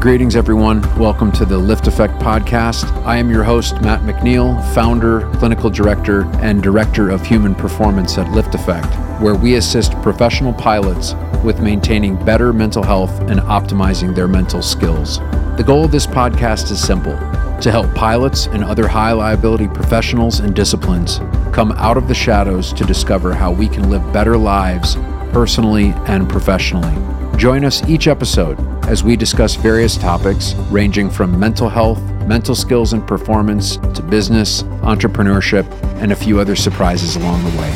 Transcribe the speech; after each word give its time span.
Greetings, 0.00 0.34
everyone. 0.34 0.80
Welcome 0.98 1.30
to 1.32 1.44
the 1.44 1.60
LiftAffect 1.60 2.20
podcast. 2.20 2.90
I 3.04 3.18
am 3.18 3.28
your 3.28 3.44
host, 3.44 3.82
Matt 3.82 4.00
McNeil, 4.00 4.58
founder, 4.74 5.30
clinical 5.32 5.68
director, 5.68 6.22
and 6.36 6.62
director 6.62 7.10
of 7.10 7.20
human 7.20 7.54
performance 7.54 8.16
at 8.16 8.26
LiftAffect, 8.28 9.20
where 9.20 9.34
we 9.34 9.56
assist 9.56 9.92
professional 10.00 10.54
pilots 10.54 11.12
with 11.44 11.60
maintaining 11.60 12.16
better 12.24 12.50
mental 12.54 12.82
health 12.82 13.10
and 13.28 13.40
optimizing 13.40 14.14
their 14.14 14.26
mental 14.26 14.62
skills. 14.62 15.18
The 15.58 15.64
goal 15.66 15.84
of 15.84 15.92
this 15.92 16.06
podcast 16.06 16.70
is 16.70 16.82
simple 16.82 17.18
to 17.60 17.70
help 17.70 17.94
pilots 17.94 18.46
and 18.46 18.64
other 18.64 18.88
high 18.88 19.12
liability 19.12 19.68
professionals 19.68 20.40
and 20.40 20.56
disciplines 20.56 21.18
come 21.52 21.72
out 21.72 21.98
of 21.98 22.08
the 22.08 22.14
shadows 22.14 22.72
to 22.72 22.84
discover 22.84 23.34
how 23.34 23.52
we 23.52 23.68
can 23.68 23.90
live 23.90 24.14
better 24.14 24.38
lives 24.38 24.96
personally 25.30 25.92
and 26.06 26.26
professionally. 26.26 26.96
Join 27.36 27.66
us 27.66 27.86
each 27.86 28.08
episode 28.08 28.69
as 28.90 29.04
we 29.04 29.14
discuss 29.14 29.54
various 29.54 29.96
topics 29.96 30.54
ranging 30.68 31.08
from 31.08 31.38
mental 31.38 31.68
health, 31.68 32.02
mental 32.26 32.56
skills 32.56 32.92
and 32.92 33.06
performance, 33.06 33.76
to 33.76 34.02
business, 34.02 34.64
entrepreneurship, 34.82 35.64
and 36.02 36.10
a 36.10 36.16
few 36.16 36.40
other 36.40 36.56
surprises 36.56 37.14
along 37.14 37.40
the 37.44 37.50
way. 37.50 37.70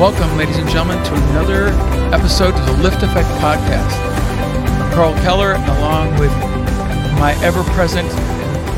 Welcome, 0.00 0.34
ladies 0.38 0.56
and 0.56 0.68
gentlemen, 0.70 1.04
to 1.04 1.14
another 1.28 1.66
episode 2.14 2.54
of 2.54 2.64
the 2.64 2.88
LiftAffect 2.88 3.38
Podcast. 3.38 4.00
I'm 4.80 4.92
Karl 4.94 5.12
Keller, 5.16 5.52
along 5.76 6.18
with 6.18 6.32
my 7.20 7.36
ever 7.42 7.62
present 7.74 8.08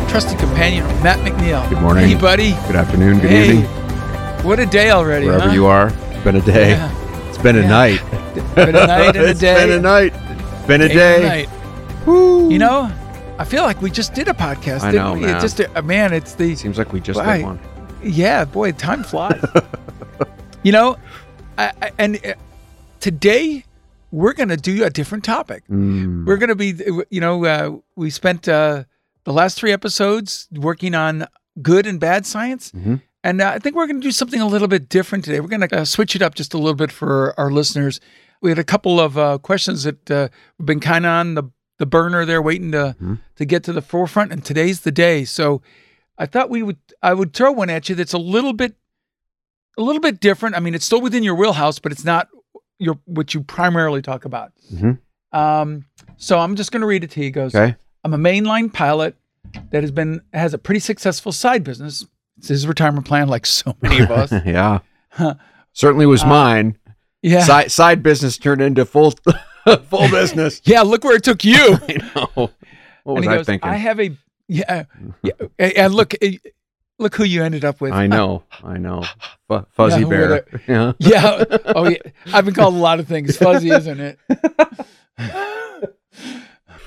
trusted 0.09 0.39
companion, 0.39 0.85
Matt 1.03 1.19
McNeil. 1.21 1.69
Good 1.69 1.81
morning. 1.81 2.09
Hey, 2.09 2.15
buddy. 2.15 2.51
Good 2.67 2.77
afternoon, 2.77 3.19
good 3.21 3.31
Hey, 3.31 3.49
evening, 3.51 3.65
What 4.45 4.59
a 4.61 4.67
day 4.67 4.91
already, 4.91 5.27
wherever 5.27 5.49
huh? 5.49 5.55
you 5.55 5.67
are. 5.67 5.89
It's 6.11 6.25
been 6.25 6.37
a 6.37 6.41
day. 6.41 6.71
Yeah. 6.71 7.29
It's 7.29 7.39
been 7.39 7.57
a 7.57 7.61
Yeah. 7.63 7.69
night. 7.69 8.01
Been 8.55 8.69
a 8.77 8.87
night 8.87 9.17
and 9.17 9.25
a 9.27 9.29
It's 9.31 9.41
day. 9.41 9.55
been 9.67 9.79
a 9.79 9.81
night. 9.81 10.13
Been 10.67 10.83
a 10.83 10.89
Day 10.89 10.95
day. 10.95 11.15
and 11.17 11.25
a 11.25 11.29
night. 11.29 11.49
Woo. 12.07 12.51
You 12.51 12.59
know, 12.59 12.93
I 13.39 13.45
feel 13.45 13.63
like 13.63 13.81
we 13.81 13.91
just 13.91 14.13
did 14.15 14.29
a 14.29 14.35
podcast, 14.35 14.83
I 14.83 14.91
didn't 14.93 15.07
know, 15.07 15.13
we? 15.15 15.21
man. 15.21 15.37
It 15.37 15.41
just, 15.41 15.61
a, 15.61 15.83
man, 15.83 16.13
it's 16.13 16.35
the, 16.35 16.55
Seems 16.55 16.77
like 16.79 16.93
we 16.93 17.01
just 17.01 17.19
Right. 17.19 17.39
did 17.39 17.45
one. 17.47 17.61
yeah, 18.03 18.45
boy, 18.45 18.73
time 18.73 19.03
flies. 19.05 19.43
you 20.63 20.73
know, 20.73 20.97
I, 21.57 21.73
I, 21.81 21.91
and 21.99 22.17
uh, 22.27 22.35
today 23.01 23.65
we're 24.11 24.35
going 24.35 24.51
to 24.51 24.57
do 24.59 24.85
a 24.85 24.91
different 24.91 25.25
topic. 25.25 25.65
Mm. 25.71 26.27
We're 26.27 26.37
going 26.37 26.49
to 26.51 26.55
be, 26.55 26.75
you 27.11 27.21
know, 27.23 27.43
uh, 27.45 27.77
we 27.97 28.11
spent 28.11 28.49
uh, 28.49 28.85
the 29.27 29.33
last 29.33 29.59
three 29.59 29.73
episodes 29.73 30.49
working 30.53 30.95
on 30.95 31.27
good 31.61 31.87
and 31.87 32.01
bad 32.01 32.25
science. 32.25 32.73
Mhm. 32.73 33.03
And 33.23 33.41
uh, 33.43 33.51
I 33.55 33.59
think 33.59 33.77
we're 33.77 33.87
going 33.89 34.01
to 34.01 34.07
do 34.07 34.13
something 34.13 34.41
a 34.41 34.47
little 34.47 34.69
bit 34.69 34.89
different 34.89 35.25
today. 35.25 35.41
We're 35.41 35.49
going 35.49 35.69
to 35.69 35.81
uh, 35.81 35.85
switch 35.85 36.15
it 36.17 36.23
up 36.23 36.35
just 36.37 36.55
a 36.55 36.59
little 36.59 36.75
bit 36.75 36.93
for 36.93 37.35
our 37.39 37.51
listeners. 37.51 38.01
We 38.41 38.51
had 38.51 38.59
a 38.59 38.65
couple 38.65 39.01
of 39.01 39.19
uh, 39.19 39.39
questions 39.39 39.83
that 39.83 40.11
uh, 40.11 40.29
we've 40.59 40.67
been 40.67 40.81
kind 40.81 41.05
of 41.05 41.11
on 41.11 41.35
the, 41.35 41.43
the 41.79 41.87
burner 41.87 42.25
there, 42.25 42.41
waiting 42.41 42.71
to 42.73 42.95
Mhm. 43.03 43.19
to 43.37 43.45
get 43.45 43.65
to 43.65 43.73
the 43.73 43.83
forefront. 43.83 44.33
And 44.33 44.45
today's 44.45 44.81
the 44.83 44.93
day. 44.93 45.25
So 45.25 45.61
I 46.17 46.27
thought 46.27 46.51
we 46.51 46.63
would 46.63 46.79
I 47.03 47.13
would 47.15 47.35
throw 47.35 47.51
one 47.53 47.69
at 47.69 47.89
you 47.89 47.95
that's 47.97 48.13
a 48.15 48.19
little 48.19 48.53
bit 48.53 48.77
a 49.77 49.83
little 49.83 50.01
bit 50.01 50.21
different. 50.21 50.57
I 50.57 50.61
mean, 50.61 50.75
it's 50.75 50.87
still 50.87 51.01
within 51.03 51.23
your 51.25 51.35
wheelhouse, 51.35 51.79
but 51.81 51.91
it's 51.93 52.05
not 52.05 52.29
your 52.79 52.99
what 53.07 53.35
you 53.35 53.43
primarily 53.43 54.03
talk 54.03 54.25
about. 54.25 54.53
Mhm. 54.73 54.99
Um, 55.33 55.85
so 56.17 56.39
I'm 56.39 56.55
just 56.57 56.71
going 56.73 56.81
to 56.83 56.87
read 56.87 57.03
it 57.05 57.11
to 57.13 57.21
you. 57.21 57.27
It 57.27 57.33
goes, 57.33 57.55
Okay. 57.55 57.77
I'm 58.07 58.15
a 58.15 58.19
mainline 58.19 58.73
pilot 58.73 59.17
that 59.73 59.83
has 59.83 59.91
been 59.91 60.21
has 60.33 60.55
a 60.55 60.59
pretty 60.59 60.79
successful 60.79 61.33
side 61.33 61.65
business. 61.65 62.07
It's 62.39 62.47
his 62.49 62.67
retirement 62.69 63.05
plan, 63.07 63.27
like 63.29 63.47
so 63.47 63.75
many 63.83 63.99
of 64.01 64.11
us. 64.13 64.31
yeah. 64.47 64.79
Certainly 65.73 66.07
was 66.07 66.23
Uh, 66.23 66.29
mine. 66.29 66.79
Yeah, 67.23 67.43
Side 67.43 67.73
side 67.73 68.03
business 68.05 68.39
turned 68.39 68.61
into 68.61 68.85
full 68.85 69.11
full 69.89 70.09
business. 70.11 70.61
yeah. 70.65 70.83
Look 70.83 71.03
where 71.03 71.17
it 71.17 71.25
took 71.25 71.45
you. 71.45 71.79
I 71.89 71.97
know. 72.15 72.51
What 73.03 73.17
and 73.17 73.17
was 73.17 73.27
I 73.29 73.37
goes, 73.39 73.47
thinking? 73.47 73.69
I 73.71 73.75
have 73.77 73.99
a 73.99 74.17
yeah, 74.47 74.85
yeah. 75.25 75.33
And 75.59 75.73
and 75.73 75.95
look, 75.95 76.15
look 77.01 77.17
who 77.17 77.25
you 77.25 77.43
ended 77.43 77.65
up 77.65 77.81
with. 77.81 77.93
I 77.93 78.07
know. 78.07 78.45
I 78.63 78.77
know. 78.79 79.03
F- 79.51 79.65
fuzzy 79.73 80.03
Yeah, 80.03 80.09
bear. 80.09 80.45
with 80.53 80.63
Yeah. 80.69 80.93
Yeah. 81.01 81.45
Oh, 81.75 81.89
yeah. 81.89 81.97
I've 82.33 82.45
been 82.45 82.55
called 82.55 82.75
a 82.75 82.79
lot 82.79 83.01
of 83.01 83.09
things. 83.09 83.37
Fuzzy, 83.37 83.71
isn't 83.71 83.99
it? 84.01 84.19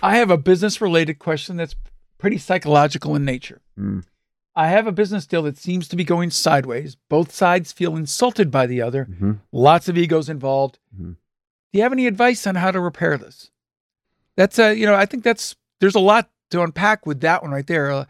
I 0.02 0.18
have 0.18 0.30
a 0.30 0.38
business 0.38 0.82
related 0.82 1.20
question 1.20 1.58
that's 1.58 1.76
pretty 2.18 2.38
psychological 2.38 3.16
in 3.16 3.26
nature. 3.26 3.62
Mm. 3.78 4.04
I 4.56 4.68
have 4.68 4.88
a 4.88 4.92
business 4.92 5.26
deal 5.26 5.44
that 5.44 5.58
seems 5.58 5.88
to 5.90 5.96
be 5.96 6.04
going 6.04 6.32
sideways. 6.32 6.96
Both 7.10 7.32
sides 7.34 7.72
feel 7.72 7.96
insulted 7.96 8.52
by 8.52 8.66
the 8.66 8.82
other. 8.82 9.06
Mhm. 9.06 9.40
Lots 9.52 9.88
of 9.88 9.98
egos 9.98 10.28
involved. 10.30 10.80
Mhm. 10.94 11.16
Do 11.72 11.78
you 11.78 11.82
have 11.84 11.94
any 11.94 12.08
advice 12.08 12.46
on 12.48 12.56
how 12.56 12.72
to 12.72 12.80
repair 12.80 13.18
this? 13.18 13.52
That's 14.36 14.58
a, 14.60 14.74
you 14.76 14.86
know, 14.86 14.96
I 14.96 15.06
think 15.06 15.24
that's 15.24 15.56
there's 15.80 15.96
a 15.96 16.00
lot 16.00 16.30
to 16.52 16.62
unpack 16.62 17.06
with 17.06 17.22
that 17.22 17.42
one 17.42 17.52
right 17.52 17.68
there. 17.68 17.92
Uh, 17.92 18.06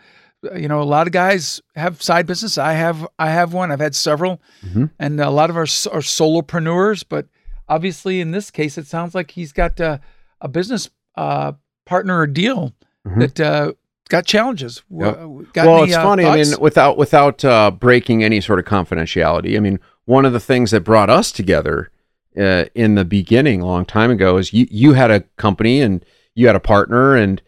you 0.55 0.67
know, 0.67 0.81
a 0.81 0.83
lot 0.83 1.05
of 1.05 1.13
guys 1.13 1.61
have 1.75 2.01
side 2.01 2.25
business. 2.25 2.57
I 2.57 2.73
have, 2.73 3.05
I 3.19 3.29
have 3.29 3.53
one. 3.53 3.71
I've 3.71 3.81
had 3.81 3.95
several, 3.95 4.41
Mhm. 4.65 4.89
and 4.97 5.19
a 5.19 5.29
lot 5.29 5.49
of 5.49 5.57
our 5.57 5.63
are 5.63 6.01
solopreneurs. 6.01 7.03
But 7.07 7.27
obviously, 7.67 8.21
in 8.21 8.31
this 8.31 8.49
case, 8.49 8.77
it 8.77 8.87
sounds 8.87 9.13
like 9.13 9.31
he's 9.31 9.51
got 9.51 9.79
uh, 9.81 9.97
a 10.41 10.47
business 10.47 10.89
uh, 11.15 11.51
partner 11.89 12.19
or 12.19 12.27
deal 12.27 12.73
Mhm. 13.07 13.19
that 13.19 13.39
uh, 13.39 13.71
got 14.09 14.25
challenges. 14.25 14.83
Yep. 14.89 15.15
Got 15.53 15.65
well, 15.67 15.77
any, 15.79 15.87
it's 15.87 15.95
uh, 15.97 16.03
funny. 16.03 16.25
I 16.25 16.35
mean, 16.37 16.53
without 16.61 16.97
without 16.97 17.43
uh, 17.43 17.71
breaking 17.71 18.23
any 18.23 18.39
sort 18.41 18.59
of 18.59 18.65
confidentiality. 18.65 19.57
I 19.57 19.59
mean, 19.59 19.79
one 20.05 20.25
of 20.25 20.33
the 20.33 20.39
things 20.39 20.71
that 20.71 20.81
brought 20.81 21.09
us 21.09 21.31
together 21.31 21.89
uh, 22.37 22.65
in 22.75 22.95
the 22.95 23.05
beginning, 23.05 23.61
a 23.61 23.65
long 23.65 23.85
time 23.85 24.11
ago, 24.11 24.37
is 24.37 24.53
you 24.53 24.67
you 24.69 24.93
had 24.93 25.11
a 25.11 25.21
company 25.37 25.81
and 25.81 26.03
you 26.35 26.47
had 26.47 26.55
a 26.55 26.59
partner, 26.59 27.15
and 27.15 27.41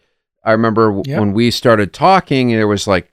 I 0.44 0.52
remember 0.52 0.86
w- 0.86 1.04
Yep. 1.06 1.20
when 1.20 1.32
we 1.32 1.50
started 1.50 1.92
talking, 1.92 2.48
there 2.50 2.66
was 2.68 2.86
like 2.86 3.12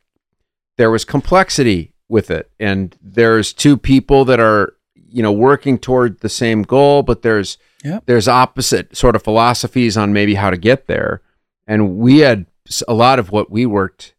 there 0.78 0.89
was 0.91 1.06
complexity 1.06 1.94
with 2.07 2.31
it, 2.31 2.50
and 2.59 2.95
there's 3.01 3.53
two 3.53 3.78
people 3.78 4.25
that 4.25 4.39
are 4.39 4.73
you 5.12 5.22
know 5.22 5.31
working 5.31 5.78
toward 5.78 6.19
the 6.22 6.29
same 6.29 6.63
goal, 6.63 7.03
but 7.03 7.22
there's 7.22 7.57
Yep. 7.84 8.03
there's 8.07 8.28
opposite 8.28 8.95
sort 8.97 9.16
of 9.16 9.23
philosophies 9.23 9.95
on 9.97 10.12
maybe 10.13 10.35
how 10.35 10.50
to 10.50 10.57
get 10.57 10.88
there, 10.88 11.22
and 11.67 11.97
we 11.97 12.19
had 12.19 12.45
a 12.88 12.94
lot 12.94 13.19
of 13.19 13.31
what 13.31 13.50
we 13.50 13.66
worked 13.66 14.13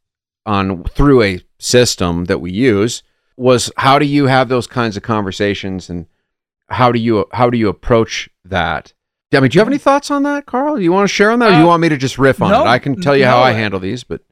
on 0.47 0.83
through 0.85 1.23
a 1.23 1.41
system 1.59 2.25
that 2.25 2.41
we 2.41 2.51
use 2.51 3.03
was 3.37 3.71
how 3.77 3.99
do 3.99 4.07
you 4.07 4.27
have 4.27 4.49
those 4.49 4.67
kinds 4.67 4.97
of 4.97 5.03
conversations 5.03 5.91
and 5.91 6.07
how 6.71 6.91
do 6.91 6.99
you 6.99 7.27
how 7.33 7.51
do 7.51 7.59
you 7.59 7.69
approach 7.69 8.29
that 8.45 8.93
I 9.33 9.39
mean, 9.41 9.51
do 9.51 9.57
you 9.57 9.61
have 9.61 9.69
any 9.69 9.79
thoughts 9.79 10.11
on 10.11 10.25
that, 10.25 10.47
Karl? 10.47 10.75
Do 10.77 10.83
you 10.83 10.91
want 10.93 11.09
to 11.09 11.15
share 11.15 11.31
on 11.31 11.39
that, 11.39 11.51
or 11.51 11.53
do 11.53 11.59
you 11.59 11.65
Uh, 11.65 11.69
want 11.69 11.83
me 11.83 11.89
to 11.91 11.97
just 11.97 12.19
riff 12.19 12.43
on 12.43 12.51
no, 12.51 12.63
it? 12.65 12.67
I 12.67 12.79
can 12.81 13.01
tell 13.01 13.17
you 13.17 13.27
how 13.27 13.37
no, 13.37 13.43
I 13.43 13.51
I- 13.51 13.53
handle 13.53 13.79
these, 13.79 14.03
but 14.03 14.23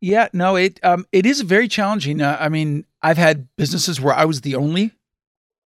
Yeah, 0.00 0.28
no, 0.32 0.54
it 0.56 0.78
um 0.84 1.06
it 1.10 1.24
is 1.26 1.40
very 1.40 1.66
challenging. 1.68 2.20
Uh, 2.20 2.36
I 2.38 2.48
mean, 2.50 2.84
I've 3.02 3.16
had 3.18 3.48
businesses 3.56 4.00
where 4.00 4.14
I 4.14 4.26
was 4.26 4.42
the 4.42 4.54
only 4.54 4.92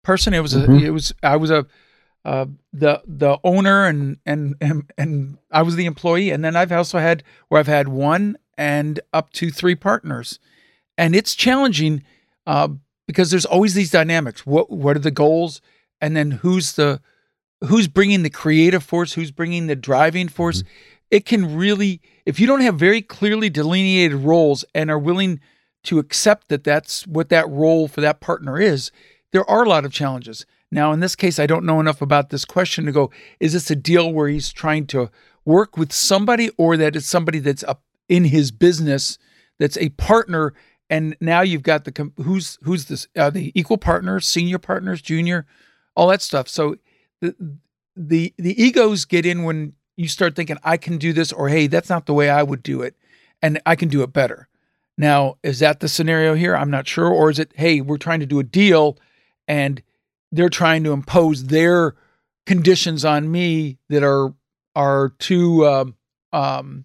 person. 0.05 0.33
It 0.33 0.41
was 0.41 0.55
a, 0.55 0.61
Mhm. 0.67 0.83
it 0.83 0.91
was 0.93 1.13
I 1.23 1.37
was 1.37 1.51
a 1.51 1.67
uh, 2.29 2.45
the 2.75 3.01
the 3.07 3.39
owner 3.43 3.87
and, 3.87 4.19
and 4.27 4.55
and 4.61 4.93
and 4.99 5.39
I 5.51 5.63
was 5.63 5.77
the 5.77 5.87
employee, 5.87 6.29
and 6.31 6.45
then 6.45 6.57
I've 6.57 6.71
also 6.71 6.99
had 6.99 7.23
where 7.49 7.59
I've 7.59 7.67
had 7.67 7.89
one 7.89 8.37
and 8.59 9.01
up 9.15 9.33
to 9.33 9.51
three 9.51 9.75
partners, 9.75 10.39
and 10.99 11.17
it's 11.17 11.35
challenging 11.35 12.03
uh, 12.47 12.69
because 13.07 13.31
there's 13.31 13.47
always 13.47 13.73
these 13.73 13.91
dynamics. 13.91 14.45
What 14.45 14.71
what 14.71 14.95
are 14.95 15.01
the 15.01 15.11
goals, 15.11 15.63
and 16.03 16.15
then 16.15 16.33
who's 16.33 16.75
the 16.75 17.01
who's 17.65 17.89
bringing 17.89 18.25
the 18.25 18.31
creative 18.31 18.85
force, 18.85 19.15
who's 19.15 19.31
bringing 19.31 19.67
the 19.67 19.75
driving 19.77 20.29
force. 20.29 20.63
It 21.11 21.25
can 21.25 21.57
really, 21.57 22.03
if 22.27 22.39
you 22.39 22.47
don't 22.47 22.61
have 22.61 22.79
very 22.79 23.01
clearly 23.01 23.49
delineated 23.49 24.19
roles 24.19 24.67
and 24.75 24.91
are 24.91 24.99
willing 24.99 25.41
to 25.85 25.99
accept 25.99 26.49
that 26.49 26.63
that's 26.63 27.07
what 27.07 27.31
that 27.31 27.49
role 27.49 27.89
for 27.89 28.03
that 28.03 28.21
partner 28.21 28.61
is, 28.61 28.93
there 29.33 29.49
are 29.49 29.65
a 29.65 29.69
lot 29.69 29.87
of 29.87 29.93
challenges. 29.95 30.45
Now, 30.71 30.93
in 30.93 31.01
this 31.01 31.17
case, 31.17 31.39
I 31.39 31.47
don't 31.47 31.65
know 31.65 31.81
enough 31.81 32.03
about 32.03 32.31
this 32.31 32.45
question 32.45 32.85
to 32.87 32.93
go, 32.93 33.11
is 33.41 33.55
this 33.55 33.71
a 33.71 33.77
deal 33.77 34.13
where 34.13 34.29
he's 34.29 34.53
trying 34.53 34.87
to 34.89 35.11
work 35.45 35.77
with 35.77 35.93
somebody 35.93 36.51
or 36.59 36.77
that 36.77 36.95
it's 36.95 37.07
somebody 37.07 37.39
that's 37.39 37.65
up 37.65 37.83
in 38.09 38.25
his 38.25 38.51
business 38.51 39.19
that's 39.59 39.79
a 39.79 39.89
partner 39.91 40.55
and 40.91 41.17
now 41.21 41.43
you've 41.43 41.63
got 41.63 41.85
the 41.85 42.13
who's 42.23 42.59
who's 42.63 42.87
this 42.87 43.07
uh, 43.17 43.29
the 43.29 43.53
equal 43.59 43.77
partners 43.77 44.27
senior 44.27 44.59
partners 44.59 45.03
junior 45.03 45.47
all 45.95 46.09
that 46.09 46.23
stuff 46.23 46.49
so 46.49 46.77
the 47.21 47.35
the 47.97 48.33
the 48.39 48.63
egos 48.63 49.05
get 49.05 49.27
in 49.27 49.43
when 49.43 49.75
you 49.97 50.09
start 50.09 50.37
thinking 50.37 50.57
I 50.63 50.77
can 50.77 50.97
do 50.97 51.13
this 51.13 51.33
or 51.33 51.49
hey 51.49 51.67
that's 51.67 51.91
not 51.91 52.07
the 52.07 52.15
way 52.15 52.31
I 52.31 52.43
would 52.43 52.63
do 52.63 52.83
it 52.83 52.95
and 53.43 53.61
I 53.67 53.77
can 53.77 53.89
do 53.89 54.03
it 54.03 54.13
better. 54.13 54.49
Now, 54.97 55.37
is 55.43 55.61
that 55.61 55.81
the 55.81 55.89
scenario 55.89 56.35
here? 56.35 56.57
I'm 56.57 56.71
not 56.71 56.89
sure 56.89 57.09
or 57.09 57.31
is 57.31 57.39
it 57.39 57.53
hey, 57.57 57.81
we're 57.81 57.99
trying 57.99 58.21
to 58.21 58.27
do 58.27 58.39
a 58.39 58.45
deal 58.45 58.99
and 59.47 59.83
they're 60.33 60.49
trying 60.49 60.85
to 60.85 60.93
impose 60.93 61.45
their 61.47 61.95
conditions 62.47 63.05
on 63.05 63.31
me 63.31 63.79
that 63.89 64.03
are 64.03 64.35
are 64.75 65.11
too 65.19 65.67
um 65.67 65.95
um 66.33 66.85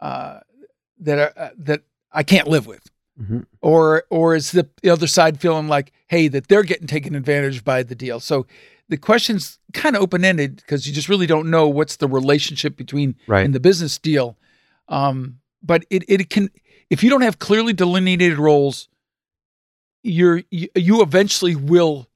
uh 0.00 0.40
that 0.98 1.18
are 1.18 1.32
uh, 1.36 1.50
that 1.58 1.82
I 2.12 2.22
can't 2.22 2.48
live 2.48 2.66
with. 2.66 2.88
Mhm. 3.20 3.44
or 3.60 4.04
or 4.08 4.34
is 4.34 4.52
the, 4.52 4.68
the 4.82 4.88
other 4.88 5.06
side 5.06 5.38
feeling 5.38 5.68
like, 5.68 5.92
hey, 6.06 6.28
that 6.28 6.48
they're 6.48 6.62
getting 6.62 6.86
taken 6.86 7.14
advantage 7.14 7.62
by 7.62 7.82
the 7.82 7.94
deal? 7.94 8.20
So 8.20 8.46
the 8.88 8.96
question's 8.96 9.58
kind 9.74 9.94
of 9.94 10.02
open 10.02 10.24
ended 10.24 10.56
because 10.56 10.86
you 10.88 10.94
just 10.94 11.10
really 11.10 11.26
don't 11.26 11.50
know 11.50 11.68
what's 11.68 11.96
the 11.96 12.08
relationship 12.08 12.74
between 12.76 13.14
Right. 13.26 13.44
in 13.44 13.52
the 13.52 13.60
business 13.60 13.98
deal. 13.98 14.38
Um, 14.88 15.40
but 15.62 15.84
it 15.90 16.04
it 16.08 16.30
can 16.30 16.48
if 16.88 17.02
you 17.04 17.10
don't 17.10 17.20
have 17.20 17.38
clearly 17.38 17.74
delineated 17.74 18.38
roles, 18.38 18.88
you're 20.02 20.42
you, 20.50 20.68
you 20.74 21.02
eventually 21.02 21.54
will 21.54 22.08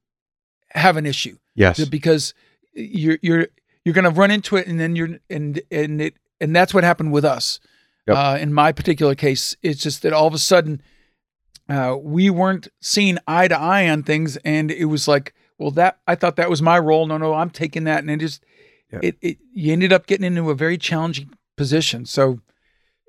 have 0.71 0.97
an 0.97 1.05
issue 1.05 1.37
Yes. 1.55 1.83
because 1.85 2.33
you're 2.73 3.17
you're 3.21 3.47
you're 3.85 3.93
going 3.93 4.03
to 4.05 4.11
run 4.11 4.31
into 4.31 4.55
it 4.57 4.67
and 4.67 4.79
then 4.79 4.95
you're 4.95 5.17
and 5.29 5.61
and 5.71 6.01
it 6.01 6.15
and 6.41 6.55
that's 6.55 6.73
what 6.73 6.83
happened 6.83 7.11
with 7.11 7.25
us 7.25 7.59
Yep. 8.07 8.17
uh, 8.17 8.37
in 8.39 8.53
my 8.53 8.71
particular 8.71 9.15
case 9.15 9.55
it's 9.61 9.81
just 9.81 10.01
that 10.03 10.13
all 10.13 10.27
of 10.27 10.33
a 10.33 10.37
sudden 10.39 10.81
uh, 11.69 11.97
we 11.99 12.29
weren't 12.29 12.67
seeing 12.81 13.17
eye 13.27 13.47
to 13.47 13.59
eye 13.59 13.89
on 13.89 14.03
things 14.03 14.37
and 14.37 14.71
it 14.71 14.85
was 14.85 15.07
like 15.07 15.33
well 15.57 15.71
that 15.71 15.99
i 16.07 16.15
thought 16.15 16.35
that 16.37 16.49
was 16.49 16.61
my 16.61 16.77
role 16.79 17.05
no 17.07 17.17
no 17.17 17.33
i'm 17.33 17.49
taking 17.49 17.83
that 17.85 17.99
and 17.99 18.09
it 18.09 18.17
just 18.19 18.43
Yep. 18.91 19.03
it, 19.03 19.17
it 19.21 19.37
you 19.53 19.73
ended 19.73 19.91
up 19.91 20.07
getting 20.07 20.25
into 20.25 20.49
a 20.49 20.55
very 20.55 20.77
challenging 20.77 21.31
position 21.57 22.05
so 22.05 22.39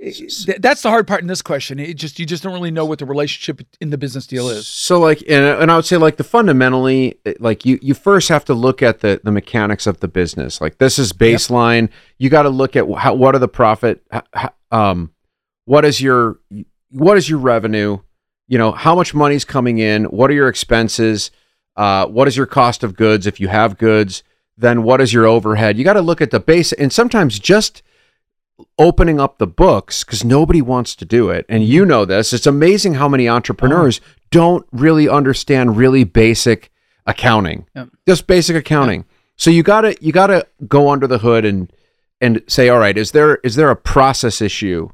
th- 0.01 0.59
that's 0.61 0.83
the 0.83 0.91
hard 0.91 1.07
part 1.07 1.21
in 1.21 1.27
this 1.27 1.43
question 1.43 1.79
it 1.79 1.95
just 1.95 2.19
you 2.19 2.27
just 2.27 2.43
don't 2.43 2.53
really 2.53 2.71
know 2.71 2.85
what 2.85 2.99
the 2.99 3.05
relationship 3.05 3.67
in 3.81 3.91
the 3.91 3.99
business 3.99 4.27
deal 4.27 4.49
is 4.49 4.67
So 4.89 4.99
like, 5.01 5.21
and, 5.29 5.45
and 5.45 5.71
I 5.71 5.77
would 5.77 5.85
say 5.85 5.97
like 5.97 6.17
the 6.17 6.25
fundamentally, 6.25 7.19
like 7.41 7.67
you 7.67 7.79
you 7.83 7.95
first 7.95 8.29
have 8.29 8.45
to 8.47 8.55
look 8.55 8.83
at 8.83 9.01
the 9.01 9.21
the 9.23 9.31
mechanics 9.31 9.87
of 9.87 10.01
the 10.01 10.09
business. 10.09 10.61
Like 10.61 10.79
this 10.79 10.99
is 10.99 11.13
baseline. 11.13 11.91
You 12.17 12.31
got 12.31 12.43
to 12.43 12.49
look 12.49 12.77
at 12.77 12.91
how 12.97 13.15
what 13.15 13.35
are 13.35 13.39
the 13.39 13.49
profit, 13.49 14.03
um, 14.71 15.13
what 15.65 15.85
is 15.85 16.01
your 16.01 16.39
what 16.91 17.19
is 17.19 17.29
your 17.29 17.39
revenue? 17.39 17.99
You 18.47 18.57
know, 18.59 18.73
how 18.73 18.95
much 18.95 19.13
money's 19.15 19.45
coming 19.45 19.79
in? 19.79 20.05
What 20.05 20.31
are 20.31 20.35
your 20.35 20.49
expenses? 20.49 21.31
Uh, 21.77 22.07
what 22.07 22.27
is 22.29 22.37
your 22.37 22.47
cost 22.47 22.83
of 22.83 22.97
goods 22.97 23.27
if 23.27 23.41
you 23.41 23.49
have 23.49 23.77
goods? 23.79 24.23
Then 24.57 24.83
what 24.83 25.01
is 25.01 25.13
your 25.13 25.27
overhead? 25.27 25.77
You 25.77 25.85
got 25.85 25.93
to 25.93 26.01
look 26.01 26.21
at 26.21 26.31
the 26.31 26.41
base, 26.41 26.73
and 26.73 26.93
sometimes 26.93 27.39
just 27.39 27.83
opening 28.79 29.21
up 29.21 29.39
the 29.39 29.47
books 29.47 30.05
because 30.05 30.25
nobody 30.25 30.63
wants 30.63 30.95
to 30.97 31.05
do 31.05 31.31
it. 31.31 31.47
And 31.49 31.65
you 31.65 31.85
know 31.85 32.05
this. 32.05 32.33
It's 32.33 32.47
amazing 32.47 32.95
how 32.95 33.09
many 33.09 33.29
entrepreneurs 33.29 34.01
oh. 34.03 34.09
don't 34.31 34.67
really 34.73 35.09
understand 35.09 35.77
really 35.77 36.05
basic 36.05 36.71
accounting. 37.07 37.67
Yep. 37.75 37.89
Just 38.07 38.27
basic 38.27 38.57
accounting. 38.57 39.05
So 39.37 39.51
you 39.51 39.63
gotta 39.63 39.97
you 40.01 40.13
gotta 40.13 40.47
go 40.67 40.91
under 40.91 41.07
the 41.07 41.19
hood 41.19 41.45
and 41.45 41.73
and 42.21 42.43
say, 42.49 42.69
all 42.69 42.79
right, 42.79 42.97
is 42.97 43.13
there 43.13 43.37
is 43.37 43.57
there 43.57 43.71
a 43.71 43.77
process 43.77 44.41
issue? 44.41 44.91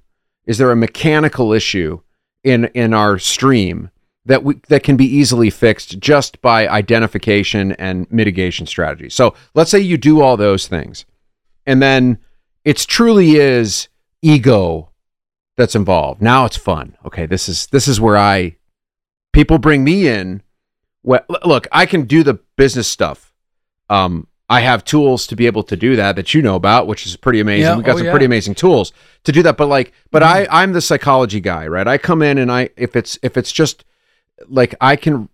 Is 0.47 0.59
there 0.59 0.71
a 0.71 0.77
mechanical 0.77 1.53
issue 1.53 2.01
in 2.43 2.67
in 2.67 2.93
our 2.95 3.19
stream 3.19 3.91
that 4.27 4.45
we 4.45 4.61
that 4.69 4.83
can 4.83 4.97
be 4.97 5.07
easily 5.07 5.51
fixed 5.51 5.99
just 5.99 6.41
by 6.43 6.69
identification 6.69 7.73
and 7.73 8.11
mitigation 8.11 8.67
strategy? 8.67 9.09
So 9.09 9.35
let's 9.55 9.71
say 9.71 9.81
you 9.81 9.97
do 9.97 10.21
all 10.21 10.37
those 10.37 10.69
things, 10.69 11.07
and 11.67 11.83
then 11.83 12.19
it's 12.65 12.85
truly 12.87 13.33
is 13.37 13.89
ego 14.23 14.91
that's 15.57 15.75
involved. 15.75 16.21
Now 16.23 16.45
it's 16.45 16.57
fun. 16.57 16.97
Okay, 17.05 17.27
this 17.27 17.49
is 17.49 17.67
this 17.69 17.87
is 17.89 18.01
where 18.01 18.17
I 18.17 18.57
people 19.33 19.59
bring 19.59 19.85
me 19.85 20.09
in. 20.09 20.43
Well, 21.03 21.21
look, 21.45 21.67
I 21.71 21.87
can 21.87 22.05
do 22.05 22.23
the 22.23 22.35
business 22.57 22.89
stuff. 22.89 23.33
Um, 23.91 24.27
I 24.49 24.61
have 24.61 24.85
tools 24.85 25.27
to 25.29 25.37
be 25.37 25.47
able 25.47 25.63
to 25.65 25.77
do 25.77 25.97
that 25.97 26.17
that 26.17 26.33
you 26.35 26.41
know 26.43 26.55
about, 26.55 26.87
which 26.87 27.07
is 27.07 27.17
pretty 27.17 27.41
amazing. 27.41 27.65
Yeah, 27.65 27.77
We've 27.77 27.85
got 27.85 27.95
oh, 27.95 27.99
some 27.99 28.07
yeah. 28.07 28.13
pretty 28.13 28.27
amazing 28.27 28.55
tools 28.55 28.93
to 29.25 29.33
do 29.33 29.43
that. 29.43 29.57
But 29.57 29.69
like, 29.69 29.93
but 30.11 30.23
Mhm. 30.23 30.27
I 30.27 30.47
I'm 30.63 30.73
the 30.73 30.81
psychology 30.81 31.41
guy, 31.41 31.67
right? 31.67 31.87
I 31.87 31.99
come 31.99 32.23
in 32.23 32.39
and 32.39 32.51
I 32.51 32.71
if 32.77 32.97
it's 32.97 33.19
if 33.23 33.37
it's 33.37 33.53
just 33.53 33.85
like 34.49 34.75
I 34.81 34.97
can 34.97 35.29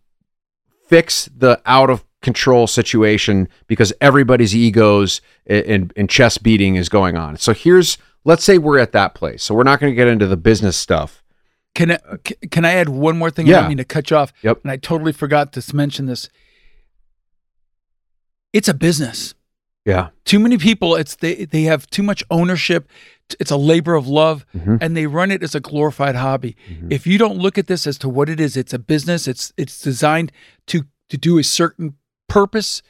fix 0.89 1.27
the 1.37 1.61
out 1.67 1.91
of 1.91 2.05
control 2.23 2.67
situation 2.67 3.49
because 3.67 3.93
everybody's 4.01 4.55
egos 4.55 5.21
and, 5.47 5.93
and, 5.97 6.11
chest 6.11 6.43
beating 6.43 6.75
is 6.77 6.89
going 6.89 7.17
on. 7.17 7.37
So 7.39 7.55
here's 7.55 7.97
let's 8.25 8.45
say 8.45 8.59
we're 8.59 8.79
at 8.79 8.93
that 8.93 9.15
place. 9.15 9.43
So 9.43 9.55
we're 9.55 9.63
not 9.63 9.81
going 9.81 9.91
to 9.93 9.97
get 9.97 10.07
into 10.09 10.27
the 10.27 10.37
business 10.37 10.77
stuff. 10.77 11.23
Can 11.75 11.93
I, 11.93 11.99
c- 12.27 12.35
can 12.51 12.65
I 12.67 12.73
add 12.75 12.89
one 12.91 13.17
more 13.17 13.31
thing? 13.31 13.47
I 13.47 13.51
Yeah. 13.51 13.61
don't 13.61 13.69
mean 13.69 13.79
to 13.79 13.85
cut 13.85 14.11
you 14.11 14.17
off. 14.19 14.33
Yep. 14.43 14.61
And 14.65 14.71
I 14.71 14.77
totally 14.77 15.13
forgot 15.13 15.53
to 15.55 15.77
mention 15.77 16.07
this. 16.07 16.29
It's 18.53 18.69
a 18.69 18.75
business. 18.75 19.35
Yeah. 19.87 20.09
Too 20.25 20.39
many 20.39 20.59
people, 20.59 20.95
it's 20.97 21.17
they 21.17 21.47
they 21.47 21.63
have 21.63 21.89
too 21.89 22.03
much 22.03 22.23
ownership. 22.31 22.89
It's 23.39 23.51
a 23.51 23.57
labor 23.57 23.95
of 23.95 24.07
love, 24.09 24.45
Mhm. 24.55 24.79
and 24.83 24.97
they 24.97 25.07
run 25.07 25.31
it 25.31 25.43
as 25.43 25.55
a 25.55 25.61
glorified 25.61 26.17
hobby. 26.17 26.57
Mhm. 26.69 26.93
If 26.93 27.07
you 27.07 27.17
don't 27.17 27.39
look 27.39 27.57
at 27.57 27.67
this 27.69 27.87
as 27.87 27.97
to 27.99 28.09
what 28.09 28.29
it 28.29 28.41
is, 28.41 28.57
it's 28.57 28.75
a 28.75 28.79
business. 28.79 29.27
It's 29.27 29.53
it's 29.57 29.81
designed 29.81 30.33
to 30.67 30.83
to 31.09 31.17
do 31.17 31.39
a 31.39 31.45
certain 31.45 31.95
purpose. 32.31 32.83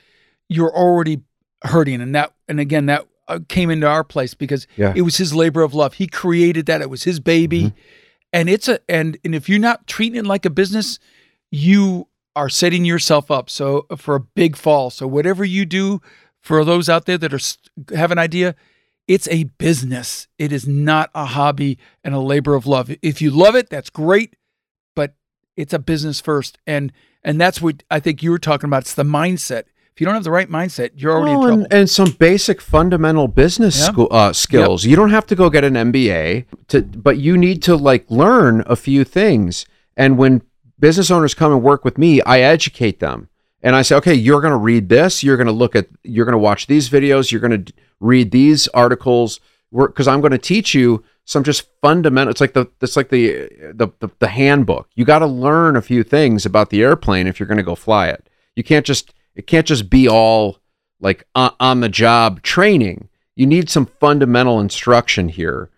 You're 0.48 0.74
already 0.74 1.20
hurting, 1.64 2.00
and 2.00 2.14
that 2.14 2.32
and 2.48 2.60
again 2.60 2.86
that 2.86 3.06
uh, 3.28 3.38
came 3.48 3.70
into 3.70 3.86
our 3.86 4.02
place 4.04 4.34
because 4.34 4.66
Yeah. 4.76 4.92
it 4.96 5.02
was 5.02 5.16
his 5.16 5.34
labor 5.34 5.62
of 5.62 5.74
love. 5.74 5.94
He 5.94 6.06
created 6.06 6.66
that. 6.66 6.80
It 6.80 6.90
was 6.90 7.04
his 7.04 7.20
baby, 7.20 7.62
Mhm. 7.62 7.72
and 8.32 8.48
it's 8.48 8.68
a 8.68 8.80
and 8.88 9.18
and 9.24 9.34
if 9.34 9.48
you're 9.48 9.58
not 9.58 9.86
treating 9.86 10.18
it 10.18 10.26
like 10.26 10.44
a 10.46 10.50
business, 10.50 10.98
you 11.50 12.06
are 12.36 12.48
setting 12.48 12.84
yourself 12.84 13.30
up 13.30 13.50
so 13.50 13.86
for 13.96 14.14
a 14.14 14.20
big 14.20 14.56
fall. 14.56 14.90
So 14.90 15.06
whatever 15.06 15.44
you 15.44 15.66
do 15.66 16.00
for 16.40 16.64
those 16.64 16.88
out 16.88 17.06
there 17.06 17.18
that 17.18 17.34
are 17.34 17.94
have 17.96 18.10
an 18.12 18.18
idea, 18.18 18.54
it's 19.06 19.28
a 19.28 19.44
business. 19.58 20.28
It 20.38 20.52
is 20.52 20.66
not 20.66 21.10
a 21.14 21.24
hobby 21.26 21.78
and 22.04 22.14
a 22.14 22.20
labor 22.20 22.54
of 22.54 22.66
love. 22.66 22.90
If 23.02 23.20
you 23.20 23.30
love 23.30 23.54
it, 23.56 23.68
that's 23.68 23.90
great, 23.90 24.36
but 24.96 25.14
it's 25.56 25.72
a 25.74 25.78
business 25.78 26.20
first. 26.20 26.58
And 26.66 26.92
and 27.24 27.40
that's 27.40 27.60
what 27.60 27.82
I 27.90 28.00
think 28.00 28.22
you 28.22 28.30
were 28.30 28.38
talking 28.38 28.68
about. 28.68 28.82
It's 28.82 28.94
the 28.94 29.02
mindset. 29.04 29.64
If 29.94 30.00
you 30.00 30.04
don't 30.06 30.14
have 30.14 30.24
the 30.24 30.30
right 30.30 30.48
mindset, 30.48 30.90
you're 30.96 31.12
already 31.12 31.32
Well, 31.36 31.42
in 31.42 31.46
trouble. 31.48 31.64
and, 31.64 31.72
and 31.72 31.90
some 31.90 32.10
basic 32.12 32.60
fundamental 32.60 33.28
business 33.28 33.78
Yeah. 33.78 33.84
school, 33.86 34.08
uh, 34.10 34.32
skills. 34.32 34.84
You 34.84 34.96
don't 34.96 35.10
have 35.10 35.26
to 35.26 35.34
go 35.36 35.50
get 35.50 35.64
an 35.64 35.74
MBA, 35.74 36.46
to, 36.68 36.80
but 36.82 37.18
you 37.18 37.36
need 37.36 37.62
to 37.64 37.76
like 37.76 38.06
learn 38.10 38.62
a 38.66 38.76
few 38.76 39.04
things. 39.04 39.66
And 39.96 40.16
when 40.16 40.42
business 40.78 41.10
owners 41.10 41.34
come 41.34 41.52
and 41.52 41.62
work 41.62 41.84
with 41.84 41.98
me, 41.98 42.22
I 42.22 42.40
educate 42.40 43.00
them. 43.00 43.28
And 43.62 43.76
I 43.76 43.82
say, 43.82 43.94
okay, 43.96 44.14
you're 44.14 44.40
going 44.40 44.52
to 44.52 44.56
read 44.56 44.88
this. 44.88 45.22
You're 45.22 45.36
going 45.36 45.46
to 45.48 45.52
look 45.52 45.76
at, 45.76 45.88
you're 46.02 46.24
going 46.24 46.32
to 46.32 46.38
watch 46.38 46.66
these 46.66 46.88
videos. 46.88 47.30
You're 47.30 47.42
going 47.42 47.64
to 47.66 47.72
read 47.98 48.30
these 48.30 48.68
articles 48.68 49.38
because 49.70 50.08
I'm 50.08 50.22
going 50.22 50.32
to 50.32 50.38
teach 50.38 50.74
you 50.74 51.04
some 51.30 51.44
just 51.44 51.68
fundamental. 51.80 52.32
It's 52.32 52.40
like 52.40 52.54
the, 52.54 52.66
it's 52.80 52.96
like 52.96 53.10
the, 53.10 53.48
the, 53.72 53.88
the, 54.00 54.08
the 54.18 54.26
handbook. 54.26 54.88
You 54.96 55.04
got 55.04 55.20
to 55.20 55.26
learn 55.26 55.76
a 55.76 55.82
few 55.82 56.02
things 56.02 56.44
about 56.44 56.70
the 56.70 56.82
airplane 56.82 57.28
if 57.28 57.38
you're 57.38 57.46
going 57.46 57.56
to 57.58 57.62
go 57.62 57.76
fly 57.76 58.08
it. 58.08 58.28
You 58.56 58.64
can't 58.64 58.84
just, 58.84 59.14
it 59.36 59.46
can't 59.46 59.66
just 59.66 59.88
be 59.88 60.08
all 60.08 60.58
like 60.98 61.24
on, 61.36 61.54
on 61.60 61.80
the 61.80 61.88
job 61.88 62.42
training. 62.42 63.08
You 63.36 63.46
need 63.46 63.70
some 63.70 63.86
fundamental 63.86 64.58
instruction 64.58 65.28
here 65.28 65.70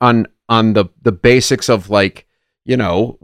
on, 0.00 0.26
on 0.48 0.72
the, 0.72 0.86
the 1.00 1.12
basics 1.12 1.68
of 1.68 1.88
like, 1.88 2.26
you 2.64 2.76
know 2.76 3.16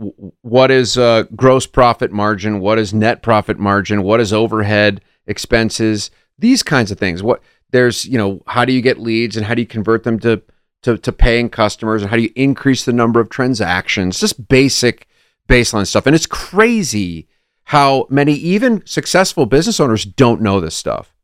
what 0.43 0.71
is 0.71 0.97
uh, 0.97 1.25
gross 1.35 1.67
profit 1.67 2.13
margin 2.13 2.61
what 2.61 2.79
is 2.79 2.95
net 2.95 3.23
profit 3.23 3.59
margin 3.59 4.05
what 4.05 4.21
is 4.21 4.33
overhead 4.33 5.01
expenses 5.27 6.13
these 6.39 6.63
kinds 6.63 6.93
of 6.93 6.99
things 7.01 7.25
what 7.25 7.43
there's 7.73 8.05
you 8.05 8.17
know 8.17 8.41
how 8.47 8.65
do 8.65 8.73
you 8.73 8.81
get 8.81 9.01
leads 9.01 9.37
and 9.37 9.45
how 9.45 9.53
do 9.53 9.61
you 9.61 9.67
convert 9.67 10.05
them 10.05 10.17
to 10.21 10.41
to, 10.83 10.99
to 10.99 11.13
paying 11.13 11.49
customers 11.49 12.03
and 12.03 12.11
how 12.11 12.17
do 12.17 12.23
you 12.23 12.33
increase 12.35 12.85
the 12.85 12.93
number 12.93 13.21
of 13.21 13.29
transactions? 13.29 14.21
Just 14.21 14.49
basic 14.49 15.07
baseline 15.49 15.87
stuff. 15.87 16.07
And 16.07 16.15
it's 16.15 16.27
crazy 16.27 17.29
how 17.65 18.07
many 18.11 18.35
even 18.35 18.85
successful 18.87 19.47
business 19.47 19.81
owners 19.81 20.05
don't 20.05 20.43
know 20.43 20.61
this 20.61 20.75
stuff. 20.75 21.15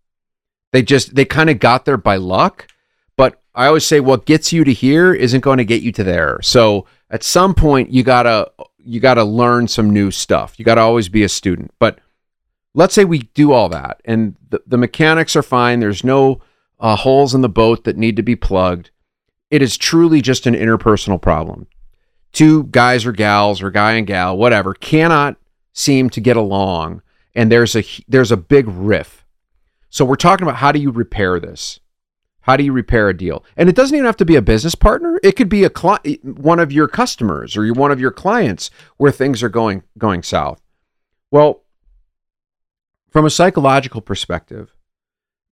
They 0.72 0.82
just 0.82 1.14
they 1.14 1.24
kind 1.24 1.50
of 1.50 1.58
got 1.58 1.84
there 1.84 1.96
by 1.96 2.16
luck 2.16 2.68
but 3.18 3.42
i 3.54 3.66
always 3.66 3.84
say 3.84 4.00
what 4.00 4.24
gets 4.24 4.52
you 4.52 4.64
to 4.64 4.72
here 4.72 5.12
isn't 5.12 5.40
going 5.42 5.58
to 5.58 5.64
get 5.64 5.82
you 5.82 5.92
to 5.92 6.04
there. 6.04 6.38
So 6.40 6.86
at 7.10 7.22
some 7.22 7.54
point 7.54 7.90
you 7.90 8.02
gotta 8.02 8.50
you 8.78 9.00
gotta 9.00 9.24
learn 9.24 9.68
some 9.68 9.90
new 9.90 10.10
stuff. 10.10 10.58
You 10.58 10.64
gotta 10.64 10.80
always 10.80 11.10
be 11.10 11.24
a 11.24 11.28
student. 11.28 11.74
But 11.78 11.98
let's 12.72 12.94
say 12.94 13.04
we 13.04 13.18
do 13.34 13.52
all 13.52 13.68
that 13.68 14.00
and 14.06 14.36
the, 14.48 14.62
the 14.66 14.78
mechanics 14.78 15.36
are 15.36 15.42
fine. 15.42 15.80
There's 15.80 16.04
no 16.04 16.40
uh, 16.80 16.96
holes 16.96 17.34
in 17.34 17.42
the 17.42 17.48
boat 17.48 17.84
that 17.84 17.98
need 17.98 18.16
to 18.16 18.22
be 18.22 18.36
plugged 18.36 18.90
it 19.50 19.62
is 19.62 19.76
truly 19.76 20.20
just 20.20 20.46
an 20.46 20.54
interpersonal 20.54 21.20
problem 21.20 21.66
two 22.32 22.64
guys 22.64 23.06
or 23.06 23.12
gals 23.12 23.62
or 23.62 23.70
guy 23.70 23.92
and 23.92 24.06
gal 24.06 24.36
whatever 24.36 24.74
cannot 24.74 25.36
seem 25.72 26.10
to 26.10 26.20
get 26.20 26.36
along 26.36 27.02
and 27.34 27.50
there's 27.50 27.76
a 27.76 27.84
there's 28.08 28.32
a 28.32 28.36
big 28.36 28.66
riff 28.68 29.24
so 29.90 30.04
we're 30.04 30.16
talking 30.16 30.46
about 30.46 30.56
how 30.58 30.72
do 30.72 30.78
you 30.78 30.90
repair 30.90 31.40
this 31.40 31.80
how 32.48 32.56
do 32.56 32.64
you 32.64 32.72
repair 32.72 33.10
a 33.10 33.14
deal? 33.14 33.44
And 33.58 33.68
it 33.68 33.76
doesn't 33.76 33.94
even 33.94 34.06
have 34.06 34.16
to 34.16 34.24
be 34.24 34.34
a 34.34 34.40
business 34.40 34.74
partner. 34.74 35.20
It 35.22 35.32
could 35.32 35.50
be 35.50 35.64
a 35.64 35.70
cli- 35.70 36.18
one 36.22 36.58
of 36.58 36.72
your 36.72 36.88
customers 36.88 37.58
or 37.58 37.70
one 37.74 37.90
of 37.90 38.00
your 38.00 38.10
clients 38.10 38.70
where 38.96 39.12
things 39.12 39.42
are 39.42 39.50
going 39.50 39.82
going 39.98 40.22
south. 40.22 40.58
Well, 41.30 41.64
from 43.10 43.26
a 43.26 43.30
psychological 43.30 44.00
perspective, 44.00 44.74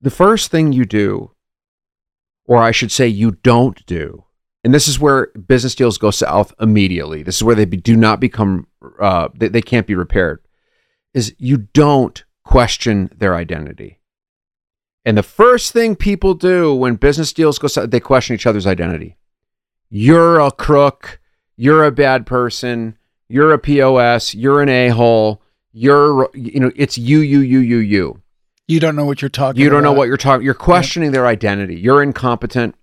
the 0.00 0.08
first 0.08 0.50
thing 0.50 0.72
you 0.72 0.86
do, 0.86 1.32
or 2.46 2.62
I 2.62 2.70
should 2.70 2.92
say 2.92 3.08
you 3.08 3.32
don't 3.42 3.84
do, 3.86 4.24
and 4.66 4.74
this 4.74 4.88
is 4.88 4.98
where 4.98 5.28
business 5.46 5.76
deals 5.76 5.96
go 5.96 6.10
south 6.10 6.52
immediately. 6.60 7.22
This 7.22 7.36
is 7.36 7.44
where 7.44 7.54
they 7.54 7.66
do 7.66 7.94
not 7.94 8.18
become, 8.18 8.66
uh, 9.00 9.28
they, 9.32 9.46
they 9.46 9.62
can't 9.62 9.86
be 9.86 9.94
repaired. 9.94 10.40
Is 11.14 11.36
you 11.38 11.56
don't 11.56 12.24
question 12.42 13.08
their 13.16 13.36
identity. 13.36 14.00
And 15.04 15.16
the 15.16 15.22
first 15.22 15.72
thing 15.72 15.94
people 15.94 16.34
do 16.34 16.74
when 16.74 16.96
business 16.96 17.32
deals 17.32 17.60
go 17.60 17.68
south, 17.68 17.92
they 17.92 18.00
question 18.00 18.34
each 18.34 18.44
other's 18.44 18.66
identity. 18.66 19.16
You're 19.88 20.40
a 20.40 20.50
crook. 20.50 21.20
You're 21.56 21.84
a 21.84 21.92
bad 21.92 22.26
person. 22.26 22.98
You're 23.28 23.52
a 23.52 23.60
POS. 23.60 24.34
You're 24.34 24.62
an 24.62 24.68
a 24.68 24.88
hole. 24.88 25.42
You're, 25.72 26.28
you 26.34 26.58
know, 26.58 26.72
it's 26.74 26.98
you, 26.98 27.20
you, 27.20 27.38
you, 27.38 27.60
you, 27.60 27.76
you. 27.76 28.22
You 28.68 28.80
don't 28.80 28.96
know 28.96 29.04
what 29.04 29.22
you're 29.22 29.28
talking 29.28 29.62
You 29.62 29.70
don't 29.70 29.82
know 29.82 29.92
what 29.92 30.08
you're 30.08 30.16
talking. 30.16 30.44
You're 30.44 30.54
questioning 30.54 31.12
their 31.12 31.26
identity. 31.26 31.76
You're 31.76 32.02
incompetent. 32.02 32.74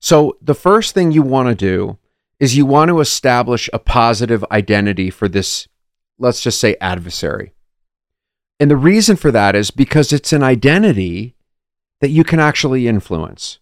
So 0.00 0.36
the 0.42 0.54
first 0.54 0.92
thing 0.94 1.12
you 1.12 1.22
want 1.22 1.48
to 1.48 1.54
do 1.54 1.98
is 2.38 2.56
you 2.56 2.66
want 2.66 2.90
to 2.90 3.00
establish 3.00 3.70
a 3.72 3.78
positive 3.78 4.44
identity 4.50 5.08
for 5.08 5.28
this, 5.28 5.66
let's 6.18 6.42
just 6.42 6.60
say 6.60 6.76
adversary. 6.80 7.54
And 8.60 8.70
the 8.70 8.76
reason 8.76 9.16
for 9.16 9.30
that 9.30 9.56
is 9.56 9.70
because 9.70 10.12
it's 10.12 10.32
an 10.32 10.42
identity 10.42 11.36
that 12.00 12.10
you 12.10 12.22
can 12.22 12.38
actually 12.38 12.86
influence. 12.86 13.60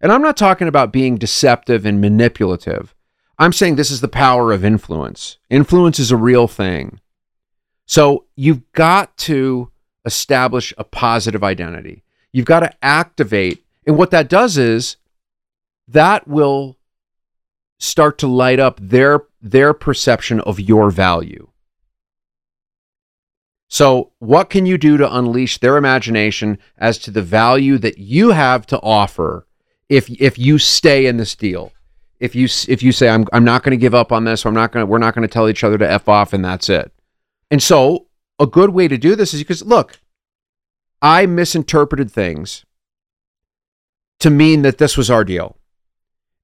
And 0.00 0.10
I'm 0.10 0.22
not 0.22 0.36
talking 0.36 0.68
about 0.68 0.92
being 0.92 1.16
deceptive 1.16 1.84
and 1.84 2.00
manipulative. 2.00 2.94
I'm 3.38 3.52
saying 3.52 3.76
this 3.76 3.90
is 3.90 4.00
the 4.00 4.08
power 4.08 4.52
of 4.52 4.64
influence. 4.64 5.38
Influence 5.50 5.98
is 5.98 6.10
a 6.10 6.16
real 6.16 6.48
thing. 6.48 7.00
So 7.84 8.24
you've 8.36 8.70
got 8.72 9.16
to 9.18 9.70
establish 10.04 10.72
a 10.78 10.84
positive 10.84 11.44
identity. 11.44 12.02
You've 12.32 12.46
got 12.46 12.60
to 12.60 12.72
activate. 12.84 13.64
And 13.86 13.96
what 13.96 14.10
that 14.10 14.28
does 14.28 14.58
is 14.58 14.96
that 15.86 16.28
will 16.28 16.76
start 17.78 18.18
to 18.18 18.26
light 18.26 18.58
up 18.60 18.78
their 18.80 19.22
their 19.40 19.72
perception 19.72 20.40
of 20.40 20.58
your 20.58 20.90
value. 20.90 21.48
So, 23.68 24.12
what 24.18 24.50
can 24.50 24.66
you 24.66 24.78
do 24.78 24.96
to 24.96 25.16
unleash 25.16 25.58
their 25.58 25.76
imagination 25.76 26.58
as 26.78 26.98
to 26.98 27.10
the 27.10 27.22
value 27.22 27.78
that 27.78 27.98
you 27.98 28.30
have 28.30 28.66
to 28.66 28.80
offer 28.80 29.46
if 29.88 30.10
if 30.20 30.38
you 30.38 30.58
stay 30.58 31.06
in 31.06 31.18
this 31.18 31.34
deal? 31.34 31.72
If 32.18 32.34
you 32.34 32.48
if 32.66 32.82
you 32.82 32.92
say 32.92 33.08
I'm 33.08 33.26
I'm 33.32 33.44
not 33.44 33.62
going 33.62 33.72
to 33.72 33.80
give 33.80 33.94
up 33.94 34.10
on 34.10 34.24
this, 34.24 34.44
or 34.44 34.48
I'm 34.48 34.54
not 34.54 34.72
going 34.72 34.84
to 34.84 34.90
we're 34.90 34.98
not 34.98 35.14
going 35.14 35.26
to 35.26 35.32
tell 35.32 35.48
each 35.48 35.64
other 35.64 35.78
to 35.78 35.90
f 35.90 36.08
off 36.08 36.32
and 36.32 36.44
that's 36.44 36.68
it. 36.68 36.90
And 37.50 37.62
so, 37.62 38.07
a 38.38 38.46
good 38.46 38.70
way 38.70 38.88
to 38.88 38.98
do 38.98 39.16
this 39.16 39.34
is 39.34 39.40
because 39.40 39.64
look, 39.64 39.98
I 41.00 41.26
misinterpreted 41.26 42.10
things 42.10 42.64
to 44.20 44.30
mean 44.30 44.62
that 44.62 44.78
this 44.78 44.96
was 44.96 45.10
our 45.10 45.24
deal. 45.24 45.56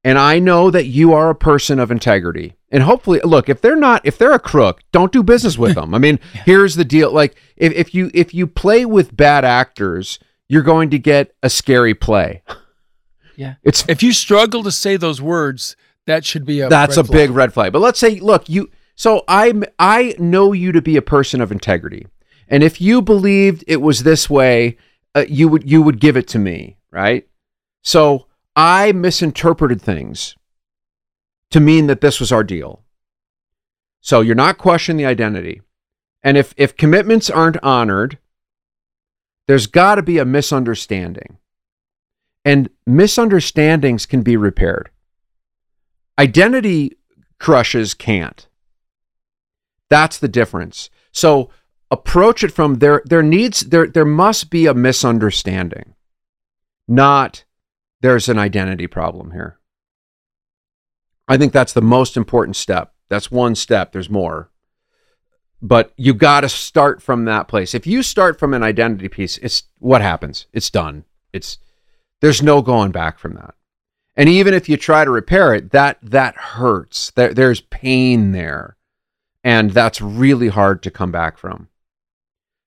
And 0.07 0.19
I 0.19 0.39
know 0.39 0.71
that 0.71 0.85
you 0.85 1.15
are 1.15 1.31
a 1.31 1.35
person 1.35 1.79
of 1.79 1.91
integrity. 1.91 2.57
And 2.71 2.83
hopefully, 2.83 3.21
look, 3.25 3.49
if 3.49 3.63
they're 3.63 3.75
not, 3.75 4.03
if 4.05 4.19
they're 4.19 4.33
a 4.35 4.39
crook, 4.39 4.83
don't 4.93 5.13
do 5.13 5.23
business 5.23 5.57
with 5.57 5.75
them. 5.77 5.95
I 5.95 5.99
mean, 5.99 6.21
here's 6.45 6.75
the 6.75 6.85
deal. 6.85 7.11
Like 7.11 7.37
if, 7.57 7.73
if 7.73 7.95
you 7.95 8.11
if 8.13 8.35
you 8.35 8.47
play 8.47 8.85
with 8.85 9.17
bad 9.17 9.45
actors, 9.45 10.19
you're 10.47 10.63
going 10.63 10.91
to 10.91 10.99
get 10.99 11.35
a 11.43 11.51
scary 11.51 11.95
play. 11.95 12.43
Yeah. 13.37 13.55
It's 13.65 13.85
If 13.89 14.01
you 14.05 14.13
struggle 14.13 14.63
to 14.63 14.71
say 14.71 14.97
those 14.97 15.21
words, 15.21 15.75
that 16.07 16.25
should 16.25 16.47
be 16.47 16.61
a 16.61 16.69
that's 16.69 16.97
red 16.97 17.09
a 17.09 17.11
big 17.11 17.31
red 17.31 17.53
flag. 17.53 17.73
But 17.73 17.81
let's 17.81 17.99
say, 17.99 18.21
look, 18.21 18.49
you 18.49 18.71
so 18.95 19.25
I'm 19.29 19.65
I 19.79 20.15
know 20.19 20.53
you 20.53 20.73
to 20.73 20.83
be 20.83 20.97
a 20.97 21.03
person 21.03 21.41
of 21.41 21.53
integrity. 21.53 22.07
And 22.49 22.63
if 22.63 22.81
you 22.81 23.03
believed 23.03 23.65
it 23.67 23.81
was 23.81 24.03
this 24.03 24.29
way, 24.29 24.77
uh, 25.15 25.25
you 25.29 25.49
would 25.49 25.69
you 25.69 25.83
would 25.83 26.01
give 26.01 26.17
it 26.17 26.29
to 26.29 26.39
me, 26.39 26.77
right? 26.91 27.27
So 27.83 28.27
I 28.57 28.93
misinterpreted 28.93 29.83
things 29.83 30.37
to 31.51 31.61
mean 31.61 31.87
that 31.87 32.01
this 32.01 32.21
was 32.21 32.33
our 32.33 32.45
deal. 32.45 32.83
So 34.01 34.21
you're 34.21 34.35
not 34.35 34.59
questioning 34.59 34.99
the 34.99 35.07
identity. 35.07 35.63
And 36.23 36.37
if 36.37 36.55
if 36.57 36.77
commitments 36.77 37.31
aren't 37.31 37.63
honored, 37.63 38.19
there's 39.47 39.67
got 39.67 39.97
to 39.97 40.03
be 40.03 40.19
a 40.19 40.25
misunderstanding. 40.25 41.39
And 42.45 42.69
misunderstandings 42.87 44.05
can 44.07 44.23
be 44.23 44.37
repaired. 44.37 44.91
Identity 46.19 46.97
crushes 47.39 47.95
can't. 47.95 48.47
That's 49.95 50.19
the 50.19 50.27
difference. 50.27 50.91
So 51.13 51.51
approach 51.89 52.43
it 52.43 52.51
from 52.51 52.81
there 52.81 53.01
there 53.05 53.23
needs 53.23 53.61
there 53.61 53.87
there 53.87 54.05
must 54.05 54.51
be 54.51 54.67
a 54.67 54.75
misunderstanding. 54.75 55.95
Not 56.89 57.45
there's 58.01 58.29
an 58.29 58.37
identity 58.37 58.89
problem 58.89 59.31
here. 59.31 59.61
I 61.29 61.37
think 61.37 61.53
that's 61.53 61.75
the 61.75 61.81
most 61.81 62.17
important 62.17 62.57
step. 62.57 62.93
That's 63.09 63.31
one 63.31 63.55
step. 63.55 63.93
There's 63.93 64.11
more. 64.11 64.51
But 65.63 65.93
you 65.97 66.13
got 66.13 66.41
to 66.41 66.49
start 66.49 67.01
from 67.01 67.25
that 67.27 67.47
place. 67.47 67.73
If 67.73 67.87
you 67.87 68.03
start 68.03 68.37
from 68.37 68.53
an 68.53 68.65
identity 68.65 69.09
piece, 69.09 69.39
it's 69.39 69.63
what 69.79 70.03
happens. 70.03 70.49
It's 70.53 70.71
done. 70.71 71.05
It's 71.33 71.59
there's 72.21 72.43
no 72.43 72.63
going 72.63 72.91
back 72.91 73.21
from 73.21 73.35
that. 73.35 73.55
And 74.17 74.29
even 74.29 74.55
if 74.55 74.69
you 74.69 74.77
try 74.77 75.05
to 75.05 75.11
repair 75.13 75.55
it, 75.55 75.71
that 75.71 75.99
that 76.03 76.35
hurts. 76.35 77.13
There, 77.13 77.33
there's 77.33 77.61
pain 77.61 78.33
there, 78.33 78.77
and 79.45 79.71
that's 79.71 80.01
really 80.01 80.49
hard 80.49 80.83
to 80.83 80.91
come 80.91 81.13
back 81.13 81.39
from. 81.39 81.69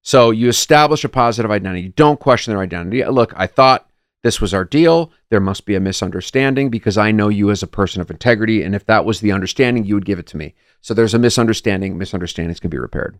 So 0.03 0.31
you 0.31 0.48
establish 0.48 1.03
a 1.03 1.10
positive 1.10 1.51
identity. 1.51 1.89
Don't 1.89 2.19
question 2.19 2.53
their 2.53 2.63
identity. 2.63 3.03
Look, 3.03 3.34
I 3.36 3.48
thought 3.48 3.89
this 4.24 4.39
was 4.39 4.53
our 4.53 4.63
deal. 4.63 5.12
There 5.29 5.41
must 5.41 5.65
be 5.65 5.75
a 5.75 5.81
misunderstanding 5.81 6.69
because 6.69 6.98
I 6.98 7.12
know 7.12 7.27
you 7.27 7.51
as 7.51 7.62
a 7.62 7.67
person 7.67 8.01
of 8.01 8.10
integrity, 8.10 8.63
and 8.63 8.74
if 8.74 8.86
that 8.86 9.03
was 9.03 9.19
the 9.19 9.34
understanding, 9.34 9.84
you 9.84 9.96
would 9.96 10.05
give 10.05 10.19
it 10.19 10.27
to 10.27 10.38
me. 10.38 10.55
So 10.79 10.93
there's 10.93 11.13
a 11.13 11.19
misunderstanding. 11.19 11.98
Misunderstandings 11.98 12.62
can 12.62 12.69
be 12.69 12.77
repaired. 12.77 13.19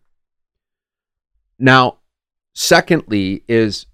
Now, 1.59 1.97
secondly, 2.53 3.43
is 3.49 3.87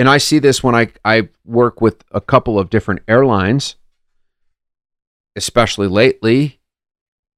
and 0.00 0.08
I 0.08 0.16
see 0.16 0.38
this 0.38 0.62
when 0.62 0.74
I, 0.74 0.88
I 1.04 1.28
work 1.44 1.82
with 1.82 2.04
a 2.10 2.22
couple 2.22 2.58
of 2.58 2.70
different 2.70 3.02
airlines, 3.06 3.76
especially 5.36 5.88
lately, 5.88 6.58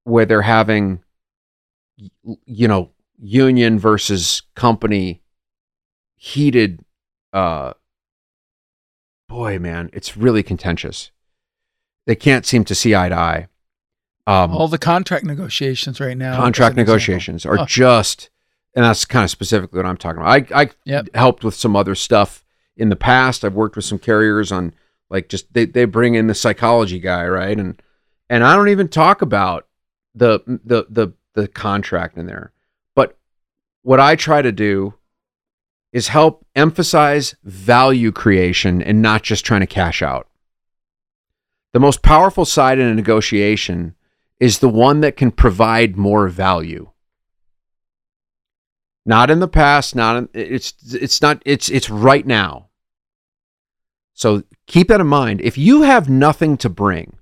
where 0.05 0.25
they're 0.25 0.43
having, 0.43 1.03
you 2.47 2.69
know, 2.69 2.91
union 3.19 3.79
versus 3.79 4.43
company 4.55 5.23
heated. 6.17 6.81
Uh, 7.33 7.73
boy, 9.29 9.59
man, 9.59 9.91
it's 9.93 10.17
really 10.17 10.43
contentious. 10.43 11.11
They 12.07 12.15
can't 12.15 12.45
seem 12.47 12.65
to 12.65 12.75
see 12.75 12.95
eye 12.95 13.09
to 13.09 13.15
eye. 13.15 13.47
Um, 14.27 14.53
All 14.55 14.69
the 14.69 14.79
contract 14.79 15.25
negotiations 15.25 16.01
right 16.01 16.17
now. 16.17 16.37
contract 16.37 16.75
an 16.75 16.81
example. 16.81 16.95
negotiations 16.95 17.47
are 17.47 17.61
Oh. 17.61 17.65
just, 17.67 18.31
and 18.75 18.85
that's 18.85 19.05
kind 19.05 19.25
of 19.25 19.31
specifically 19.31 19.79
what 19.79 19.87
I'm 19.87 19.97
talking 19.97 20.21
about. 20.21 20.53
I, 20.53 20.63
I 20.63 20.71
Yep. 20.85 21.09
helped 21.15 21.45
with 21.45 21.55
some 21.55 21.75
other 21.75 21.95
stuff 21.95 22.45
in 22.77 22.89
the 22.89 22.97
past. 22.97 23.45
I've 23.45 23.55
worked 23.55 23.77
with 23.77 23.85
some 23.85 23.99
carriers 23.99 24.53
on 24.53 24.75
like 25.11 25.29
just 25.29 25.53
they, 25.53 25.65
they 25.67 25.85
bring 25.87 26.15
in 26.15 26.27
the 26.27 26.35
psychology 26.35 26.99
guy, 27.01 27.27
right? 27.27 27.59
And 27.59 27.81
and 28.31 28.45
I 28.45 28.55
don't 28.57 28.69
even 28.69 28.89
talk 28.89 29.21
about 29.23 29.67
the 30.15 30.41
the 30.47 30.87
the 30.89 31.13
the 31.35 31.49
contract 31.49 32.17
in 32.17 32.27
there. 32.27 32.53
But 32.95 33.17
what 33.83 34.01
I 34.01 34.17
try 34.17 34.43
to 34.43 34.53
do 34.53 34.95
is 35.93 36.09
help 36.09 36.47
emphasize 36.57 37.35
value 37.45 38.13
creation 38.13 38.83
and 38.83 39.03
not 39.03 39.23
just 39.23 39.45
trying 39.45 39.61
to 39.61 39.67
cash 39.67 40.03
out. 40.03 40.29
The 41.73 41.81
most 41.81 42.03
powerful 42.03 42.45
side 42.45 42.79
in 42.79 42.87
a 42.87 42.95
negotiation 42.95 43.95
is 44.41 44.59
the 44.59 44.69
one 44.69 45.01
that 45.01 45.17
can 45.17 45.31
provide 45.31 45.97
more 45.97 46.29
value. 46.29 46.91
Not 49.05 49.31
in 49.31 49.41
the 49.41 49.49
past, 49.49 49.97
not 49.97 50.17
in, 50.17 50.29
it's 50.33 50.75
it's 50.95 51.21
not 51.21 51.43
it's 51.45 51.69
it's 51.69 51.91
right 51.91 52.27
now. 52.27 52.69
So 54.15 54.45
keep 54.67 54.89
that 54.89 55.01
in 55.01 55.07
mind. 55.07 55.41
If 55.41 55.59
you 55.59 55.83
have 55.83 56.09
nothing 56.09 56.57
to 56.59 56.69
bring, 56.69 57.17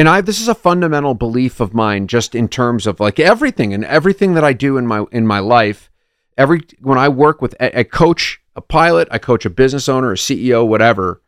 and 0.00 0.08
I 0.08 0.22
this 0.22 0.40
is 0.40 0.48
a 0.48 0.54
fundamental 0.54 1.12
belief 1.12 1.60
of 1.60 1.74
mine 1.74 2.06
just 2.06 2.34
in 2.34 2.48
terms 2.48 2.86
of 2.86 3.00
like 3.00 3.20
everything 3.20 3.74
and 3.74 3.84
everything 3.84 4.32
that 4.32 4.42
I 4.42 4.54
do 4.54 4.78
in 4.78 4.86
my 4.86 5.04
in 5.12 5.26
my 5.26 5.40
life, 5.40 5.90
every 6.38 6.62
when 6.80 6.96
I 6.96 7.10
work 7.10 7.42
with 7.42 7.54
a, 7.60 7.80
a 7.80 7.84
coach, 7.84 8.40
a 8.56 8.62
pilot, 8.62 9.08
I 9.10 9.18
coach 9.18 9.44
a 9.44 9.50
business 9.50 9.90
owner, 9.90 10.12
a 10.12 10.16
CEO, 10.16 10.66
whatever. 10.66 11.20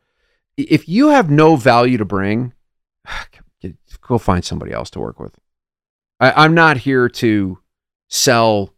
If 0.57 0.89
you 0.89 1.11
have 1.11 1.31
no 1.31 1.57
value 1.57 1.99
to 1.99 2.07
bring, 2.07 2.55
go 4.01 4.17
find 4.17 4.43
somebody 4.43 4.73
else 4.73 4.89
to 4.93 5.01
work 5.01 5.21
with. 5.21 5.39
I, 6.19 6.33
I'm 6.45 6.55
not 6.55 6.79
here 6.79 7.11
to 7.11 7.59
sell 8.09 8.73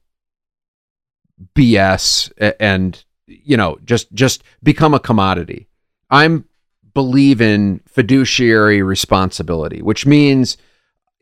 BS 1.55 2.33
and 2.59 3.05
you 3.29 3.57
know 3.57 3.79
just 3.85 4.13
just 4.13 4.43
become 4.61 4.93
a 4.93 4.99
commodity. 4.99 5.69
I'm 6.11 6.47
believe 6.95 7.41
in 7.41 7.81
fiduciary 7.87 8.83
responsibility, 8.83 9.83
which 9.83 10.07
means 10.07 10.57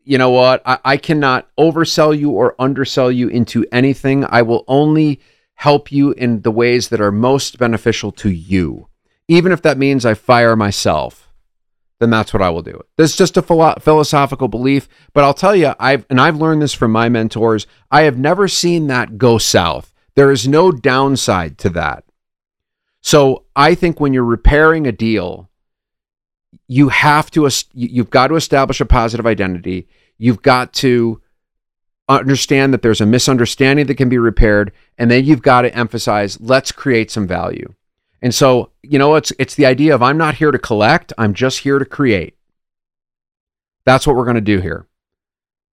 you 0.05 0.17
know 0.17 0.31
what 0.31 0.61
I, 0.65 0.79
I 0.85 0.97
cannot 0.97 1.47
oversell 1.57 2.17
you 2.17 2.29
or 2.31 2.55
undersell 2.59 3.11
you 3.11 3.27
into 3.29 3.65
anything. 3.71 4.25
I 4.29 4.41
will 4.41 4.65
only 4.67 5.19
help 5.55 5.91
you 5.91 6.11
in 6.11 6.41
the 6.41 6.51
ways 6.51 6.89
that 6.89 6.99
are 7.01 7.11
most 7.11 7.57
beneficial 7.57 8.11
to 8.11 8.29
you, 8.29 8.89
even 9.27 9.51
if 9.51 9.61
that 9.61 9.77
means 9.77 10.05
I 10.05 10.13
fire 10.13 10.55
myself. 10.55 11.29
then 11.99 12.09
that's 12.09 12.33
what 12.33 12.41
I 12.41 12.49
will 12.49 12.63
do. 12.63 12.81
That's 12.97 13.15
just 13.15 13.37
a 13.37 13.41
philo- 13.41 13.75
philosophical 13.79 14.49
belief, 14.49 14.89
but 15.13 15.23
I'll 15.23 15.33
tell 15.33 15.55
you, 15.55 15.73
I've 15.79 16.05
and 16.09 16.19
I've 16.19 16.35
learned 16.35 16.61
this 16.61 16.73
from 16.73 16.91
my 16.91 17.07
mentors. 17.07 17.65
I 17.89 18.01
have 18.01 18.17
never 18.17 18.47
seen 18.49 18.87
that 18.87 19.17
go 19.17 19.37
south. 19.37 19.93
There 20.15 20.31
is 20.31 20.47
no 20.47 20.71
downside 20.71 21.57
to 21.59 21.69
that. 21.69 22.03
So 23.01 23.45
I 23.55 23.73
think 23.75 23.99
when 23.99 24.13
you're 24.13 24.23
repairing 24.23 24.85
a 24.85 24.91
deal, 24.91 25.49
you 26.67 26.89
have 26.89 27.29
to 27.31 27.49
you've 27.73 28.09
got 28.09 28.27
to 28.27 28.35
establish 28.35 28.81
a 28.81 28.85
positive 28.85 29.25
identity. 29.25 29.87
You've 30.17 30.41
got 30.41 30.73
to 30.73 31.21
understand 32.09 32.73
that 32.73 32.81
there's 32.81 33.01
a 33.01 33.05
misunderstanding 33.05 33.87
that 33.87 33.95
can 33.95 34.09
be 34.09 34.17
repaired, 34.17 34.71
and 34.97 35.09
then 35.09 35.25
you've 35.25 35.41
got 35.41 35.61
to 35.61 35.75
emphasize 35.75 36.39
let's 36.39 36.71
create 36.71 37.11
some 37.11 37.27
value. 37.27 37.73
And 38.21 38.33
so, 38.33 38.71
you 38.81 38.97
know, 38.97 39.15
it's 39.15 39.33
it's 39.37 39.55
the 39.55 39.65
idea 39.65 39.93
of 39.93 40.01
I'm 40.01 40.17
not 40.17 40.35
here 40.35 40.51
to 40.51 40.59
collect, 40.59 41.11
I'm 41.17 41.33
just 41.33 41.59
here 41.59 41.79
to 41.79 41.85
create. 41.85 42.37
That's 43.85 44.07
what 44.07 44.15
we're 44.15 44.25
going 44.25 44.35
to 44.35 44.41
do 44.41 44.61
here. 44.61 44.87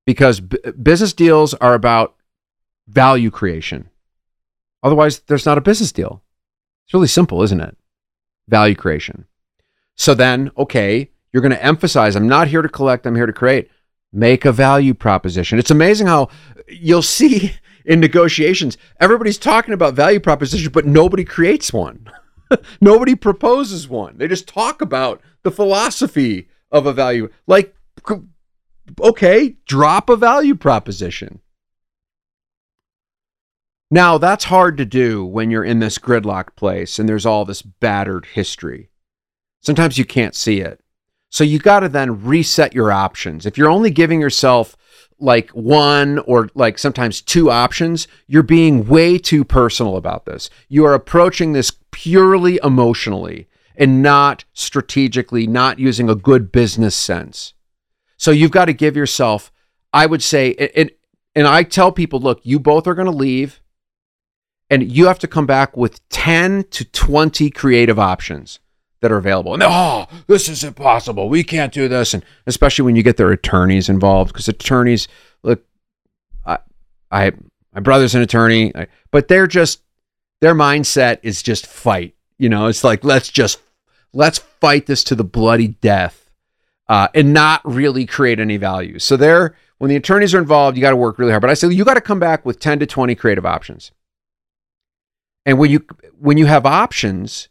Because 0.05 0.41
b- 0.41 0.59
business 0.83 1.13
deals 1.13 1.55
are 1.55 1.75
about 1.75 2.17
value 2.89 3.31
creation. 3.31 3.89
Otherwise, 4.83 5.21
there's 5.21 5.47
not 5.47 5.59
a 5.59 5.63
business 5.63 5.93
deal. 5.93 6.23
It's 6.87 6.95
really 6.95 7.07
simple, 7.07 7.43
isn't 7.43 7.61
it? 7.61 7.77
Value 8.49 8.75
creation. 8.75 9.27
So 10.01 10.15
then, 10.15 10.51
okay, 10.57 11.11
you're 11.31 11.43
going 11.43 11.53
to 11.53 11.63
emphasize 11.63 12.17
I'm 12.17 12.27
not 12.27 12.49
here 12.49 12.63
to 12.63 12.71
collect, 12.71 13.07
I'm 13.07 13.17
here 13.17 13.27
to 13.27 13.35
create. 13.35 13.71
Make 14.15 14.47
a 14.47 14.51
value 14.51 14.95
proposition. 14.95 15.59
It's 15.59 15.71
amazing 15.71 16.07
how 16.07 16.31
you'll 16.69 17.03
see 17.03 17.57
in 17.85 18.01
negotiations, 18.01 18.79
everybody's 18.99 19.37
talking 19.37 19.75
about 19.75 19.93
value 19.93 20.19
proposition, 20.19 20.73
but 20.73 20.87
nobody 20.87 21.23
creates 21.23 21.71
one. 21.71 22.11
Nobody 22.81 23.15
proposes 23.15 23.89
one. 23.89 24.17
They 24.17 24.27
just 24.27 24.49
talk 24.49 24.81
about 24.81 25.21
the 25.43 25.51
philosophy 25.51 26.49
of 26.73 26.87
a 26.87 26.95
value. 26.95 27.29
Like, 27.47 27.77
okay, 29.03 29.57
drop 29.67 30.09
a 30.09 30.17
value 30.17 30.55
proposition. 30.55 31.41
Now, 33.91 34.17
that's 34.17 34.45
hard 34.45 34.79
to 34.79 34.87
do 34.87 35.27
when 35.27 35.51
you're 35.51 35.63
in 35.63 35.81
this 35.81 35.99
gridlock 35.99 36.57
place 36.57 36.99
and 36.99 37.07
there's 37.07 37.27
all 37.27 37.45
this 37.45 37.61
battered 37.61 38.25
history. 38.25 38.91
Sometimes 39.61 39.99
you 39.99 40.05
can't 40.05 40.35
see 40.35 40.61
it. 40.61 40.81
So 41.31 41.45
you 41.45 41.59
got 41.59 41.81
to 41.81 41.89
then 41.89 42.25
reset 42.25 42.75
your 42.75 42.91
options. 42.91 43.47
If 43.47 43.57
you're 43.57 43.71
only 43.71 43.91
giving 43.91 44.21
yourself 44.21 44.77
like 45.21 45.51
one 45.51 46.19
or 46.21 46.49
like 46.55 46.79
sometimes 46.79 47.21
two 47.21 47.51
options, 47.51 48.09
you're 48.27 48.43
being 48.43 48.87
way 48.87 49.19
too 49.19 49.45
personal 49.45 49.97
about 49.97 50.25
this. 50.25 50.51
You 50.69 50.85
are 50.87 50.95
approaching 50.95 51.53
this 51.53 51.73
purely 51.91 52.59
emotionally 52.63 53.49
and 53.77 54.03
not 54.03 54.45
strategically, 54.53 55.47
not 55.47 55.79
using 55.79 56.09
a 56.09 56.15
good 56.15 56.51
business 56.51 56.97
sense. 56.97 57.55
So 58.17 58.31
you've 58.31 58.51
got 58.51 58.67
to 58.67 58.73
give 58.73 58.97
yourself, 58.97 59.53
I 59.93 60.07
would 60.07 60.23
say, 60.23 60.55
and, 60.75 60.91
and 61.35 61.47
I 61.47 61.63
tell 61.63 61.93
people, 61.93 62.19
look, 62.19 62.41
you 62.43 62.59
both 62.59 62.87
are 62.87 62.95
going 62.95 63.07
to 63.07 63.13
leave 63.13 63.61
and 64.69 64.91
you 64.91 65.07
have 65.07 65.19
to 65.21 65.29
come 65.29 65.47
back 65.47 65.77
with 65.77 66.07
10 66.09 66.65
to 66.71 66.85
20 66.85 67.51
creative 67.51 67.99
options 67.99 68.59
that 69.01 69.11
are 69.11 69.17
available. 69.17 69.55
And 69.55 69.63
oh, 69.63 70.07
this 70.27 70.49
is 70.49 70.65
impossible. 70.65 71.29
We 71.29 71.43
can't 71.43 71.73
do 71.73 71.89
this. 71.89 72.15
And 72.15 72.25
especially 72.47 72.85
when 72.85 72.97
you 72.97 73.03
get 73.03 73.17
their 73.17 73.33
attorneys 73.33 73.89
involved, 73.89 74.33
because 74.33 74.49
attorneys, 74.49 75.09
look, 75.43 75.65
I, 76.45 76.59
I, 77.11 77.33
my 77.73 77.81
brother's 77.81 78.15
an 78.15 78.23
attorney, 78.23 78.73
but 79.11 79.29
they're 79.29 79.47
just 79.47 79.83
their 80.41 80.55
mindset 80.55 81.19
is 81.23 81.43
just 81.43 81.67
fight. 81.67 82.15
You 82.39 82.49
know, 82.49 82.67
it's 82.67 82.83
like 82.83 83.05
let's 83.05 83.29
just 83.29 83.61
let's 84.13 84.39
fight 84.39 84.87
this 84.87 85.05
to 85.05 85.15
the 85.15 85.25
bloody 85.25 85.69
death, 85.69 86.31
uh, 86.89 87.09
and 87.15 87.33
not 87.33 87.61
really 87.65 88.07
create 88.07 88.41
any 88.41 88.57
value. 88.57 88.99
So 88.99 89.17
there, 89.17 89.55
when 89.79 89.91
the 89.91 89.97
attorneys 89.97 90.35
are 90.35 90.39
involved, 90.39 90.77
you 90.77 90.81
got 90.81 90.91
to 90.91 90.97
work 90.97 91.19
really 91.19 91.31
hard. 91.31 91.43
But 91.43 91.51
I 91.51 91.55
say 91.55 91.69
you 91.69 91.85
got 91.85 91.95
to 91.95 92.01
come 92.01 92.19
back 92.19 92.45
with 92.47 92.59
ten 92.59 92.79
to 92.81 92.87
twenty 92.87 93.15
creative 93.15 93.45
options. 93.45 93.93
And 95.47 95.59
when 95.59 95.71
you 95.71 95.85
when 96.19 96.39
you 96.39 96.47
have 96.47 96.65
options, 96.67 97.50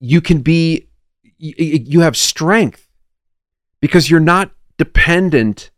you 0.00 0.20
can 0.20 0.40
be 0.40 0.88
you 1.38 2.00
have 2.00 2.16
strength 2.16 2.86
because 3.80 4.10
you're 4.10 4.20
not 4.20 4.50
dependent 4.76 5.70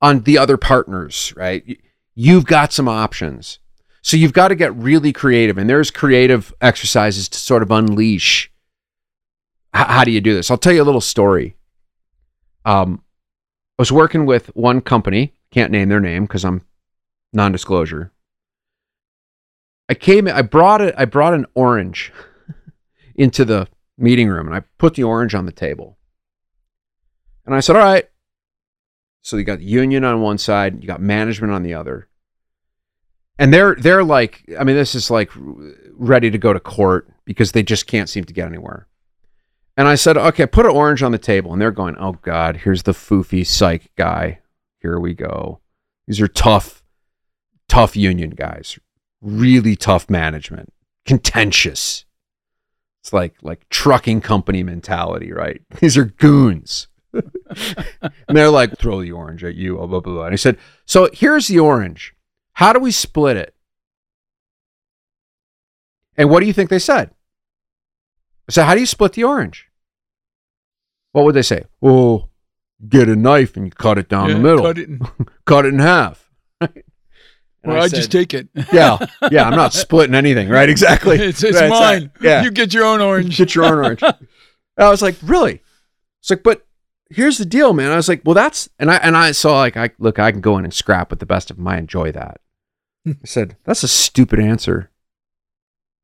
on 0.00 0.20
the 0.20 0.38
other 0.38 0.56
partners, 0.56 1.32
right? 1.36 1.78
You've 2.14 2.46
got 2.46 2.72
some 2.72 2.88
options. 2.88 3.58
So 4.02 4.16
you've 4.16 4.32
got 4.32 4.48
to 4.48 4.56
get 4.56 4.74
really 4.74 5.12
creative, 5.12 5.58
and 5.58 5.70
there's 5.70 5.90
creative 5.90 6.52
exercises 6.60 7.28
to 7.28 7.38
sort 7.38 7.62
of 7.62 7.70
unleash. 7.70 8.50
How 9.72 10.04
do 10.04 10.10
you 10.10 10.20
do 10.20 10.34
this? 10.34 10.50
I'll 10.50 10.58
tell 10.58 10.72
you 10.72 10.82
a 10.82 10.84
little 10.84 11.00
story. 11.00 11.56
Um, 12.64 13.02
I 13.78 13.82
was 13.82 13.92
working 13.92 14.26
with 14.26 14.48
one 14.54 14.80
company, 14.80 15.34
can't 15.50 15.72
name 15.72 15.88
their 15.88 16.00
name 16.00 16.24
because 16.24 16.44
I'm 16.44 16.62
non-disclosure. 17.32 18.12
I 19.88 19.94
came, 19.94 20.28
I 20.28 20.42
brought 20.42 20.80
it, 20.80 20.94
I 20.98 21.04
brought 21.04 21.34
an 21.34 21.46
orange 21.54 22.12
into 23.14 23.44
the 23.44 23.68
meeting 23.98 24.28
room, 24.28 24.46
and 24.46 24.56
I 24.56 24.60
put 24.78 24.94
the 24.94 25.04
orange 25.04 25.34
on 25.34 25.46
the 25.46 25.52
table, 25.52 25.98
and 27.46 27.54
I 27.54 27.60
said, 27.60 27.76
"All 27.76 27.82
right." 27.82 28.08
So 29.22 29.36
you 29.36 29.44
got 29.44 29.60
union 29.60 30.04
on 30.04 30.20
one 30.20 30.36
side, 30.36 30.82
you 30.82 30.88
got 30.88 31.00
management 31.00 31.52
on 31.52 31.62
the 31.62 31.74
other. 31.74 32.08
And 33.38 33.54
they're 33.54 33.74
they're 33.76 34.04
like 34.04 34.44
i 34.58 34.64
mean 34.64 34.76
this 34.76 34.94
is 34.94 35.10
like 35.10 35.30
ready 35.94 36.30
to 36.30 36.38
go 36.38 36.52
to 36.52 36.60
court 36.60 37.08
because 37.24 37.52
they 37.52 37.62
just 37.62 37.86
can't 37.86 38.08
seem 38.08 38.24
to 38.24 38.32
get 38.32 38.46
anywhere. 38.46 38.88
And 39.76 39.88
i 39.88 39.94
said 39.94 40.18
okay 40.18 40.46
put 40.46 40.66
an 40.66 40.72
orange 40.72 41.02
on 41.02 41.12
the 41.12 41.18
table. 41.18 41.52
And 41.52 41.62
they're 41.62 41.70
going 41.70 41.96
oh 41.98 42.12
god 42.22 42.58
here's 42.58 42.82
the 42.82 42.92
foofy 42.92 43.46
psych 43.46 43.90
guy. 43.96 44.40
Here 44.80 44.98
we 44.98 45.14
go. 45.14 45.60
These 46.06 46.20
are 46.20 46.28
tough 46.28 46.82
tough 47.68 47.96
union 47.96 48.30
guys. 48.30 48.78
Really 49.20 49.76
tough 49.76 50.10
management. 50.10 50.72
Contentious 51.06 52.04
it's 53.02 53.12
like 53.12 53.34
like 53.42 53.68
trucking 53.68 54.20
company 54.20 54.62
mentality 54.62 55.32
right 55.32 55.62
these 55.80 55.96
are 55.96 56.04
goons 56.04 56.88
and 57.12 58.12
they're 58.28 58.48
like 58.48 58.78
throw 58.78 59.02
the 59.02 59.12
orange 59.12 59.44
at 59.44 59.54
you 59.54 59.76
blah 59.76 59.86
blah 59.86 60.00
blah 60.00 60.24
and 60.24 60.32
i 60.32 60.36
said 60.36 60.56
so 60.86 61.08
here's 61.12 61.48
the 61.48 61.58
orange 61.58 62.14
how 62.54 62.72
do 62.72 62.80
we 62.80 62.90
split 62.90 63.36
it? 63.36 63.54
And 66.16 66.28
what 66.28 66.40
do 66.40 66.46
you 66.46 66.52
think 66.52 66.70
they 66.70 66.78
said? 66.78 67.10
So, 68.50 68.64
how 68.64 68.74
do 68.74 68.80
you 68.80 68.86
split 68.86 69.14
the 69.14 69.24
orange? 69.24 69.68
What 71.12 71.24
would 71.24 71.34
they 71.34 71.42
say? 71.42 71.64
Oh, 71.80 72.28
get 72.86 73.08
a 73.08 73.16
knife 73.16 73.56
and 73.56 73.66
you 73.66 73.72
cut 73.72 73.98
it 73.98 74.08
down 74.08 74.28
yeah, 74.28 74.34
the 74.34 74.40
middle. 74.40 74.64
Cut 74.64 74.78
it 74.78 74.88
in, 74.88 75.00
cut 75.46 75.64
it 75.64 75.72
in 75.72 75.78
half. 75.78 76.30
Well, 77.64 77.76
I, 77.76 77.80
I 77.80 77.88
said, 77.88 77.96
just 77.96 78.12
take 78.12 78.34
it. 78.34 78.48
yeah, 78.72 78.98
yeah. 79.30 79.44
I'm 79.44 79.56
not 79.56 79.72
splitting 79.72 80.14
anything, 80.14 80.48
right? 80.48 80.68
Exactly. 80.72 81.18
It's, 81.18 81.42
it's 81.44 81.60
right, 81.60 81.70
mine. 81.70 82.10
It's 82.14 82.24
yeah. 82.24 82.42
You 82.42 82.50
get 82.50 82.72
your 82.74 82.84
own 82.84 83.00
orange. 83.00 83.36
Get 83.38 83.54
your 83.54 83.64
own 83.64 83.74
orange. 83.84 84.02
I 84.02 84.88
was 84.88 85.02
like, 85.02 85.16
really? 85.22 85.60
It's 86.20 86.30
like, 86.30 86.42
but 86.42 86.66
here's 87.10 87.38
the 87.38 87.44
deal, 87.44 87.72
man. 87.72 87.92
I 87.92 87.96
was 87.96 88.08
like, 88.08 88.22
well, 88.24 88.34
that's 88.34 88.68
and 88.78 88.90
I 88.90 88.96
and 88.96 89.16
I 89.16 89.32
saw 89.32 89.58
like 89.58 89.76
I 89.76 89.90
look, 89.98 90.18
I 90.18 90.32
can 90.32 90.40
go 90.40 90.56
in 90.58 90.64
and 90.64 90.72
scrap 90.74 91.10
with 91.10 91.20
the 91.20 91.26
best 91.26 91.50
of 91.50 91.56
them. 91.56 91.68
I 91.68 91.78
enjoy 91.78 92.10
that. 92.12 92.40
I 93.06 93.14
said, 93.24 93.56
that's 93.64 93.82
a 93.82 93.88
stupid 93.88 94.40
answer. 94.40 94.90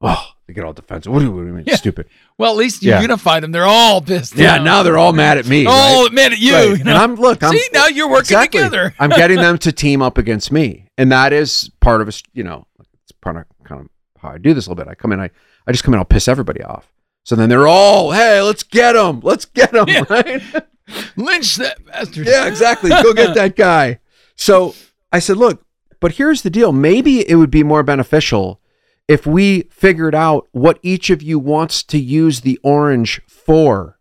Oh, 0.00 0.32
they 0.48 0.54
get 0.54 0.64
all 0.64 0.72
defensive. 0.72 1.12
What 1.12 1.20
do, 1.20 1.30
what 1.30 1.42
do 1.42 1.46
you 1.46 1.52
mean, 1.52 1.64
yeah. 1.66 1.76
stupid? 1.76 2.08
Well, 2.38 2.50
at 2.50 2.56
least 2.56 2.82
you 2.82 2.90
yeah. 2.90 3.02
unified 3.02 3.42
them. 3.42 3.52
They're 3.52 3.66
all 3.66 4.00
pissed. 4.00 4.34
Yeah, 4.34 4.56
now 4.56 4.82
they're 4.82 4.96
all 4.96 5.12
mad 5.12 5.36
at 5.36 5.46
me. 5.46 5.66
all 5.66 6.04
right? 6.04 6.12
mad 6.12 6.32
at 6.32 6.38
you. 6.38 6.54
Right. 6.54 6.78
you 6.78 6.84
know? 6.84 6.92
And 6.92 6.98
I'm 6.98 7.14
look. 7.16 7.44
I'm, 7.44 7.52
See, 7.52 7.68
now 7.74 7.86
you're 7.86 8.08
working 8.08 8.36
exactly. 8.36 8.60
together. 8.60 8.94
I'm 8.98 9.10
getting 9.10 9.36
them 9.36 9.58
to 9.58 9.72
team 9.84 10.00
up 10.00 10.16
against 10.16 10.50
me, 10.50 10.88
and 10.96 11.12
that 11.12 11.34
is 11.34 11.70
part 11.80 12.00
of 12.00 12.08
a. 12.08 12.12
You 12.32 12.44
know, 12.44 12.66
it's 12.80 13.12
part 13.20 13.36
of 13.36 13.44
kind 13.64 13.82
of 13.82 13.88
how 14.22 14.30
I 14.30 14.38
do 14.38 14.54
this 14.54 14.66
a 14.66 14.70
little 14.70 14.82
bit. 14.82 14.90
I 14.90 14.94
come 14.94 15.12
in, 15.12 15.20
I 15.20 15.28
I 15.66 15.72
just 15.72 15.84
come 15.84 15.92
in, 15.92 15.98
I'll 15.98 16.06
piss 16.06 16.28
everybody 16.28 16.62
off. 16.62 16.90
So 17.24 17.36
then 17.36 17.50
they're 17.50 17.68
all, 17.68 18.12
hey, 18.12 18.40
let's 18.40 18.62
get 18.62 18.94
them, 18.94 19.20
let's 19.22 19.44
get 19.44 19.72
them, 19.72 19.86
yeah. 19.86 20.04
right? 20.08 20.42
Lynch 21.16 21.56
that 21.56 21.84
bastard. 21.84 22.26
Yeah, 22.26 22.46
exactly. 22.46 22.88
Go 22.88 23.12
get 23.12 23.34
that 23.34 23.54
guy. 23.54 23.98
So 24.34 24.74
I 25.12 25.18
said, 25.18 25.36
look, 25.36 25.62
but 26.00 26.12
here's 26.12 26.40
the 26.40 26.48
deal 26.48 26.72
maybe 26.72 27.28
it 27.28 27.34
would 27.34 27.50
be 27.50 27.62
more 27.62 27.82
beneficial 27.82 28.62
if 29.08 29.26
we 29.26 29.62
figured 29.62 30.14
out 30.14 30.46
what 30.52 30.78
each 30.82 31.10
of 31.10 31.22
you 31.22 31.38
wants 31.38 31.82
to 31.82 31.98
use 31.98 32.42
the 32.42 32.58
orange 32.62 33.20
for. 33.26 33.98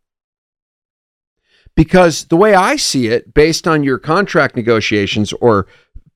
Because 1.75 2.25
the 2.25 2.35
way 2.35 2.53
I 2.53 2.75
see 2.75 3.07
it, 3.07 3.33
based 3.33 3.67
on 3.67 3.83
your 3.83 3.97
contract 3.97 4.55
negotiations 4.55 5.31
or 5.33 5.67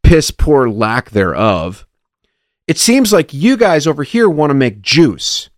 piss 0.04 0.30
poor 0.30 0.70
lack 0.70 1.12
thereof, 1.12 1.88
it 2.68 2.78
seems 2.78 3.14
like 3.14 3.34
you 3.34 3.58
guys 3.58 3.88
over 3.88 4.04
here 4.04 4.30
want 4.30 4.50
to 4.50 4.56
make 4.56 4.82
juice 4.82 5.50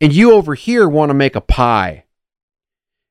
and 0.00 0.12
you 0.12 0.32
over 0.32 0.54
here 0.54 0.88
want 0.88 1.10
to 1.10 1.14
make 1.14 1.36
a 1.36 1.40
pie. 1.40 2.04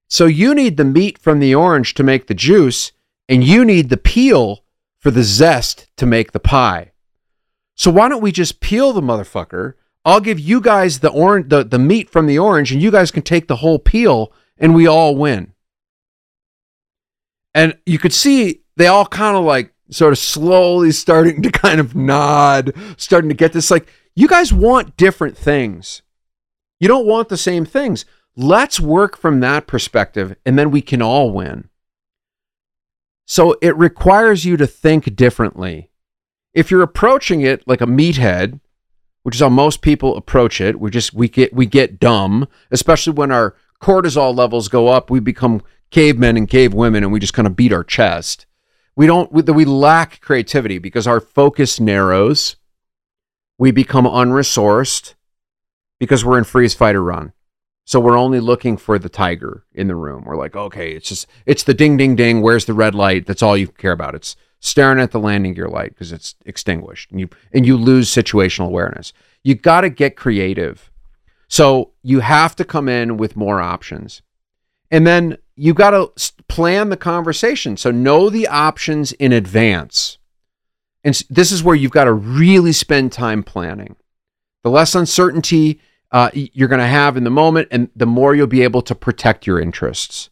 So 0.10 0.26
you 0.26 0.54
need 0.54 0.76
the 0.76 0.84
meat 0.84 1.18
from 1.18 1.40
the 1.40 1.56
orange 1.56 1.94
to 1.94 2.04
make 2.04 2.28
the 2.28 2.34
juice, 2.34 2.92
and 3.30 3.46
you 3.46 3.64
need 3.64 3.88
the 3.88 3.96
peel 3.96 4.66
for 5.00 5.10
the 5.10 5.24
zest 5.24 5.88
to 5.96 6.06
make 6.06 6.34
the 6.34 6.40
pie. 6.40 6.91
So 7.76 7.92
why 7.92 8.10
don't 8.10 8.22
we 8.22 8.32
just 8.32 8.60
peel 8.60 8.94
the 8.94 9.02
motherfucker? 9.02 9.74
I'll 10.04 10.20
give 10.20 10.40
you 10.40 10.62
guys 10.62 11.00
the 11.00 11.12
orange 11.12 11.50
the, 11.50 11.64
the 11.64 11.80
meat 11.80 12.10
from 12.10 12.28
the 12.28 12.40
orange 12.40 12.72
and 12.72 12.82
you 12.82 12.92
guys 12.92 13.12
can 13.12 13.24
take 13.24 13.48
the 13.48 13.58
whole 13.58 13.80
peel 13.80 14.34
and 14.58 14.74
we 14.76 14.88
all 14.88 15.16
win. 15.16 15.54
And 17.54 17.78
you 17.86 18.00
could 18.00 18.14
see 18.14 18.62
they 18.78 18.88
all 18.88 19.06
kind 19.06 19.36
of 19.36 19.44
like 19.44 19.74
sort 19.90 20.14
of 20.14 20.18
slowly 20.18 20.92
starting 20.92 21.42
to 21.44 21.52
kind 21.52 21.80
of 21.80 21.96
nod, 21.96 22.74
starting 22.98 23.30
to 23.30 23.36
get 23.36 23.54
this 23.54 23.70
like, 23.70 23.88
you 24.16 24.28
guys 24.28 24.52
want 24.52 24.98
different 24.98 25.38
things. 25.38 26.02
You 26.80 26.88
don't 26.88 27.06
want 27.06 27.30
the 27.30 27.38
same 27.38 27.66
things. 27.66 28.06
Let's 28.36 28.80
work 28.80 29.18
from 29.18 29.40
that 29.42 29.68
perspective, 29.68 30.36
and 30.46 30.58
then 30.58 30.72
we 30.72 30.82
can 30.82 31.02
all 31.02 31.32
win. 31.32 31.70
So 33.28 33.56
it 33.62 33.76
requires 33.78 34.46
you 34.46 34.58
to 34.58 34.66
think 34.66 35.16
differently. 35.16 35.91
If 36.54 36.70
you're 36.70 36.82
approaching 36.82 37.42
it 37.42 37.68
like 37.68 37.82
a 37.82 37.86
meathead, 37.86 38.60
which 39.24 39.36
is 39.36 39.42
how 39.42 39.50
most 39.50 39.82
people 39.82 40.18
approach 40.18 40.60
it, 40.60 40.80
we 40.80 40.90
just 40.90 41.14
we 41.14 41.30
get 41.30 41.54
we 41.54 41.66
get 41.66 42.00
dumb, 42.00 42.48
especially 42.72 43.14
when 43.14 43.32
our 43.32 43.56
cortisol 43.82 44.36
levels 44.36 44.68
go 44.68 44.88
up, 44.88 45.10
we 45.10 45.20
become 45.20 45.62
cavemen 45.90 46.38
and 46.38 46.50
cavewomen 46.50 46.98
and 46.98 47.12
we 47.12 47.20
just 47.20 47.34
kind 47.34 47.48
of 47.48 47.56
beat 47.56 47.74
our 47.74 47.84
chest. 47.84 48.46
We 48.96 49.08
don't 49.08 49.32
we, 49.32 49.44
we 49.44 49.66
lack 49.66 50.22
creativity 50.22 50.78
because 50.78 51.08
our 51.08 51.20
focus 51.20 51.80
narrows. 51.80 52.56
We 53.58 53.72
become 53.72 54.06
unresourced 54.06 55.14
because 56.00 56.26
we're 56.26 56.40
in 56.40 56.44
freeze 56.44 56.74
fight 56.74 56.96
or 56.96 57.04
run. 57.04 57.34
So 57.86 58.00
we're 58.00 58.18
only 58.18 58.40
looking 58.40 58.78
for 58.78 58.98
the 58.98 59.10
tiger 59.10 59.66
in 59.74 59.88
the 59.88 59.96
room. 59.96 60.24
We're 60.26 60.38
like, 60.38 60.56
okay, 60.56 60.94
it's 60.94 61.10
just 61.10 61.28
it's 61.46 61.64
the 61.64 61.74
ding 61.74 61.98
ding 61.98 62.16
ding. 62.16 62.42
Where's 62.42 62.66
the 62.66 62.74
red 62.74 62.96
light? 62.96 63.26
That's 63.26 63.44
all 63.44 63.56
you 63.56 63.68
care 63.68 63.92
about. 63.92 64.16
It's 64.16 64.36
staring 64.62 65.00
at 65.00 65.12
the 65.12 65.20
landing 65.20 65.54
gear 65.54 65.68
light 65.68 65.90
because 65.90 66.14
it's 66.14 66.36
extinguished, 66.46 67.12
and 67.12 67.20
you 67.20 67.30
and 67.52 67.66
you 67.66 67.76
lose 67.76 68.10
situational 68.10 68.68
awareness. 68.68 69.12
You 69.44 69.56
got 69.56 69.82
to 69.82 69.90
get 69.90 70.16
creative. 70.16 70.90
So 71.50 71.92
you 72.02 72.22
have 72.22 72.56
to 72.56 72.64
come 72.64 72.88
in 72.88 73.18
with 73.18 73.36
more 73.36 73.60
options, 73.60 74.22
and 74.90 75.06
then 75.06 75.38
you 75.58 75.74
got 75.74 75.92
to 75.92 76.32
plan 76.48 76.90
the 76.90 76.96
conversation. 76.96 77.76
So 77.76 77.92
know 77.92 78.30
the 78.30 78.48
options 78.48 79.12
in 79.14 79.34
advance, 79.34 80.18
and 81.04 81.22
this 81.30 81.52
is 81.52 81.64
where 81.64 81.76
you've 81.76 81.92
got 81.92 82.06
to 82.06 82.14
really 82.14 82.72
spend 82.72 83.12
time 83.12 83.44
planning. 83.44 83.98
The 84.64 84.70
less 84.70 84.96
uncertainty 84.96 85.82
uh, 86.12 86.30
you're 86.34 86.68
going 86.68 86.80
to 86.80 86.86
have 86.86 87.18
in 87.18 87.24
the 87.24 87.30
moment, 87.30 87.68
and 87.72 87.90
the 87.96 88.06
more 88.06 88.36
you'll 88.36 88.48
be 88.48 88.64
able 88.64 88.82
to 88.84 88.94
protect 88.94 89.48
your 89.48 89.60
interests. 89.60 90.30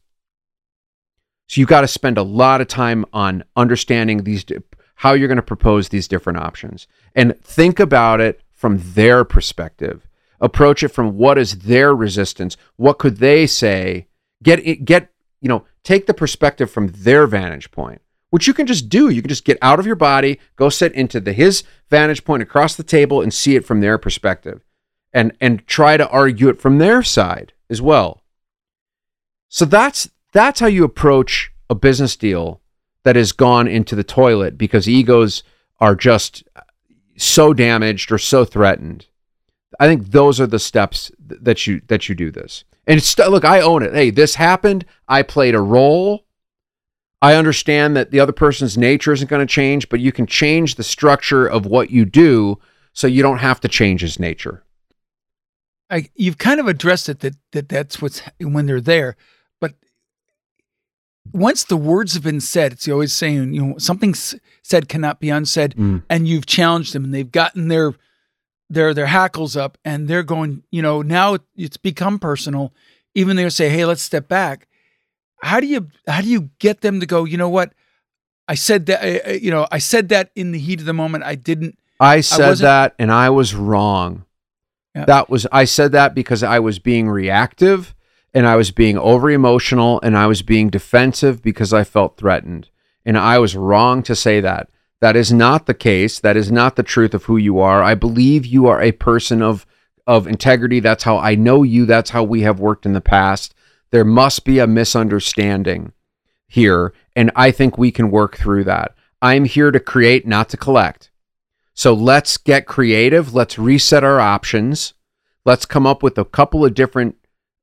So 1.49 1.59
you've 1.59 1.67
got 1.67 1.81
to 1.81 1.87
spend 1.87 2.19
a 2.19 2.23
lot 2.23 2.61
of 2.61 2.67
time 2.67 3.05
on 3.11 3.43
understanding 3.55 4.23
these 4.23 4.45
how 4.97 5.13
you're 5.13 5.27
going 5.27 5.37
to 5.37 5.41
propose 5.41 5.89
these 5.89 6.07
different 6.07 6.37
options 6.37 6.87
and 7.15 7.41
think 7.41 7.79
about 7.79 8.21
it 8.21 8.39
from 8.53 8.79
their 8.93 9.25
perspective. 9.25 10.07
Approach 10.39 10.83
it 10.83 10.89
from 10.89 11.17
what 11.17 11.39
is 11.39 11.59
their 11.59 11.95
resistance? 11.95 12.55
What 12.75 12.99
could 12.99 13.17
they 13.17 13.47
say? 13.47 14.07
Get 14.43 14.85
get 14.85 15.09
you 15.41 15.49
know, 15.49 15.65
take 15.83 16.05
the 16.05 16.13
perspective 16.13 16.69
from 16.69 16.89
their 16.89 17.25
vantage 17.25 17.71
point, 17.71 18.03
which 18.29 18.45
you 18.45 18.53
can 18.53 18.67
just 18.67 18.87
do. 18.87 19.09
You 19.09 19.23
can 19.23 19.29
just 19.29 19.43
get 19.43 19.57
out 19.59 19.79
of 19.79 19.87
your 19.87 19.95
body, 19.95 20.39
go 20.55 20.69
sit 20.69 20.93
into 20.93 21.19
the 21.19 21.33
his 21.33 21.63
vantage 21.89 22.23
point 22.25 22.43
across 22.43 22.75
the 22.75 22.83
table 22.83 23.21
and 23.23 23.33
see 23.33 23.55
it 23.55 23.65
from 23.65 23.79
their 23.81 23.97
perspective 23.97 24.63
and 25.11 25.35
and 25.41 25.65
try 25.65 25.97
to 25.97 26.07
argue 26.09 26.47
it 26.47 26.61
from 26.61 26.77
their 26.77 27.01
side 27.01 27.53
as 27.71 27.81
well. 27.81 28.21
So 29.47 29.65
that's 29.65 30.09
that's 30.31 30.59
how 30.59 30.67
you 30.67 30.83
approach 30.83 31.51
a 31.69 31.75
business 31.75 32.15
deal 32.15 32.61
that 33.03 33.15
has 33.15 33.31
gone 33.31 33.67
into 33.67 33.95
the 33.95 34.03
toilet 34.03 34.57
because 34.57 34.87
egos 34.87 35.43
are 35.79 35.95
just 35.95 36.43
so 37.17 37.53
damaged 37.53 38.11
or 38.11 38.17
so 38.17 38.45
threatened. 38.45 39.07
I 39.79 39.87
think 39.87 40.07
those 40.07 40.39
are 40.39 40.47
the 40.47 40.59
steps 40.59 41.11
that 41.19 41.67
you 41.67 41.81
that 41.87 42.09
you 42.09 42.15
do 42.15 42.31
this. 42.31 42.63
And 42.87 43.01
look, 43.29 43.45
I 43.45 43.61
own 43.61 43.83
it. 43.83 43.93
Hey, 43.93 44.09
this 44.09 44.35
happened. 44.35 44.85
I 45.07 45.21
played 45.21 45.53
a 45.53 45.61
role. 45.61 46.25
I 47.21 47.35
understand 47.35 47.95
that 47.95 48.11
the 48.11 48.19
other 48.19 48.31
person's 48.31 48.77
nature 48.77 49.11
isn't 49.11 49.29
going 49.29 49.45
to 49.45 49.53
change, 49.53 49.89
but 49.89 49.99
you 49.99 50.11
can 50.11 50.25
change 50.25 50.75
the 50.75 50.83
structure 50.83 51.45
of 51.45 51.65
what 51.65 51.91
you 51.91 52.05
do 52.05 52.59
so 52.93 53.07
you 53.07 53.21
don't 53.21 53.39
have 53.39 53.59
to 53.61 53.67
change 53.67 54.01
his 54.01 54.19
nature. 54.19 54.63
I, 55.89 56.09
you've 56.15 56.37
kind 56.37 56.59
of 56.59 56.67
addressed 56.67 57.09
it 57.09 57.19
that, 57.19 57.35
that 57.51 57.69
that's 57.69 58.01
what's 58.01 58.21
when 58.39 58.67
they're 58.67 58.81
there, 58.81 59.17
once 61.33 61.63
the 61.63 61.77
words 61.77 62.13
have 62.13 62.23
been 62.23 62.41
said, 62.41 62.73
it's 62.73 62.87
always 62.87 63.13
saying 63.13 63.53
you 63.53 63.65
know 63.65 63.77
something 63.77 64.13
said 64.13 64.89
cannot 64.89 65.19
be 65.19 65.29
unsaid, 65.29 65.75
mm. 65.75 66.03
and 66.09 66.27
you've 66.27 66.45
challenged 66.45 66.93
them, 66.93 67.03
and 67.03 67.13
they've 67.13 67.31
gotten 67.31 67.67
their 67.67 67.93
their 68.69 68.93
their 68.93 69.07
hackles 69.07 69.55
up, 69.55 69.77
and 69.83 70.07
they're 70.07 70.23
going, 70.23 70.63
you 70.71 70.81
know, 70.81 71.01
now 71.01 71.37
it's 71.55 71.77
become 71.77 72.19
personal. 72.19 72.73
Even 73.15 73.35
they 73.35 73.49
say, 73.49 73.69
"Hey, 73.69 73.85
let's 73.85 74.01
step 74.01 74.27
back." 74.27 74.67
How 75.41 75.59
do 75.59 75.67
you 75.67 75.87
how 76.07 76.21
do 76.21 76.27
you 76.27 76.49
get 76.59 76.81
them 76.81 76.99
to 76.99 77.05
go? 77.05 77.25
You 77.25 77.37
know 77.37 77.49
what? 77.49 77.73
I 78.47 78.55
said 78.55 78.87
that. 78.87 79.41
You 79.41 79.51
know, 79.51 79.67
I 79.71 79.79
said 79.79 80.09
that 80.09 80.31
in 80.35 80.51
the 80.51 80.59
heat 80.59 80.79
of 80.79 80.85
the 80.85 80.93
moment. 80.93 81.23
I 81.23 81.35
didn't. 81.35 81.77
I 81.99 82.21
said 82.21 82.51
I 82.51 82.55
that, 82.55 82.95
and 82.99 83.11
I 83.11 83.29
was 83.29 83.53
wrong. 83.53 84.25
Yeah. 84.95 85.05
That 85.05 85.29
was 85.29 85.45
I 85.51 85.65
said 85.65 85.91
that 85.91 86.15
because 86.15 86.43
I 86.43 86.59
was 86.59 86.79
being 86.79 87.09
reactive 87.09 87.95
and 88.33 88.47
I 88.47 88.55
was 88.55 88.71
being 88.71 88.97
over 88.97 89.29
emotional 89.29 89.99
and 90.01 90.17
I 90.17 90.27
was 90.27 90.41
being 90.41 90.69
defensive 90.69 91.41
because 91.41 91.73
I 91.73 91.83
felt 91.83 92.17
threatened. 92.17 92.69
And 93.05 93.17
I 93.17 93.39
was 93.39 93.55
wrong 93.55 94.03
to 94.03 94.15
say 94.15 94.39
that. 94.41 94.69
That 95.01 95.15
is 95.15 95.31
not 95.31 95.65
the 95.65 95.73
case. 95.73 96.19
That 96.19 96.35
is 96.35 96.51
not 96.51 96.75
the 96.75 96.83
truth 96.83 97.13
of 97.13 97.25
who 97.25 97.37
you 97.37 97.59
are. 97.59 97.81
I 97.81 97.95
believe 97.95 98.45
you 98.45 98.67
are 98.67 98.81
a 98.81 98.91
person 98.91 99.41
of 99.41 99.65
of 100.09 100.27
integrity. 100.27 100.79
That's 100.79 101.03
how 101.03 101.19
I 101.19 101.35
know 101.35 101.61
you. 101.61 101.85
That's 101.85 102.09
how 102.09 102.23
we 102.23 102.41
have 102.41 102.59
worked 102.59 102.87
in 102.87 102.93
the 102.93 103.01
past. 103.01 103.53
There 103.91 104.03
must 104.03 104.43
be 104.43 104.57
a 104.57 104.65
misunderstanding 104.65 105.93
here, 106.47 106.93
and 107.15 107.31
I 107.35 107.51
think 107.51 107.77
we 107.77 107.91
can 107.91 108.09
work 108.09 108.35
through 108.35 108.63
that. 108.63 108.95
I'm 109.21 109.45
here 109.45 109.69
to 109.69 109.79
create, 109.79 110.25
not 110.25 110.49
to 110.49 110.57
collect. 110.57 111.11
So 111.75 111.93
let's 111.93 112.37
get 112.37 112.65
creative. 112.65 113.35
Let's 113.35 113.59
reset 113.59 114.03
our 114.03 114.19
options. 114.19 114.95
Let's 115.45 115.67
come 115.67 115.85
up 115.85 116.01
with 116.01 116.17
a 116.17 116.25
couple 116.25 116.65
of 116.65 116.73
different. 116.73 117.15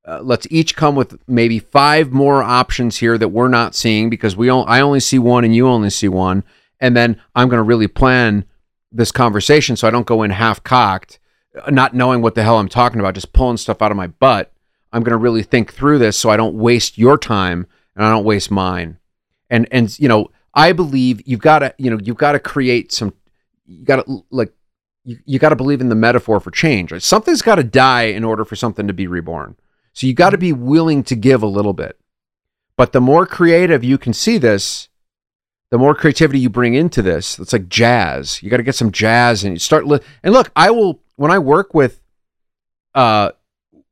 Uh, 0.06 0.20
let's 0.22 0.46
each 0.50 0.76
come 0.76 0.94
with 0.94 1.18
maybe 1.26 1.58
five 1.58 2.12
more 2.12 2.42
options 2.42 2.98
here 2.98 3.18
that 3.18 3.28
we're 3.28 3.48
not 3.48 3.74
seeing 3.74 4.08
because 4.08 4.36
we 4.36 4.48
all, 4.48 4.64
I 4.68 4.80
only 4.80 5.00
see 5.00 5.18
one 5.18 5.44
and 5.44 5.54
you 5.54 5.66
only 5.66 5.90
see 5.90 6.08
one. 6.08 6.44
And 6.78 6.96
then 6.96 7.20
I'm 7.34 7.48
going 7.48 7.58
to 7.58 7.64
really 7.64 7.88
plan 7.88 8.44
this 8.92 9.10
conversation 9.10 9.74
so 9.74 9.88
I 9.88 9.90
don't 9.90 10.06
go 10.06 10.22
in 10.22 10.30
half 10.30 10.62
cocked, 10.62 11.18
uh, 11.60 11.70
not 11.70 11.94
knowing 11.94 12.22
what 12.22 12.36
the 12.36 12.44
hell 12.44 12.58
I'm 12.58 12.68
talking 12.68 13.00
about, 13.00 13.14
just 13.14 13.32
pulling 13.32 13.56
stuff 13.56 13.82
out 13.82 13.90
of 13.90 13.96
my 13.96 14.06
butt. 14.06 14.52
I'm 14.92 15.02
going 15.02 15.10
to 15.10 15.16
really 15.16 15.42
think 15.42 15.72
through 15.72 15.98
this 15.98 16.16
so 16.16 16.30
I 16.30 16.36
don't 16.36 16.54
waste 16.54 16.96
your 16.96 17.18
time 17.18 17.66
and 17.96 18.04
I 18.04 18.10
don't 18.10 18.24
waste 18.24 18.50
mine. 18.50 18.98
And 19.50 19.66
and 19.70 19.96
you 19.98 20.08
know, 20.08 20.30
I 20.54 20.72
believe 20.72 21.22
you've 21.26 21.40
got 21.40 21.60
to 21.60 21.74
you 21.78 21.90
know 21.90 21.98
you've 22.02 22.16
got 22.16 22.32
to 22.32 22.38
create 22.38 22.92
some 22.92 23.12
you 23.66 23.84
got 23.84 24.06
to 24.06 24.24
like 24.30 24.52
you, 25.04 25.18
you 25.24 25.38
got 25.38 25.50
to 25.50 25.56
believe 25.56 25.80
in 25.80 25.88
the 25.88 25.94
metaphor 25.94 26.40
for 26.40 26.50
change. 26.50 26.92
Something's 27.02 27.42
got 27.42 27.56
to 27.56 27.64
die 27.64 28.04
in 28.04 28.24
order 28.24 28.44
for 28.44 28.56
something 28.56 28.86
to 28.86 28.92
be 28.92 29.06
reborn. 29.06 29.56
So 29.96 30.06
you 30.06 30.12
got 30.12 30.30
to 30.30 30.38
be 30.38 30.52
willing 30.52 31.02
to 31.04 31.16
give 31.16 31.42
a 31.42 31.46
little 31.46 31.72
bit. 31.72 31.98
But 32.76 32.92
the 32.92 33.00
more 33.00 33.24
creative 33.24 33.82
you 33.82 33.96
can 33.96 34.12
see 34.12 34.37
this, 34.37 34.90
the 35.70 35.78
more 35.78 35.94
creativity 35.94 36.38
you 36.38 36.50
bring 36.50 36.74
into 36.74 37.00
this. 37.00 37.38
It's 37.38 37.54
like 37.54 37.68
jazz. 37.68 38.42
You 38.42 38.50
got 38.50 38.59
to 38.59 38.62
get 38.62 38.74
some 38.74 38.92
jazz 38.92 39.42
and 39.42 39.54
you 39.54 39.59
start 39.59 39.87
li- 39.87 40.00
and 40.22 40.35
look, 40.35 40.52
I 40.54 40.70
will 40.70 41.00
when 41.16 41.30
I 41.30 41.38
work 41.38 41.72
with 41.72 42.00
uh 42.94 43.30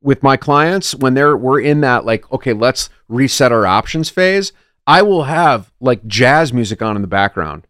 with 0.01 0.21
my 0.21 0.37
clients 0.37 0.93
when 0.93 1.15
they're 1.15 1.35
we're 1.35 1.59
in 1.59 1.81
that 1.81 2.05
like 2.05 2.31
okay, 2.31 2.53
let's 2.53 2.89
reset 3.09 3.51
our 3.51 3.65
options 3.65 4.09
phase, 4.09 4.53
I 4.85 5.01
will 5.01 5.23
have 5.23 5.71
like 5.79 6.05
jazz 6.05 6.53
music 6.53 6.83
on 6.83 6.95
in 6.95 7.01
the 7.01 7.07
background 7.07 7.65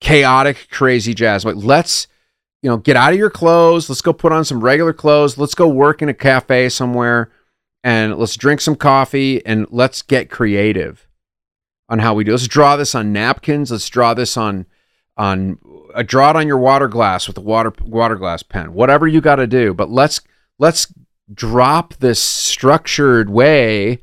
chaotic, 0.00 0.68
crazy 0.70 1.14
jazz. 1.14 1.44
Like, 1.44 1.56
let's, 1.56 2.06
you 2.62 2.68
know, 2.68 2.76
get 2.76 2.96
out 2.96 3.12
of 3.12 3.18
your 3.18 3.30
clothes. 3.30 3.88
Let's 3.88 4.02
go 4.02 4.12
put 4.12 4.32
on 4.32 4.44
some 4.44 4.62
regular 4.62 4.92
clothes. 4.92 5.38
Let's 5.38 5.54
go 5.54 5.68
work 5.68 6.02
in 6.02 6.08
a 6.08 6.14
cafe 6.14 6.68
somewhere 6.68 7.30
and 7.84 8.16
let's 8.16 8.36
drink 8.36 8.60
some 8.60 8.74
coffee 8.74 9.44
and 9.46 9.66
let's 9.70 10.02
get 10.02 10.30
creative 10.30 11.06
on 11.88 12.00
how 12.00 12.14
we 12.14 12.24
do. 12.24 12.32
Let's 12.32 12.48
draw 12.48 12.76
this 12.76 12.94
on 12.94 13.12
napkins. 13.12 13.70
Let's 13.70 13.88
draw 13.88 14.14
this 14.14 14.36
on 14.36 14.66
on 15.16 15.58
a 15.94 15.98
uh, 15.98 16.02
draw 16.02 16.30
it 16.30 16.36
on 16.36 16.46
your 16.46 16.58
water 16.58 16.86
glass 16.86 17.26
with 17.26 17.38
a 17.38 17.40
water 17.40 17.72
water 17.80 18.16
glass 18.16 18.42
pen. 18.42 18.72
Whatever 18.72 19.06
you 19.06 19.20
got 19.20 19.36
to 19.36 19.46
do, 19.46 19.74
but 19.74 19.90
let's 19.90 20.20
let's 20.58 20.92
drop 21.32 21.94
this 21.94 22.20
structured 22.20 23.30
way 23.30 24.00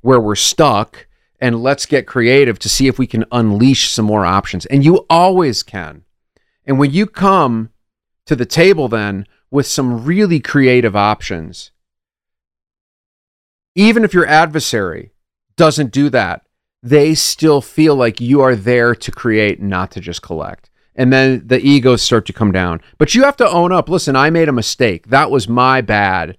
where 0.00 0.20
we're 0.20 0.34
stuck 0.34 1.06
and 1.40 1.62
let's 1.62 1.86
get 1.86 2.06
creative 2.06 2.58
to 2.58 2.68
see 2.68 2.86
if 2.86 2.98
we 2.98 3.06
can 3.06 3.24
unleash 3.32 3.90
some 3.90 4.04
more 4.04 4.24
options. 4.24 4.66
And 4.66 4.84
you 4.84 5.06
always 5.10 5.62
can. 5.62 6.04
And 6.66 6.78
when 6.78 6.92
you 6.92 7.06
come 7.06 7.70
to 8.26 8.36
the 8.36 8.46
table 8.46 8.88
then 8.88 9.26
with 9.50 9.66
some 9.66 10.04
really 10.04 10.40
creative 10.40 10.96
options, 10.96 11.70
even 13.74 14.04
if 14.04 14.14
your 14.14 14.26
adversary 14.26 15.12
doesn't 15.56 15.92
do 15.92 16.08
that, 16.10 16.46
they 16.82 17.14
still 17.14 17.60
feel 17.60 17.94
like 17.96 18.20
you 18.20 18.40
are 18.40 18.54
there 18.54 18.94
to 18.94 19.10
create, 19.10 19.60
not 19.60 19.90
to 19.92 20.00
just 20.00 20.22
collect. 20.22 20.70
And 20.94 21.12
then 21.12 21.42
the 21.46 21.58
egos 21.58 22.02
start 22.02 22.26
to 22.26 22.32
come 22.32 22.52
down. 22.52 22.80
But 22.98 23.14
you 23.14 23.24
have 23.24 23.36
to 23.38 23.48
own 23.48 23.72
up. 23.72 23.88
Listen, 23.88 24.14
I 24.14 24.30
made 24.30 24.48
a 24.48 24.52
mistake. 24.52 25.08
That 25.08 25.30
was 25.30 25.48
my 25.48 25.80
bad 25.80 26.36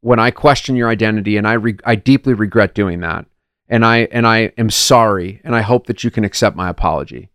when 0.00 0.18
I 0.18 0.30
question 0.30 0.76
your 0.76 0.88
identity, 0.88 1.36
and 1.36 1.46
I 1.46 1.54
re- 1.54 1.78
I 1.84 1.94
deeply 1.96 2.32
regret 2.32 2.74
doing 2.74 3.00
that 3.00 3.26
and 3.68 3.84
I 3.84 4.08
and 4.10 4.26
I 4.26 4.52
am 4.56 4.70
sorry, 4.70 5.40
and 5.44 5.54
I 5.54 5.60
hope 5.60 5.86
that 5.86 6.02
you 6.02 6.10
can 6.10 6.24
accept 6.24 6.56
my 6.56 6.68
apology. 6.68 7.30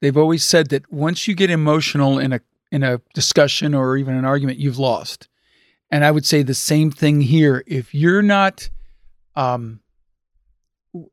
They've 0.00 0.16
always 0.16 0.44
said 0.44 0.68
that 0.68 0.92
once 0.92 1.26
you 1.26 1.34
get 1.34 1.50
emotional 1.50 2.18
in 2.18 2.32
a 2.32 2.40
in 2.70 2.82
a 2.82 3.00
discussion 3.14 3.74
or 3.74 3.96
even 3.96 4.14
an 4.14 4.24
argument, 4.24 4.58
you've 4.58 4.78
lost. 4.78 5.28
And 5.90 6.04
I 6.04 6.10
would 6.10 6.26
say 6.26 6.42
the 6.42 6.54
same 6.54 6.90
thing 6.90 7.20
here. 7.22 7.64
If 7.66 7.94
you're 7.94 8.22
not, 8.22 8.68
um, 9.36 9.80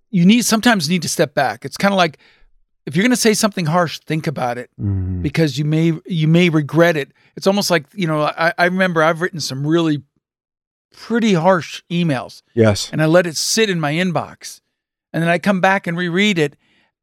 you 0.09 0.25
need 0.25 0.43
sometimes 0.45 0.89
need 0.89 1.01
to 1.03 1.09
step 1.09 1.33
back. 1.33 1.65
It's 1.65 1.77
kind 1.77 1.93
of 1.93 1.97
like 1.97 2.17
if 2.85 2.95
you're 2.95 3.03
going 3.03 3.11
to 3.11 3.15
say 3.17 3.33
something 3.33 3.65
harsh, 3.65 3.99
think 3.99 4.27
about 4.27 4.57
it 4.57 4.69
Mm. 4.79 5.21
because 5.23 5.57
you 5.57 5.65
may 5.65 5.93
you 6.05 6.27
may 6.27 6.49
regret 6.49 6.95
it. 6.97 7.11
It's 7.35 7.47
almost 7.47 7.71
like 7.71 7.85
you 7.93 8.07
know. 8.07 8.23
I, 8.23 8.53
I 8.57 8.65
remember 8.65 9.01
I've 9.01 9.21
written 9.21 9.39
some 9.39 9.65
really 9.65 10.03
pretty 10.93 11.33
harsh 11.33 11.81
emails, 11.89 12.41
Yes. 12.53 12.89
and 12.91 13.01
I 13.01 13.05
let 13.05 13.25
it 13.27 13.35
sit 13.37 13.69
in 13.69 13.79
my 13.79 13.93
inbox, 13.93 14.61
and 15.11 15.21
then 15.23 15.29
I 15.29 15.39
come 15.39 15.59
back 15.61 15.87
and 15.87 15.97
reread 15.97 16.37
it, 16.37 16.55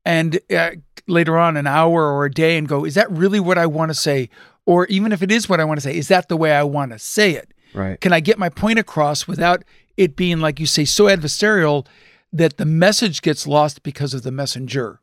and 0.05 0.39
uh, 0.55 0.71
later 1.07 1.39
on, 1.39 1.57
an 1.57 1.67
hour 1.67 2.05
or 2.05 2.25
a 2.25 2.31
day, 2.31 2.57
and 2.57 2.69
go, 2.69 2.85
is 2.85 2.95
that 2.95 3.11
really 3.11 3.41
what 3.41 3.59
I 3.59 3.67
want 3.67 3.91
to 3.91 3.95
say? 3.95 4.29
Or 4.67 4.87
even 4.87 5.13
if 5.13 5.23
it 5.23 5.33
is 5.33 5.49
what 5.49 5.61
I 5.61 5.65
want 5.65 5.79
to 5.79 5.83
say, 5.83 5.97
is 5.97 6.09
that 6.09 6.29
the 6.29 6.37
way 6.37 6.53
I 6.53 6.63
want 6.63 6.93
to 6.93 6.99
say 6.99 7.33
it? 7.33 7.53
Right. 7.75 8.01
Can 8.01 8.13
I 8.13 8.21
get 8.21 8.39
my 8.39 8.49
point 8.49 8.79
across 8.79 9.27
without 9.27 9.65
it 9.97 10.15
being, 10.17 10.41
like 10.41 10.61
you 10.61 10.67
say, 10.67 10.85
so 10.85 11.05
adversarial 11.05 11.87
that 12.33 12.57
the 12.57 12.65
message 12.65 13.23
gets 13.23 13.47
lost 13.47 13.83
because 13.83 14.15
of 14.15 14.23
the 14.23 14.31
messenger? 14.31 15.01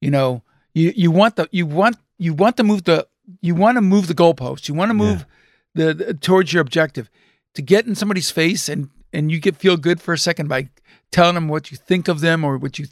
You 0.00 0.10
know, 0.10 0.42
you 0.74 0.92
you 0.94 1.10
want 1.10 1.36
the 1.36 1.48
you 1.50 1.66
want 1.66 1.96
you 2.18 2.34
want 2.34 2.56
to 2.58 2.62
move 2.62 2.84
the 2.84 3.06
you 3.40 3.54
want 3.54 3.76
to 3.76 3.82
move 3.82 4.08
the 4.08 4.14
goalpost. 4.14 4.68
You 4.68 4.74
want 4.74 4.90
to 4.90 4.94
move 4.94 5.26
the, 5.74 5.94
the 5.94 6.14
towards 6.14 6.52
your 6.52 6.60
objective. 6.60 7.10
To 7.54 7.62
get 7.62 7.86
in 7.86 7.94
somebody's 7.94 8.30
face 8.30 8.68
and 8.68 8.90
and 9.12 9.32
you 9.32 9.40
get 9.40 9.56
feel 9.56 9.76
good 9.78 10.00
for 10.00 10.12
a 10.12 10.18
second 10.18 10.48
by 10.48 10.68
telling 11.10 11.34
them 11.34 11.48
what 11.48 11.70
you 11.70 11.76
think 11.76 12.08
of 12.08 12.20
them 12.20 12.44
or 12.44 12.58
what 12.58 12.78
you 12.78 12.86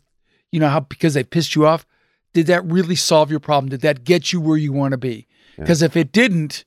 you 0.51 0.61
know 0.61 0.71
how 0.71 0.81
because 0.81 1.15
they 1.15 1.25
pissed 1.25 1.55
you 1.55 1.67
off. 1.67 1.87
Did 2.35 2.47
that 2.49 2.65
really 2.67 2.97
solve 2.97 3.31
your 3.31 3.41
problem? 3.41 3.71
Did 3.71 3.81
that 3.81 4.05
get 4.05 4.33
you 4.33 4.41
where 4.41 4.59
you 4.59 4.73
want 4.73 4.93
to 4.93 4.99
be? 4.99 5.27
Yeah. 5.57 5.65
Because 5.65 5.81
if 5.83 5.97
it 5.97 6.13
didn't, 6.13 6.65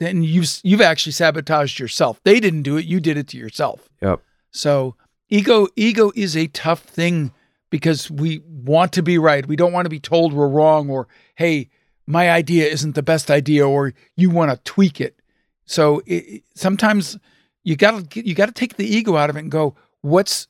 then 0.00 0.22
you've 0.24 0.48
you've 0.64 0.80
actually 0.80 1.12
sabotaged 1.12 1.78
yourself. 1.78 2.20
They 2.24 2.40
didn't 2.40 2.62
do 2.62 2.76
it; 2.76 2.84
you 2.86 2.98
did 2.98 3.16
it 3.16 3.28
to 3.28 3.36
yourself. 3.38 3.88
Yep. 4.00 4.20
So 4.50 4.96
ego 5.28 5.68
ego 5.76 6.10
is 6.16 6.36
a 6.36 6.48
tough 6.48 6.80
thing 6.80 7.32
because 7.70 8.10
we 8.10 8.40
want 8.46 8.92
to 8.94 9.02
be 9.02 9.16
right. 9.18 9.46
We 9.46 9.56
don't 9.56 9.72
want 9.72 9.86
to 9.86 9.90
be 9.90 10.00
told 10.00 10.32
we're 10.32 10.48
wrong 10.48 10.90
or 10.90 11.06
hey, 11.36 11.68
my 12.06 12.30
idea 12.30 12.66
isn't 12.66 12.94
the 12.94 13.02
best 13.02 13.30
idea 13.30 13.66
or 13.68 13.94
you 14.16 14.30
want 14.30 14.50
to 14.50 14.56
tweak 14.70 15.00
it. 15.00 15.20
So 15.66 16.00
it, 16.06 16.14
it- 16.14 16.42
sometimes 16.54 17.18
you 17.62 17.76
got 17.76 18.10
to 18.10 18.26
you 18.26 18.34
got 18.34 18.46
to 18.46 18.52
take 18.52 18.76
the 18.76 18.86
ego 18.86 19.16
out 19.16 19.30
of 19.30 19.36
it 19.36 19.40
and 19.40 19.50
go, 19.50 19.76
what's 20.00 20.48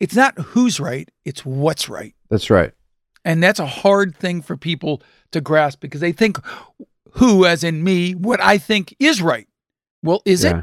it's 0.00 0.14
not 0.16 0.36
who's 0.38 0.78
right, 0.80 1.08
it's 1.24 1.44
what's 1.46 1.88
right. 1.88 2.14
That's 2.28 2.50
right. 2.50 2.72
And 3.24 3.42
that's 3.42 3.58
a 3.58 3.66
hard 3.66 4.14
thing 4.16 4.42
for 4.42 4.56
people 4.56 5.02
to 5.32 5.40
grasp 5.40 5.80
because 5.80 6.00
they 6.00 6.12
think 6.12 6.38
who, 7.12 7.46
as 7.46 7.64
in 7.64 7.82
me, 7.82 8.14
what 8.14 8.40
I 8.40 8.58
think 8.58 8.94
is 8.98 9.22
right. 9.22 9.48
Well, 10.02 10.22
is 10.24 10.44
it? 10.44 10.56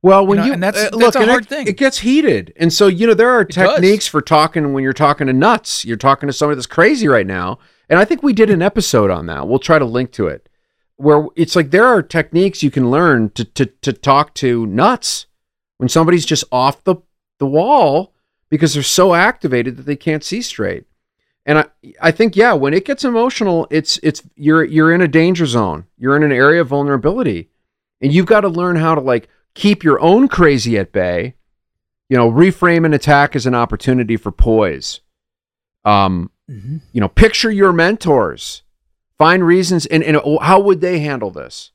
Well, 0.00 0.26
when 0.26 0.38
you, 0.38 0.46
know, 0.48 0.52
and 0.52 0.62
that's- 0.62 0.84
uh, 0.84 0.90
that's 0.90 1.14
look, 1.14 1.14
a 1.14 1.26
hard 1.26 1.44
it, 1.44 1.48
thing. 1.48 1.66
It 1.66 1.78
gets 1.78 1.98
heated, 1.98 2.52
and 2.56 2.70
so 2.70 2.88
you 2.88 3.06
know 3.06 3.14
there 3.14 3.30
are 3.30 3.42
does. 3.42 3.54
techniques 3.54 4.06
for 4.06 4.20
talking 4.20 4.74
when 4.74 4.84
you're 4.84 4.92
talking 4.92 5.26
to 5.28 5.32
nuts. 5.32 5.82
You're 5.84 5.96
talking 5.96 6.26
to 6.26 6.32
somebody 6.32 6.56
that's 6.56 6.66
crazy 6.66 7.08
right 7.08 7.26
now, 7.26 7.58
and 7.88 7.98
I 7.98 8.04
think 8.04 8.22
we 8.22 8.34
did 8.34 8.50
an 8.50 8.60
episode 8.60 9.10
on 9.10 9.26
that. 9.26 9.48
We'll 9.48 9.58
try 9.58 9.78
to 9.78 9.84
link 9.86 10.12
to 10.12 10.26
it, 10.26 10.50
where 10.96 11.26
it's 11.36 11.56
like 11.56 11.70
there 11.70 11.86
are 11.86 12.02
techniques 12.02 12.62
you 12.62 12.70
can 12.70 12.90
learn 12.90 13.30
to 13.30 13.46
to 13.46 13.64
to 13.64 13.94
talk 13.94 14.34
to 14.34 14.66
nuts 14.66 15.24
when 15.78 15.88
somebody's 15.88 16.26
just 16.26 16.44
off 16.52 16.84
the 16.84 16.96
the 17.38 17.46
wall 17.46 18.12
because 18.50 18.74
they're 18.74 18.82
so 18.82 19.14
activated 19.14 19.78
that 19.78 19.86
they 19.86 19.96
can't 19.96 20.22
see 20.22 20.42
straight. 20.42 20.84
And 21.46 21.58
I 21.58 21.64
I 22.00 22.10
think 22.10 22.36
yeah, 22.36 22.52
when 22.54 22.72
it 22.74 22.84
gets 22.84 23.04
emotional, 23.04 23.66
it's 23.70 23.98
it's 24.02 24.22
you're 24.36 24.64
you're 24.64 24.92
in 24.94 25.00
a 25.02 25.08
danger 25.08 25.46
zone. 25.46 25.86
You're 25.98 26.16
in 26.16 26.22
an 26.22 26.32
area 26.32 26.60
of 26.62 26.68
vulnerability. 26.68 27.50
And 28.00 28.12
you've 28.12 28.26
got 28.26 28.40
to 28.42 28.48
learn 28.48 28.76
how 28.76 28.94
to 28.94 29.00
like 29.00 29.28
keep 29.54 29.82
your 29.84 30.00
own 30.00 30.28
crazy 30.28 30.78
at 30.78 30.92
bay. 30.92 31.34
You 32.08 32.16
know, 32.16 32.30
reframe 32.30 32.84
an 32.84 32.92
attack 32.94 33.34
as 33.36 33.46
an 33.46 33.54
opportunity 33.54 34.16
for 34.16 34.30
poise. 34.30 35.00
Um, 35.84 36.30
Mhm. 36.50 36.82
you 36.92 37.00
know, 37.00 37.08
picture 37.08 37.50
your 37.50 37.72
mentors. 37.72 38.62
Find 39.16 39.46
reasons 39.46 39.86
and, 39.86 40.02
and 40.04 40.20
how 40.42 40.60
would 40.60 40.80
they 40.82 40.98
handle 40.98 41.30
this? 41.30 41.70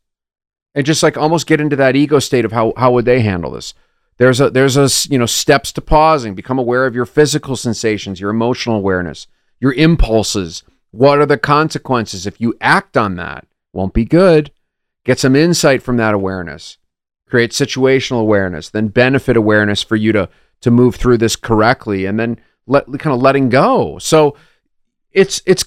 And 0.75 0.85
just 0.85 1.01
like 1.01 1.17
almost 1.17 1.47
get 1.47 1.59
into 1.61 1.75
that 1.77 1.95
ego 1.95 2.19
state 2.19 2.45
of 2.45 2.51
how 2.51 2.73
how 2.77 2.91
would 2.91 3.05
they 3.05 3.21
handle 3.21 3.49
this? 3.51 3.73
There's 4.17 4.39
a 4.39 4.49
there's 4.51 4.77
a 4.77 4.87
you 5.11 5.17
know 5.17 5.25
steps 5.25 5.71
to 5.73 5.81
pausing. 5.81 6.35
Become 6.35 6.59
aware 6.59 6.85
of 6.85 6.93
your 6.93 7.05
physical 7.07 7.55
sensations, 7.55 8.19
your 8.19 8.29
emotional 8.29 8.75
awareness, 8.75 9.25
your 9.59 9.73
impulses. 9.73 10.63
What 10.91 11.19
are 11.19 11.25
the 11.25 11.37
consequences 11.37 12.25
if 12.25 12.39
you 12.41 12.55
act 12.61 12.97
on 12.97 13.15
that? 13.15 13.45
Won't 13.73 13.93
be 13.93 14.05
good. 14.05 14.51
Get 15.03 15.19
some 15.19 15.35
insight 15.35 15.81
from 15.83 15.97
that 15.97 16.13
awareness. 16.13 16.77
Create 17.27 17.51
situational 17.51 18.21
awareness, 18.21 18.69
then 18.69 18.87
benefit 18.87 19.37
awareness 19.37 19.83
for 19.83 19.95
you 19.95 20.11
to 20.13 20.29
to 20.61 20.71
move 20.71 20.95
through 20.95 21.17
this 21.17 21.35
correctly, 21.35 22.05
and 22.05 22.19
then 22.19 22.39
let 22.67 22.85
kind 22.99 23.15
of 23.15 23.21
letting 23.21 23.49
go. 23.49 23.97
So 23.99 24.35
it's 25.11 25.41
it's 25.45 25.65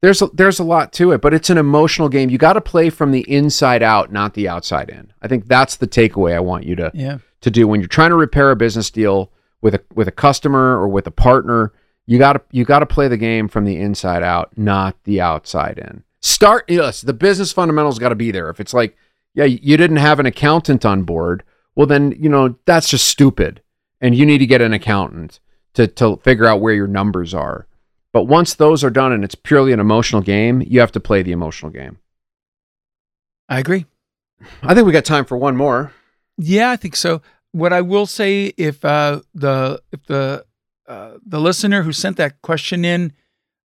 there's 0.00 0.20
a, 0.20 0.26
there's 0.34 0.58
a 0.58 0.64
lot 0.64 0.92
to 0.94 1.12
it, 1.12 1.20
but 1.20 1.32
it's 1.32 1.48
an 1.48 1.58
emotional 1.58 2.08
game. 2.08 2.28
You 2.28 2.38
got 2.38 2.54
to 2.54 2.60
play 2.60 2.90
from 2.90 3.12
the 3.12 3.20
inside 3.32 3.84
out, 3.84 4.10
not 4.12 4.34
the 4.34 4.48
outside 4.48 4.90
in. 4.90 5.12
I 5.22 5.28
think 5.28 5.46
that's 5.46 5.76
the 5.76 5.86
takeaway 5.86 6.34
I 6.34 6.40
want 6.40 6.64
you 6.64 6.74
to 6.76 6.90
Yeah. 6.92 7.18
to 7.42 7.50
do 7.52 7.68
when 7.68 7.80
you're 7.80 7.86
trying 7.88 8.10
to 8.10 8.16
repair 8.16 8.50
a 8.50 8.56
business 8.56 8.90
deal 8.90 9.30
with 9.60 9.76
a 9.76 9.80
with 9.94 10.08
a 10.08 10.12
customer 10.12 10.76
or 10.76 10.88
with 10.88 11.06
a 11.06 11.12
partner. 11.12 11.72
You 12.06 12.18
got 12.18 12.32
to 12.34 12.42
you 12.50 12.64
got 12.64 12.80
to 12.80 12.86
play 12.86 13.08
the 13.08 13.16
game 13.16 13.48
from 13.48 13.64
the 13.64 13.76
inside 13.76 14.22
out, 14.22 14.56
not 14.56 14.96
the 15.04 15.20
outside 15.20 15.78
in. 15.78 16.04
Start 16.20 16.64
yes, 16.68 17.00
the 17.00 17.12
business 17.12 17.52
fundamentals 17.52 17.98
got 17.98 18.10
to 18.10 18.14
be 18.14 18.30
there. 18.30 18.50
If 18.50 18.60
it's 18.60 18.74
like, 18.74 18.96
yeah, 19.34 19.44
you 19.44 19.76
didn't 19.76 19.96
have 19.96 20.20
an 20.20 20.26
accountant 20.26 20.84
on 20.84 21.04
board, 21.04 21.42
well 21.74 21.86
then, 21.86 22.14
you 22.18 22.28
know, 22.28 22.56
that's 22.64 22.88
just 22.88 23.08
stupid. 23.08 23.62
And 24.00 24.16
you 24.16 24.26
need 24.26 24.38
to 24.38 24.46
get 24.46 24.60
an 24.60 24.72
accountant 24.72 25.40
to 25.74 25.86
to 25.86 26.16
figure 26.18 26.46
out 26.46 26.60
where 26.60 26.74
your 26.74 26.88
numbers 26.88 27.34
are. 27.34 27.66
But 28.12 28.24
once 28.24 28.54
those 28.54 28.84
are 28.84 28.90
done 28.90 29.12
and 29.12 29.24
it's 29.24 29.34
purely 29.34 29.72
an 29.72 29.80
emotional 29.80 30.22
game, 30.22 30.62
you 30.66 30.80
have 30.80 30.92
to 30.92 31.00
play 31.00 31.22
the 31.22 31.32
emotional 31.32 31.70
game. 31.70 31.98
I 33.48 33.58
agree. 33.58 33.86
I 34.62 34.74
think 34.74 34.86
we 34.86 34.92
got 34.92 35.04
time 35.04 35.24
for 35.24 35.36
one 35.36 35.56
more. 35.56 35.92
Yeah, 36.36 36.70
I 36.70 36.76
think 36.76 36.96
so. 36.96 37.22
What 37.52 37.72
I 37.72 37.80
will 37.80 38.06
say, 38.06 38.52
if 38.56 38.84
uh, 38.84 39.20
the 39.34 39.82
if 39.92 40.04
the 40.06 40.44
uh, 40.92 41.18
the 41.26 41.40
listener 41.40 41.82
who 41.82 41.92
sent 41.92 42.16
that 42.18 42.42
question 42.42 42.84
in 42.84 43.12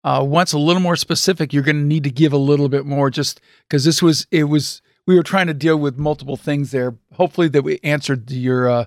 uh, 0.04 0.24
wants 0.26 0.52
a 0.52 0.58
little 0.58 0.82
more 0.82 0.96
specific, 0.96 1.52
you're 1.52 1.62
going 1.62 1.78
to 1.78 1.84
need 1.94 2.04
to 2.04 2.10
give 2.10 2.32
a 2.32 2.36
little 2.50 2.68
bit 2.68 2.84
more, 2.84 3.08
just 3.10 3.40
because 3.68 3.84
this 3.84 4.02
was 4.02 4.26
it 4.30 4.44
was 4.44 4.82
we 5.06 5.14
were 5.16 5.22
trying 5.22 5.46
to 5.46 5.54
deal 5.54 5.76
with 5.76 5.96
multiple 5.98 6.36
things 6.36 6.70
there. 6.70 6.96
Hopefully, 7.14 7.48
that 7.48 7.62
we 7.62 7.78
answered 7.84 8.30
your 8.30 8.68
uh, 8.68 8.84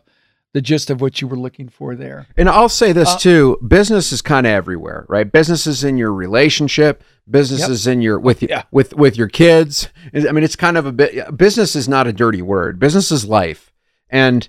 the 0.54 0.62
gist 0.62 0.90
of 0.90 1.02
what 1.02 1.20
you 1.22 1.28
were 1.28 1.38
looking 1.38 1.70
for 1.70 1.96
there. 1.96 2.28
And 2.38 2.50
I'll 2.50 2.70
say 2.70 2.92
this 2.94 3.10
Uh, 3.14 3.18
too: 3.18 3.58
business 3.66 4.12
is 4.12 4.22
kind 4.22 4.46
of 4.46 4.52
everywhere, 4.52 5.06
right? 5.10 5.30
Business 5.32 5.66
is 5.68 5.84
in 5.84 5.98
your 5.98 6.14
relationship. 6.14 7.02
Business 7.30 7.62
Yep. 7.62 7.70
is 7.70 7.88
in 7.88 8.02
your 8.02 8.20
with 8.20 8.44
Yeah. 8.44 8.64
with 8.72 8.94
with 8.96 9.18
your 9.18 9.28
kids. 9.30 9.90
I 10.14 10.32
mean, 10.32 10.44
it's 10.44 10.56
kind 10.56 10.78
of 10.78 10.86
a 10.86 10.92
bit. 10.92 11.38
Business 11.38 11.76
is 11.76 11.88
not 11.88 12.08
a 12.08 12.14
dirty 12.14 12.42
word. 12.42 12.78
Business 12.80 13.12
is 13.12 13.26
life, 13.26 13.72
and 14.10 14.48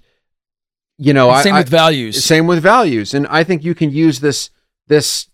you 0.98 1.12
know, 1.12 1.30
And 1.30 1.42
same 1.42 1.54
I- 1.54 1.58
with 1.60 1.68
values. 1.68 2.24
same 2.24 2.46
with 2.46 2.62
values. 2.62 3.14
And 3.14 3.26
I 3.28 3.44
think 3.44 3.64
you 3.64 3.74
can 3.74 3.90
use 3.90 4.20
this 4.20 4.50
this 4.88 5.28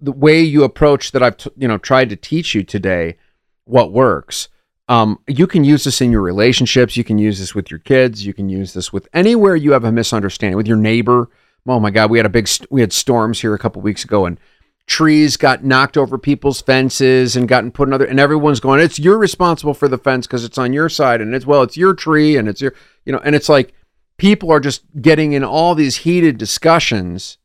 the 0.00 0.12
way 0.12 0.40
you 0.42 0.64
approach 0.64 1.12
that 1.12 1.22
I've 1.22 1.36
t- 1.36 1.50
you 1.56 1.68
know 1.68 1.78
tried 1.78 2.10
to 2.10 2.16
teach 2.16 2.54
you 2.54 2.62
today. 2.62 3.16
What 3.64 3.92
works. 3.92 4.48
Um, 4.88 5.20
you 5.28 5.46
can 5.46 5.62
use 5.62 5.84
this 5.84 6.00
in 6.00 6.10
your 6.10 6.20
relationships. 6.20 6.96
You 6.96 7.04
can 7.04 7.16
use 7.16 7.38
this 7.38 7.54
with 7.54 7.70
your 7.70 7.78
kids. 7.78 8.26
You 8.26 8.34
can 8.34 8.48
use 8.48 8.74
this 8.74 8.92
with 8.92 9.08
anywhere 9.14 9.54
you 9.54 9.72
have 9.72 9.84
a 9.84 9.92
misunderstanding 9.92 10.56
with 10.56 10.66
your 10.66 10.76
neighbor. 10.76 11.28
Oh 11.66 11.78
my 11.78 11.90
God, 11.92 12.10
we 12.10 12.18
had 12.18 12.26
a 12.26 12.30
big 12.30 12.48
st- 12.48 12.70
we 12.72 12.80
had 12.80 12.92
storms 12.92 13.40
here 13.40 13.54
a 13.54 13.58
couple 13.58 13.80
weeks 13.80 14.02
ago, 14.04 14.26
and 14.26 14.38
trees 14.88 15.36
got 15.36 15.64
knocked 15.64 15.96
over 15.96 16.18
people's 16.18 16.60
fences 16.60 17.36
and 17.36 17.46
gotten 17.48 17.70
put 17.70 17.86
another. 17.86 18.04
And 18.04 18.18
everyone's 18.18 18.58
going, 18.58 18.80
"It's 18.80 18.98
you're 18.98 19.16
responsible 19.18 19.72
for 19.72 19.86
the 19.86 19.96
fence 19.98 20.26
because 20.26 20.44
it's 20.44 20.58
on 20.58 20.72
your 20.72 20.88
side." 20.88 21.20
And 21.20 21.32
it's 21.36 21.46
well, 21.46 21.62
it's 21.62 21.76
your 21.76 21.94
tree, 21.94 22.36
and 22.36 22.48
it's 22.48 22.60
your 22.60 22.74
you 23.06 23.12
know, 23.12 23.20
and 23.24 23.36
it's 23.36 23.48
like 23.48 23.72
people 24.22 24.52
are 24.52 24.60
just 24.60 24.84
getting 25.00 25.32
in 25.32 25.42
all 25.42 25.74
these 25.74 25.96
heated 25.96 26.38
discussions 26.38 27.38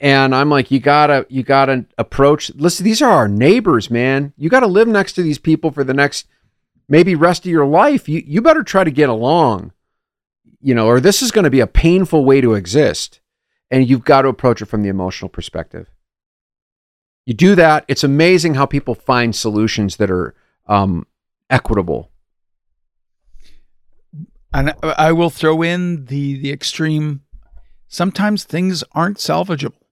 and 0.00 0.34
i'm 0.34 0.50
like 0.50 0.68
you 0.72 0.80
gotta 0.80 1.24
you 1.28 1.44
gotta 1.44 1.86
approach 1.96 2.52
listen 2.56 2.82
these 2.82 3.00
are 3.00 3.12
our 3.12 3.28
neighbors 3.28 3.88
man. 3.88 4.32
You 4.36 4.50
gotta 4.50 4.66
live 4.66 4.88
next 4.88 5.12
to 5.12 5.22
these 5.22 5.38
people 5.38 5.70
for 5.70 5.84
the 5.84 5.94
next 5.94 6.26
maybe 6.88 7.14
rest 7.14 7.46
of 7.46 7.52
your 7.52 7.66
life. 7.66 8.08
You 8.08 8.20
you 8.26 8.42
better 8.42 8.64
try 8.64 8.82
to 8.82 8.90
get 8.90 9.08
along 9.08 9.70
you 10.60 10.74
know 10.74 10.88
or 10.88 10.98
this 10.98 11.22
is 11.22 11.30
going 11.30 11.44
to 11.44 11.50
be 11.50 11.60
a 11.60 11.68
painful 11.68 12.24
way 12.24 12.40
to 12.40 12.54
exist. 12.54 13.20
And 13.70 13.88
you've 13.88 14.04
got 14.04 14.22
to 14.22 14.28
approach 14.28 14.60
it 14.60 14.66
from 14.66 14.82
the 14.82 14.88
emotional 14.88 15.28
perspective. 15.28 15.88
You 17.26 17.34
do 17.34 17.54
that 17.54 17.84
it's 17.86 18.02
amazing 18.02 18.54
how 18.54 18.66
people 18.66 18.96
find 18.96 19.36
solutions 19.36 19.98
that 19.98 20.10
are 20.10 20.34
um, 20.66 21.06
equitable 21.48 22.10
And 24.56 24.72
I- 24.82 25.12
will 25.12 25.28
throw 25.30 25.62
in 25.62 26.06
the 26.06 26.38
the 26.38 26.50
extreme. 26.50 27.20
Sometimes 27.88 28.44
things 28.44 28.82
aren't 28.92 29.18
salvageable, 29.18 29.84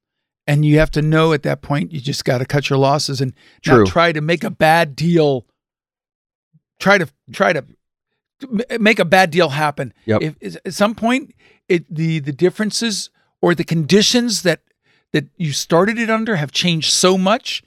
and 0.46 0.64
you 0.64 0.79
have 0.79 0.90
to 0.92 1.03
know 1.03 1.33
at 1.33 1.42
that 1.42 1.61
point 1.61 1.92
you 1.92 2.00
just 2.00 2.24
got 2.24 2.38
to 2.38 2.46
cut 2.46 2.70
your 2.70 2.79
losses 2.79 3.20
and 3.20 3.35
True. 3.62 3.85
not 3.85 3.87
try 3.88 4.11
to 4.12 4.20
make 4.20 4.42
a 4.42 4.50
bad 4.50 4.96
deal. 4.96 5.46
Try 6.79 6.98
to 6.98 7.07
try 7.31 7.53
to 7.53 7.64
make 8.81 8.98
a 8.98 9.05
bad 9.05 9.31
deal 9.31 9.50
happen. 9.50 9.92
Yep. 10.07 10.22
If 10.40 10.57
at 10.64 10.74
some 10.74 10.94
point 10.94 11.35
it 11.68 11.85
the 11.94 12.18
the 12.20 12.33
differences 12.33 13.11
or 13.42 13.55
the 13.55 13.64
conditions 13.64 14.42
that 14.42 14.62
that 15.12 15.27
you 15.37 15.53
started 15.53 15.98
it 15.98 16.09
under 16.09 16.37
have 16.37 16.53
changed 16.53 16.90
so 16.90 17.18
much 17.18 17.62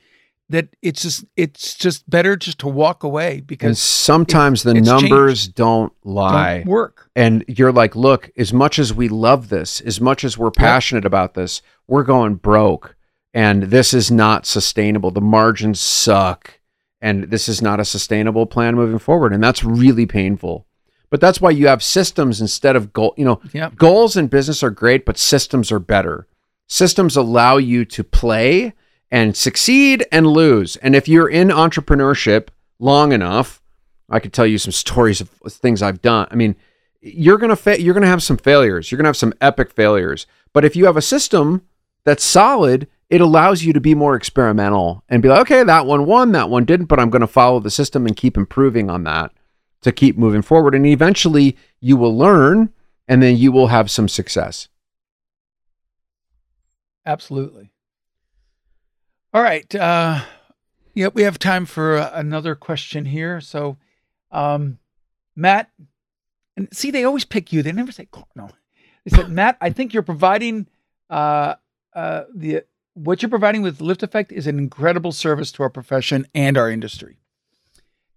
that 0.50 0.70
it's 0.82 1.02
just 1.02 1.26
it's 1.36 1.76
just 1.76 2.10
better 2.10 2.36
just 2.38 2.60
to 2.60 2.68
walk 2.68 3.04
away 3.04 3.38
And 3.40 3.48
because 3.48 3.80
sometimes 3.80 4.64
the 4.64 4.76
it's 4.76 4.88
numbers 4.88 5.48
don't 5.48 5.92
lie. 6.04 6.60
don't 6.60 6.68
work. 6.68 7.10
and 7.16 7.44
you're 7.48 7.72
like, 7.74 7.96
look, 7.96 8.30
as 8.38 8.54
much 8.54 8.80
as 8.80 8.94
we 8.94 9.10
love 9.10 9.50
this, 9.50 9.82
as 9.82 10.00
much 10.00 10.24
as 10.24 10.38
we're 10.38 10.52
passionate 10.52 11.06
about 11.06 11.34
this, 11.34 11.62
we're 11.88 12.04
going 12.04 12.36
broke. 12.36 12.96
And 13.34 13.64
this 13.64 13.94
is 13.94 14.10
not 14.10 14.46
sustainable. 14.46 15.12
The 15.12 15.22
margins 15.22 15.80
suck. 15.80 16.60
And 17.02 17.26
this 17.26 17.48
is 17.48 17.62
not 17.62 17.80
a 17.80 17.86
sustainable 17.86 18.46
plan 18.48 18.74
moving 18.76 18.98
forward. 19.00 19.32
And 19.34 19.44
that's 19.44 19.64
really 19.64 20.06
painful. 20.08 20.66
But 21.12 21.22
that's 21.22 21.40
why 21.40 21.52
you 21.52 21.68
have 21.68 21.84
systems 21.84 22.42
instead 22.42 22.76
of 22.76 22.92
goal. 22.94 23.14
You 23.18 23.26
know, 23.26 23.42
Yeah. 23.54 23.70
goals 23.76 24.18
in 24.18 24.28
business 24.28 24.64
are 24.64 24.72
great, 24.72 25.06
but 25.06 25.18
systems 25.18 25.72
are 25.72 25.80
better. 25.80 26.26
Systems 26.68 27.16
allow 27.16 27.58
you 27.58 27.86
to 27.86 28.04
play 28.04 28.74
and 29.12 29.36
succeed 29.36 30.06
and 30.12 30.28
lose. 30.28 30.76
And 30.78 30.96
if 30.96 31.08
you're 31.08 31.30
in 31.30 31.50
entrepreneurship 31.50 32.50
long 32.80 33.12
enough, 33.12 33.62
I 34.10 34.20
could 34.20 34.34
tell 34.34 34.46
you 34.48 34.58
some 34.58 34.72
stories 34.72 35.22
of 35.22 35.30
things 35.50 35.82
I've 35.82 36.02
done. 36.02 36.28
I 36.32 36.36
mean, 36.36 36.56
you're 37.02 37.38
gonna 37.38 37.56
fa- 37.56 37.82
you're 37.82 37.94
gonna 37.94 38.08
have 38.08 38.24
some 38.24 38.38
failures. 38.38 38.92
You're 38.92 38.98
gonna 38.98 39.10
have 39.10 39.18
some 39.18 39.34
epic 39.42 39.72
failures. 39.72 40.28
But 40.54 40.66
if 40.66 40.76
you 40.76 40.86
have 40.86 40.98
a 40.98 41.02
system 41.02 41.64
that's 42.04 42.24
solid, 42.24 42.88
it 43.10 43.22
allows 43.22 43.64
you 43.64 43.74
to 43.74 43.80
be 43.80 43.96
more 43.96 44.16
experimental 44.16 45.04
and 45.08 45.22
be 45.22 45.30
like, 45.30 45.42
okay, 45.42 45.64
that 45.64 45.86
one 45.86 46.06
won, 46.06 46.32
that 46.34 46.50
one 46.50 46.66
didn't, 46.66 46.88
but 46.88 47.00
I'm 47.00 47.10
gonna 47.10 47.28
follow 47.28 47.60
the 47.60 47.70
system 47.70 48.06
and 48.06 48.16
keep 48.16 48.38
improving 48.38 48.90
on 48.90 49.04
that 49.04 49.32
to 49.82 49.92
keep 49.92 50.18
moving 50.18 50.42
forward. 50.42 50.74
And 50.76 50.86
eventually, 50.86 51.56
you 51.80 51.98
will 51.98 52.18
learn, 52.18 52.74
and 53.08 53.22
then 53.22 53.38
you 53.38 53.52
will 53.52 53.68
have 53.68 53.92
some 53.92 54.08
success. 54.08 54.68
Absolutely. 57.06 57.72
All 59.38 59.44
right. 59.44 59.76
Uh, 59.76 60.22
yep, 60.96 61.14
we 61.14 61.22
have 61.22 61.38
time 61.38 61.68
for 61.68 61.98
uh, 61.98 62.10
another 62.16 62.56
question 62.56 63.06
here. 63.06 63.40
So, 63.40 63.78
um, 64.32 64.80
Matt, 65.36 65.70
and 66.56 66.68
see, 66.72 66.90
they 66.90 67.04
always 67.04 67.24
pick 67.24 67.54
you. 67.54 67.62
They 67.62 67.72
never 67.72 67.92
say 67.92 68.08
no. 68.36 68.50
They 69.06 69.16
said, 69.16 69.30
Matt, 69.30 69.56
I 69.62 69.70
think 69.70 69.94
you're 69.94 70.02
providing 70.02 70.66
uh, 71.12 71.54
uh, 71.94 72.24
the 72.34 72.64
what 72.96 73.22
you're 73.22 73.30
providing 73.30 73.62
with 73.62 73.78
LiftAffect 73.78 74.32
is 74.32 74.48
an 74.48 74.58
incredible 74.58 75.12
service 75.12 75.52
to 75.52 75.62
our 75.62 75.70
profession 75.70 76.26
and 76.34 76.58
our 76.58 76.72
industry. 76.72 77.20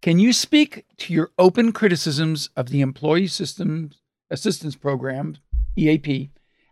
Can 0.00 0.18
you 0.18 0.32
speak 0.32 0.86
to 0.96 1.12
your 1.12 1.32
open 1.38 1.72
criticisms 1.72 2.48
of 2.56 2.70
the 2.70 2.80
Employee 2.80 3.26
Systems 3.26 4.00
Assistance 4.30 4.74
Program 4.74 5.36
(EAP) 5.76 6.30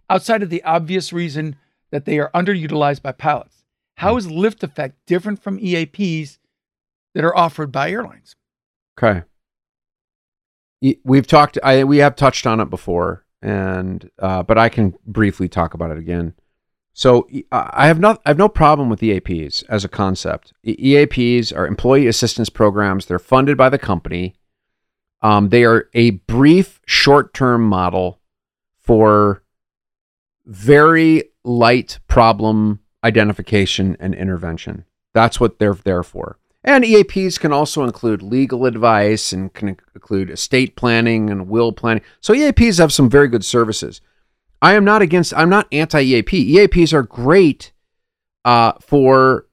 outside 0.08 0.42
of 0.42 0.48
the 0.48 0.64
obvious 0.64 1.12
reason 1.12 1.56
that 1.90 2.06
they 2.06 2.18
are 2.18 2.30
underutilized 2.30 3.02
by 3.02 3.12
pilots? 3.12 3.58
How 3.98 4.16
is 4.16 4.28
LiftAffect 4.28 4.92
different 5.06 5.42
from 5.42 5.58
EAPs 5.58 6.38
that 7.14 7.24
are 7.24 7.37
offered 7.37 7.72
by 7.72 7.90
airlines? 7.90 8.37
Okay. 8.96 9.24
We've 11.02 11.26
talked. 11.26 11.58
I 11.64 11.82
we 11.82 11.98
have 11.98 12.14
touched 12.14 12.46
on 12.46 12.61
it 12.61 12.70
before, 12.70 13.24
and 13.42 14.08
uh, 14.20 14.44
but 14.44 14.56
I 14.56 14.68
can 14.68 14.94
briefly 15.04 15.48
talk 15.48 15.74
about 15.74 15.90
it 15.90 15.98
again. 15.98 16.34
So 16.92 17.28
I 17.50 17.88
have 17.88 17.98
not. 17.98 18.22
I 18.24 18.30
have 18.30 18.38
no 18.38 18.48
problem 18.48 18.88
with 18.88 19.00
EAPs 19.00 19.64
as 19.68 19.84
a 19.84 19.88
concept. 19.88 20.52
EAPs 20.64 21.52
are 21.56 21.66
employee 21.66 22.06
assistance 22.06 22.50
programs. 22.50 23.06
They're 23.06 23.18
funded 23.18 23.56
by 23.56 23.68
the 23.68 23.78
company. 23.78 24.37
Um, 25.22 25.48
they 25.48 25.64
are 25.64 25.90
a 25.94 26.11
brief, 26.11 26.80
short-term 26.87 27.64
model 27.64 28.20
for 28.78 29.42
very 30.46 31.24
light 31.42 31.98
problem 32.06 32.78
identification 33.04 33.96
and 34.00 34.14
intervention. 34.14 34.84
That's 35.14 35.40
what 35.40 35.58
they're 35.58 35.74
there 35.74 36.02
for. 36.02 36.38
And 36.64 36.84
EAPs 36.84 37.38
can 37.38 37.52
also 37.52 37.84
include 37.84 38.22
legal 38.22 38.66
advice 38.66 39.32
and 39.32 39.52
can 39.52 39.76
include 39.94 40.30
estate 40.30 40.76
planning 40.76 41.30
and 41.30 41.48
will 41.48 41.72
planning. 41.72 42.02
So 42.20 42.34
EAPs 42.34 42.78
have 42.78 42.92
some 42.92 43.08
very 43.08 43.28
good 43.28 43.44
services. 43.44 44.00
I 44.61 44.74
am 44.74 44.84
not 44.84 45.02
against, 45.02 45.32
I'm 45.34 45.48
not 45.48 45.68
anti 45.70 46.00
EAP. 46.00 46.56
EAPs 46.56 46.92
are 46.92 47.04
great 47.04 47.72
uh, 48.44 48.72
for 48.80 49.46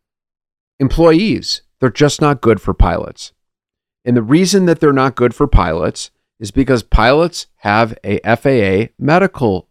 employees, 0.79 1.61
they're 1.79 1.89
just 1.89 2.21
not 2.21 2.41
good 2.41 2.61
for 2.61 2.73
pilots. 2.73 3.33
And 4.03 4.15
the 4.15 4.21
reason 4.21 4.65
that 4.65 4.79
they're 4.79 4.93
not 4.93 5.15
good 5.15 5.33
for 5.33 5.47
pilots 5.47 6.11
is 6.39 6.51
because 6.51 6.83
pilots 6.83 7.47
have 7.57 7.97
a 8.03 8.19
FAA 8.19 8.91
medical 8.99 9.67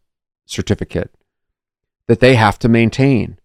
certificate 0.46 1.14
that 2.06 2.20
they 2.20 2.34
have 2.34 2.58
to 2.60 2.68
maintain. 2.68 3.38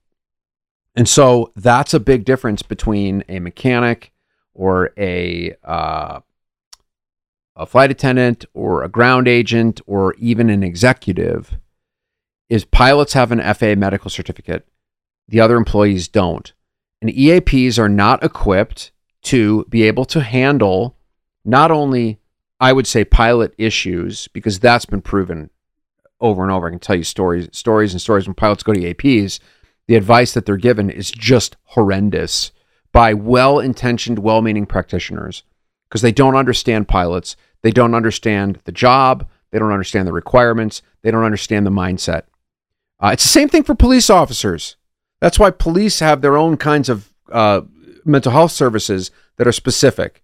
And 0.96 1.08
so 1.08 1.52
that's 1.56 1.94
a 1.94 2.00
big 2.00 2.26
difference 2.26 2.62
between 2.62 3.24
a 3.30 3.40
mechanic 3.40 4.12
or 4.54 4.92
a 4.98 5.56
uh, 5.64 6.20
a 7.56 7.66
flight 7.66 7.92
attendant 7.92 8.46
or 8.54 8.84
a 8.84 8.90
ground 8.90 9.28
agent 9.28 9.82
or 9.86 10.14
even 10.16 10.50
an 10.50 10.64
executive 10.64 11.58
is 12.50 12.66
pilots 12.66 13.14
have 13.14 13.32
an 13.32 13.54
FAA 13.54 13.76
medical 13.76 14.10
certificate. 14.10 14.68
The 15.28 15.42
other 15.42 15.58
employees 15.58 16.08
don't. 16.08 16.52
And 17.02 17.12
EAPs 17.12 17.78
are 17.78 17.90
not 17.90 18.24
equipped 18.24 18.92
to 19.24 19.66
be 19.66 19.84
able 19.84 20.06
to 20.06 20.22
handle 20.22 20.98
not 21.46 21.70
only 21.70 22.20
I 22.60 22.74
would 22.74 22.88
say 22.88 23.06
pilot 23.06 23.54
issues 23.58 24.28
because 24.30 24.60
that's 24.60 24.86
been 24.86 25.02
proven 25.02 25.50
over 26.20 26.44
and 26.44 26.52
over. 26.52 26.68
I 26.68 26.72
can 26.72 26.80
tell 26.80 26.96
you 26.96 27.04
stories, 27.04 27.48
stories 27.54 27.94
and 27.94 28.02
stories 28.02 28.28
when 28.28 28.34
pilots 28.34 28.64
go 28.64 28.74
to 28.74 28.80
EAPs 28.80 29.40
the 29.90 29.96
advice 29.96 30.36
that 30.36 30.46
they're 30.46 30.56
given 30.56 30.92
is 30.92 31.10
just 31.10 31.58
horrendous 31.64 32.52
by 32.92 33.12
well 33.12 33.58
intentioned, 33.58 34.20
well 34.20 34.40
meaning 34.40 34.68
practitioners 34.68 35.42
because 35.90 36.04
they 36.04 36.12
don't 36.12 36.36
understand 36.36 36.88
pilots. 36.88 37.36
They 37.64 37.72
don't 37.72 37.96
understand 37.96 38.60
the 38.66 38.72
job. 38.72 39.28
They 39.50 39.58
don't 39.58 39.72
understand 39.72 40.08
the 40.08 40.14
requirements. 40.14 40.84
They 41.02 41.10
don't 41.10 41.24
understand 41.24 41.66
the 41.66 41.72
mindset. 41.72 42.26
Uh, 43.00 43.10
it's 43.14 43.24
the 43.24 43.30
same 43.30 43.50
thing 43.50 43.64
for 43.64 43.74
police 43.74 44.12
officers. 44.12 44.76
That's 45.22 45.40
why 45.40 45.50
police 45.50 46.02
have 46.02 46.22
their 46.22 46.38
own 46.38 46.58
kinds 46.58 46.88
of 46.88 47.12
uh, 47.32 47.62
mental 48.06 48.32
health 48.32 48.52
services 48.52 49.10
that 49.38 49.48
are 49.48 49.52
specific. 49.52 50.22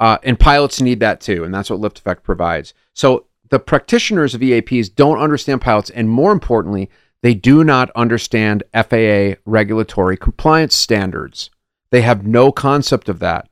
Uh, 0.00 0.18
and 0.24 0.36
pilots 0.36 0.80
need 0.80 0.98
that 0.98 1.20
too. 1.20 1.44
And 1.44 1.54
that's 1.54 1.70
what 1.70 1.80
LiftAffect 1.80 2.24
provides. 2.24 2.74
So 2.92 3.26
the 3.50 3.60
practitioners 3.60 4.34
of 4.34 4.40
EAPs 4.40 4.92
don't 4.92 5.20
understand 5.20 5.60
pilots. 5.60 5.90
And 5.90 6.10
more 6.10 6.32
importantly, 6.32 6.90
they 7.22 7.34
do 7.34 7.64
not 7.64 7.90
understand 7.94 8.62
FAA 8.72 9.34
regulatory 9.44 10.16
compliance 10.16 10.74
standards. 10.74 11.50
They 11.90 12.02
have 12.02 12.26
no 12.26 12.50
concept 12.52 13.08
of 13.08 13.18
that. 13.18 13.48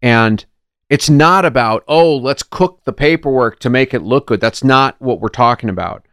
And 0.00 0.44
it's 0.88 1.10
not 1.10 1.44
about, 1.44 1.84
oh, 1.88 2.16
let's 2.16 2.42
cook 2.42 2.84
the 2.84 2.92
paperwork 2.92 3.58
to 3.60 3.70
make 3.70 3.92
it 3.92 4.02
look 4.02 4.28
good. 4.28 4.40
That's 4.40 4.64
not 4.64 5.00
what 5.00 5.20
we're 5.20 5.28
talking 5.28 5.68
about. 5.68 6.06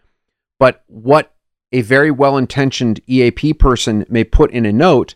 But 0.59 0.83
what 0.87 1.33
a 1.71 1.81
very 1.81 2.11
well 2.11 2.37
intentioned 2.37 2.99
EAP 3.07 3.53
person 3.55 4.05
may 4.09 4.23
put 4.23 4.51
in 4.51 4.65
a 4.65 4.73
note 4.73 5.15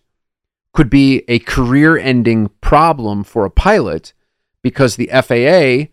could 0.74 0.90
be 0.90 1.24
a 1.28 1.40
career 1.40 1.98
ending 1.98 2.50
problem 2.62 3.24
for 3.24 3.46
a 3.46 3.52
pilot 3.52 4.14
because 4.62 4.96
the 4.96 5.08
FAA 5.08 5.92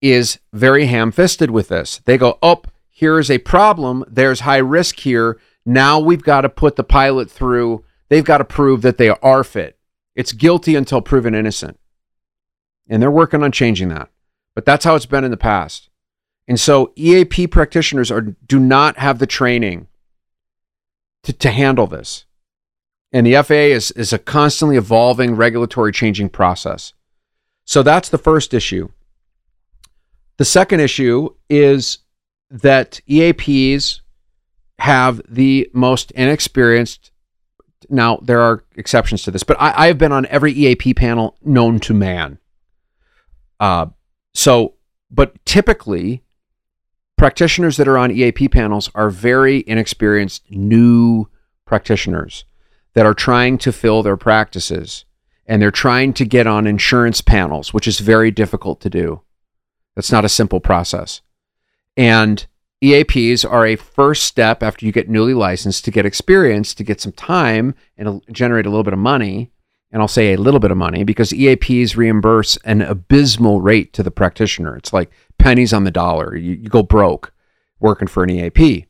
is 0.00 0.38
very 0.52 0.86
ham 0.86 1.12
fisted 1.12 1.50
with 1.50 1.68
this. 1.68 2.00
They 2.04 2.18
go. 2.18 2.38
Oh, 2.42 2.62
here 3.00 3.18
is 3.18 3.30
a 3.30 3.38
problem. 3.38 4.04
There's 4.06 4.40
high 4.40 4.58
risk 4.58 4.98
here. 4.98 5.40
Now 5.64 5.98
we've 5.98 6.22
got 6.22 6.42
to 6.42 6.50
put 6.50 6.76
the 6.76 6.84
pilot 6.84 7.30
through. 7.30 7.82
They've 8.10 8.22
got 8.22 8.38
to 8.38 8.44
prove 8.44 8.82
that 8.82 8.98
they 8.98 9.08
are 9.08 9.42
fit. 9.42 9.78
It's 10.14 10.34
guilty 10.34 10.76
until 10.76 11.00
proven 11.00 11.34
innocent. 11.34 11.80
And 12.90 13.00
they're 13.00 13.10
working 13.10 13.42
on 13.42 13.52
changing 13.52 13.88
that. 13.88 14.10
But 14.54 14.66
that's 14.66 14.84
how 14.84 14.96
it's 14.96 15.06
been 15.06 15.24
in 15.24 15.30
the 15.30 15.38
past. 15.38 15.88
And 16.46 16.60
so 16.60 16.92
EAP 16.94 17.46
practitioners 17.46 18.10
are 18.10 18.20
do 18.20 18.60
not 18.60 18.98
have 18.98 19.18
the 19.18 19.26
training 19.26 19.86
to, 21.22 21.32
to 21.32 21.50
handle 21.50 21.86
this. 21.86 22.26
And 23.12 23.26
the 23.26 23.42
FAA 23.42 23.74
is, 23.76 23.92
is 23.92 24.12
a 24.12 24.18
constantly 24.18 24.76
evolving 24.76 25.36
regulatory 25.36 25.92
changing 25.92 26.28
process. 26.28 26.92
So 27.64 27.82
that's 27.82 28.10
the 28.10 28.18
first 28.18 28.52
issue. 28.52 28.90
The 30.36 30.44
second 30.44 30.80
issue 30.80 31.30
is 31.48 32.00
that 32.50 33.00
EAPs 33.08 34.00
have 34.78 35.20
the 35.28 35.70
most 35.72 36.10
inexperienced. 36.12 37.12
Now, 37.88 38.18
there 38.22 38.40
are 38.40 38.64
exceptions 38.76 39.22
to 39.22 39.30
this, 39.30 39.42
but 39.42 39.60
I, 39.60 39.84
I 39.84 39.86
have 39.86 39.98
been 39.98 40.12
on 40.12 40.26
every 40.26 40.52
EAP 40.52 40.94
panel 40.94 41.36
known 41.42 41.80
to 41.80 41.94
man. 41.94 42.38
Uh, 43.58 43.86
so 44.34 44.74
but 45.10 45.44
typically, 45.44 46.22
practitioners 47.18 47.76
that 47.76 47.88
are 47.88 47.98
on 47.98 48.10
EAP 48.10 48.48
panels 48.48 48.90
are 48.94 49.10
very 49.10 49.64
inexperienced 49.66 50.44
new 50.50 51.28
practitioners 51.64 52.44
that 52.94 53.06
are 53.06 53.14
trying 53.14 53.58
to 53.58 53.72
fill 53.72 54.02
their 54.02 54.16
practices 54.16 55.04
and 55.46 55.60
they're 55.60 55.70
trying 55.70 56.12
to 56.12 56.24
get 56.24 56.46
on 56.46 56.66
insurance 56.66 57.20
panels, 57.20 57.74
which 57.74 57.88
is 57.88 57.98
very 57.98 58.30
difficult 58.30 58.80
to 58.80 58.90
do. 58.90 59.22
That's 59.96 60.12
not 60.12 60.24
a 60.24 60.28
simple 60.28 60.60
process. 60.60 61.22
And 62.00 62.46
EAPs 62.82 63.44
are 63.44 63.66
a 63.66 63.76
first 63.76 64.22
step 64.22 64.62
after 64.62 64.86
you 64.86 64.90
get 64.90 65.10
newly 65.10 65.34
licensed 65.34 65.84
to 65.84 65.90
get 65.90 66.06
experience, 66.06 66.72
to 66.72 66.82
get 66.82 66.98
some 66.98 67.12
time 67.12 67.74
and 67.98 68.22
generate 68.32 68.64
a 68.64 68.70
little 68.70 68.84
bit 68.84 68.94
of 68.94 68.98
money. 68.98 69.52
And 69.92 70.00
I'll 70.00 70.08
say 70.08 70.32
a 70.32 70.38
little 70.38 70.60
bit 70.60 70.70
of 70.70 70.78
money 70.78 71.04
because 71.04 71.30
EAPs 71.30 71.98
reimburse 71.98 72.56
an 72.64 72.80
abysmal 72.80 73.60
rate 73.60 73.92
to 73.92 74.02
the 74.02 74.10
practitioner. 74.10 74.76
It's 74.76 74.94
like 74.94 75.10
pennies 75.36 75.74
on 75.74 75.84
the 75.84 75.90
dollar. 75.90 76.34
You, 76.34 76.54
you 76.54 76.70
go 76.70 76.82
broke 76.82 77.34
working 77.80 78.08
for 78.08 78.22
an 78.22 78.30
EAP. 78.30 78.86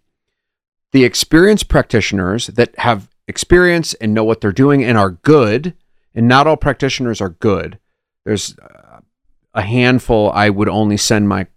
The 0.93 1.05
experienced 1.05 1.69
practitioners 1.69 2.47
that 2.47 2.79
have 2.79 3.09
experience 3.27 3.95
and 3.95 4.15
know 4.15 4.23
what 4.23 4.41
they're 4.41 4.53
doing 4.53 4.85
and 4.85 4.97
are 4.97 5.11
good, 5.11 5.75
and 6.15 6.29
not 6.29 6.47
all 6.47 6.57
practitioners 6.57 7.21
are 7.21 7.31
good. 7.31 7.81
There's 8.25 8.55
a 9.53 9.63
handful 9.63 10.31
I 10.33 10.49
would 10.49 10.69
only 10.69 10.97
send 10.97 11.29
my 11.29 11.49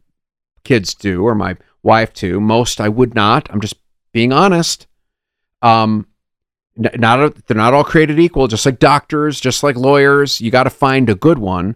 kids 0.63 0.93
do 0.93 1.23
or 1.23 1.35
my 1.35 1.57
wife 1.81 2.13
to. 2.13 2.39
Most 2.39 2.81
I 2.81 2.89
would 2.89 3.15
not. 3.15 3.49
I'm 3.51 3.61
just 3.61 3.75
being 4.11 4.31
honest. 4.33 4.87
Um, 5.61 6.07
not 6.75 7.35
they're 7.45 7.57
not 7.57 7.73
all 7.73 7.83
created 7.83 8.19
equal. 8.19 8.47
Just 8.47 8.65
like 8.65 8.79
doctors, 8.79 9.39
just 9.39 9.63
like 9.63 9.75
lawyers, 9.75 10.41
you 10.41 10.51
got 10.51 10.63
to 10.63 10.69
find 10.69 11.09
a 11.09 11.15
good 11.15 11.37
one. 11.37 11.75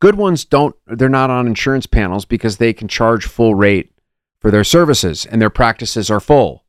Good 0.00 0.16
ones 0.16 0.44
don't. 0.44 0.74
They're 0.86 1.08
not 1.08 1.30
on 1.30 1.46
insurance 1.46 1.86
panels 1.86 2.24
because 2.24 2.56
they 2.56 2.72
can 2.72 2.88
charge 2.88 3.26
full 3.26 3.54
rate 3.54 3.92
for 4.40 4.50
their 4.50 4.64
services 4.64 5.24
and 5.24 5.40
their 5.40 5.50
practices 5.50 6.10
are 6.10 6.20
full. 6.20 6.64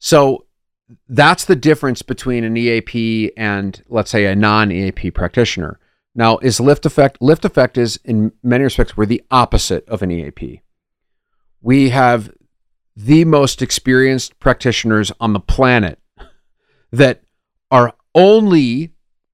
So 0.00 0.46
that's 1.08 1.44
the 1.44 1.56
difference 1.56 2.02
between 2.02 2.44
an 2.44 2.56
EAP 2.56 3.32
and 3.36 3.82
let's 3.88 4.10
say 4.10 4.26
a 4.26 4.34
non-EAP 4.34 5.12
practitioner. 5.12 5.78
Now, 6.14 6.38
is 6.38 6.58
LiftAffect 6.58 7.16
lift 7.20 7.44
effect 7.44 7.78
is 7.78 7.98
in 8.04 8.32
many 8.42 8.64
respects 8.64 8.96
we're 8.96 9.06
the 9.06 9.22
opposite 9.30 9.88
of 9.88 10.02
an 10.02 10.10
EAP. 10.10 10.62
We 11.60 11.90
have 11.90 12.30
the 12.96 13.24
most 13.24 13.62
experienced 13.62 14.38
practitioners 14.40 15.12
on 15.20 15.32
the 15.32 15.40
planet 15.40 16.00
that 16.90 17.22
are 17.70 17.94
only 18.14 18.92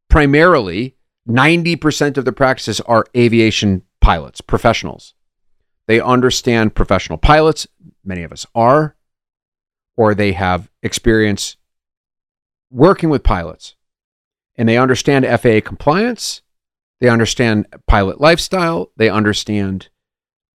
primarily 0.08 0.96
90% 1.28 2.18
of 2.18 2.24
the 2.24 2.32
practices 2.32 2.80
are 2.82 3.06
aviation 3.16 3.82
pilots, 4.00 4.40
professionals. 4.40 5.14
They 5.86 6.00
understand 6.00 6.74
professional 6.74 7.18
pilots, 7.18 7.66
many 8.04 8.22
of 8.22 8.32
us 8.32 8.46
are, 8.54 8.96
or 9.96 10.14
they 10.14 10.32
have 10.32 10.70
experience 10.82 11.56
working 12.70 13.08
with 13.08 13.22
pilots 13.22 13.76
and 14.56 14.68
they 14.68 14.78
understand 14.78 15.24
FAA 15.26 15.60
compliance, 15.64 16.42
they 17.04 17.10
understand 17.10 17.66
pilot 17.86 18.18
lifestyle, 18.18 18.90
they 18.96 19.10
understand 19.10 19.90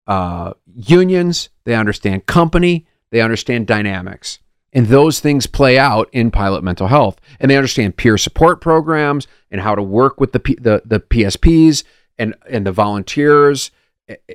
uh, 0.07 0.53
unions, 0.65 1.49
they 1.63 1.75
understand 1.75 2.25
company, 2.25 2.87
they 3.11 3.21
understand 3.21 3.67
dynamics. 3.67 4.39
And 4.73 4.87
those 4.87 5.19
things 5.19 5.45
play 5.45 5.77
out 5.77 6.09
in 6.11 6.31
pilot 6.31 6.63
mental 6.63 6.87
health. 6.87 7.21
And 7.39 7.51
they 7.51 7.55
understand 7.55 7.97
peer 7.97 8.17
support 8.17 8.61
programs 8.61 9.27
and 9.51 9.61
how 9.61 9.75
to 9.75 9.83
work 9.83 10.19
with 10.19 10.31
the, 10.31 10.39
the, 10.39 10.81
the 10.83 10.99
PSPs 10.99 11.83
and, 12.17 12.33
and 12.49 12.65
the 12.65 12.71
volunteers 12.71 13.69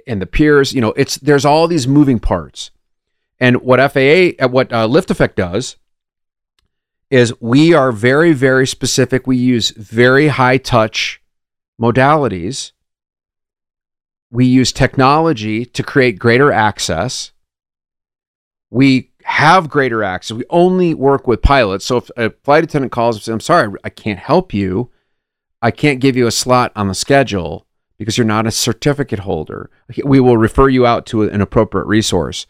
and 0.06 0.22
the 0.22 0.26
peers. 0.26 0.72
You 0.72 0.82
know, 0.82 0.92
it's 0.92 1.16
there's 1.16 1.44
all 1.44 1.66
these 1.66 1.88
moving 1.88 2.20
parts. 2.20 2.70
And 3.40 3.56
what 3.56 3.80
FAA, 3.92 4.40
uh, 4.40 4.48
what 4.48 4.72
uh, 4.72 4.86
LiftAffect 4.86 5.34
does 5.34 5.78
is 7.10 7.34
we 7.40 7.74
are 7.74 7.90
very, 7.90 8.32
very 8.32 8.68
specific. 8.68 9.26
We 9.26 9.36
use 9.36 9.70
very 9.70 10.28
high 10.28 10.58
touch 10.58 11.20
modalities. 11.80 12.72
We 14.30 14.46
use 14.46 14.72
technology 14.72 15.64
to 15.64 15.82
create 15.82 16.18
greater 16.18 16.50
access. 16.50 17.32
We 18.70 19.12
have 19.22 19.70
greater 19.70 20.02
access. 20.02 20.36
We 20.36 20.44
only 20.50 20.94
work 20.94 21.26
with 21.26 21.42
pilots. 21.42 21.84
So 21.84 21.98
if 21.98 22.10
a 22.16 22.30
flight 22.42 22.64
attendant 22.64 22.92
calls 22.92 23.16
and 23.16 23.22
says, 23.22 23.32
I'm 23.32 23.40
sorry, 23.40 23.78
I 23.84 23.90
can't 23.90 24.18
help 24.18 24.52
you, 24.52 24.90
I 25.62 25.70
can't 25.70 26.00
give 26.00 26.16
you 26.16 26.26
a 26.26 26.32
slot 26.32 26.72
on 26.74 26.88
the 26.88 26.94
schedule 26.94 27.66
because 27.96 28.18
you're 28.18 28.26
not 28.26 28.46
a 28.46 28.50
certificate 28.50 29.20
holder. 29.20 29.70
We 30.04 30.20
will 30.20 30.36
refer 30.36 30.68
you 30.68 30.84
out 30.84 31.06
to 31.06 31.22
an 31.22 31.40
appropriate 31.40 31.86
resource 31.86 32.46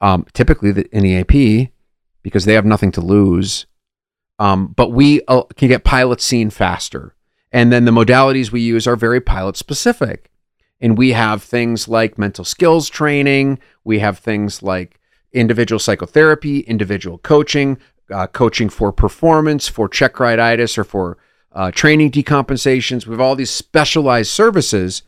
um, 0.00 0.26
typically 0.32 0.72
the, 0.72 0.88
NEAP, 0.92 1.72
because 2.22 2.44
they 2.44 2.54
have 2.54 2.64
nothing 2.64 2.92
to 2.92 3.00
lose. 3.00 3.66
Um, 4.38 4.68
but 4.68 4.92
we 4.92 5.22
uh, 5.26 5.42
can 5.56 5.68
get 5.68 5.84
pilots 5.84 6.24
seen 6.24 6.50
faster. 6.50 7.14
And 7.52 7.72
then 7.72 7.84
the 7.84 7.90
modalities 7.90 8.52
we 8.52 8.60
use 8.60 8.86
are 8.86 8.96
very 8.96 9.20
pilot 9.20 9.56
specific. 9.56 10.30
And 10.80 10.96
we 10.96 11.12
have 11.12 11.42
things 11.42 11.88
like 11.88 12.18
mental 12.18 12.44
skills 12.44 12.88
training, 12.88 13.58
we 13.84 13.98
have 13.98 14.18
things 14.18 14.62
like 14.62 15.00
individual 15.32 15.78
psychotherapy, 15.78 16.60
individual 16.60 17.18
coaching, 17.18 17.78
uh, 18.12 18.26
coaching 18.26 18.68
for 18.68 18.92
performance, 18.92 19.68
for 19.68 19.88
checkride-itis, 19.88 20.78
or 20.78 20.84
for 20.84 21.18
uh, 21.52 21.70
training 21.70 22.10
decompensations. 22.10 23.06
We 23.06 23.12
have 23.12 23.20
all 23.20 23.36
these 23.36 23.50
specialized 23.50 24.30
services 24.30 25.02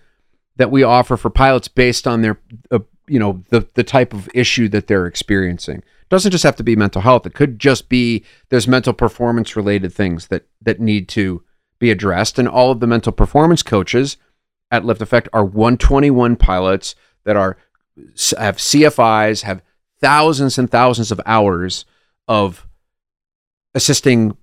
that 0.57 0.71
we 0.71 0.83
offer 0.83 1.17
for 1.17 1.31
pilots 1.31 1.69
based 1.69 2.07
on 2.07 2.23
their 2.23 2.41
uh, 2.71 2.81
you 3.07 3.19
know 3.19 3.43
the 3.51 3.67
the 3.75 3.85
type 3.85 4.13
of 4.13 4.29
issue 4.35 4.69
that 4.69 4.87
they're 4.87 5.07
experiencing. 5.07 5.79
It 5.79 6.09
doesn't 6.11 6.33
just 6.33 6.45
have 6.45 6.57
to 6.57 6.63
be 6.63 6.77
mental 6.77 7.03
health. 7.03 7.27
It 7.27 7.35
could 7.35 7.59
just 7.59 7.89
be 7.89 8.25
there's 8.49 8.69
mental 8.69 8.93
performance 8.93 9.57
related 9.57 9.93
things 9.93 10.29
that 10.29 10.47
that 10.63 10.81
need 10.81 11.09
to 11.11 11.43
be 11.81 11.91
addressed. 11.91 12.39
And 12.39 12.47
all 12.47 12.71
of 12.71 12.79
the 12.79 12.87
mental 12.87 13.11
performance 13.11 13.65
coaches 13.65 14.17
at 14.71 14.85
LiftAffect 14.85 15.27
are 15.33 15.45
121 15.45 16.37
pilots 16.37 16.95
that 17.25 17.37
are 17.37 17.57
have 18.39 18.57
CFIs, 18.57 19.43
have 19.43 19.63
thousands 20.01 20.57
and 20.57 20.71
thousands 20.71 21.11
of 21.11 21.21
hours 21.27 21.85
of 22.29 22.67
assisting 23.75 24.37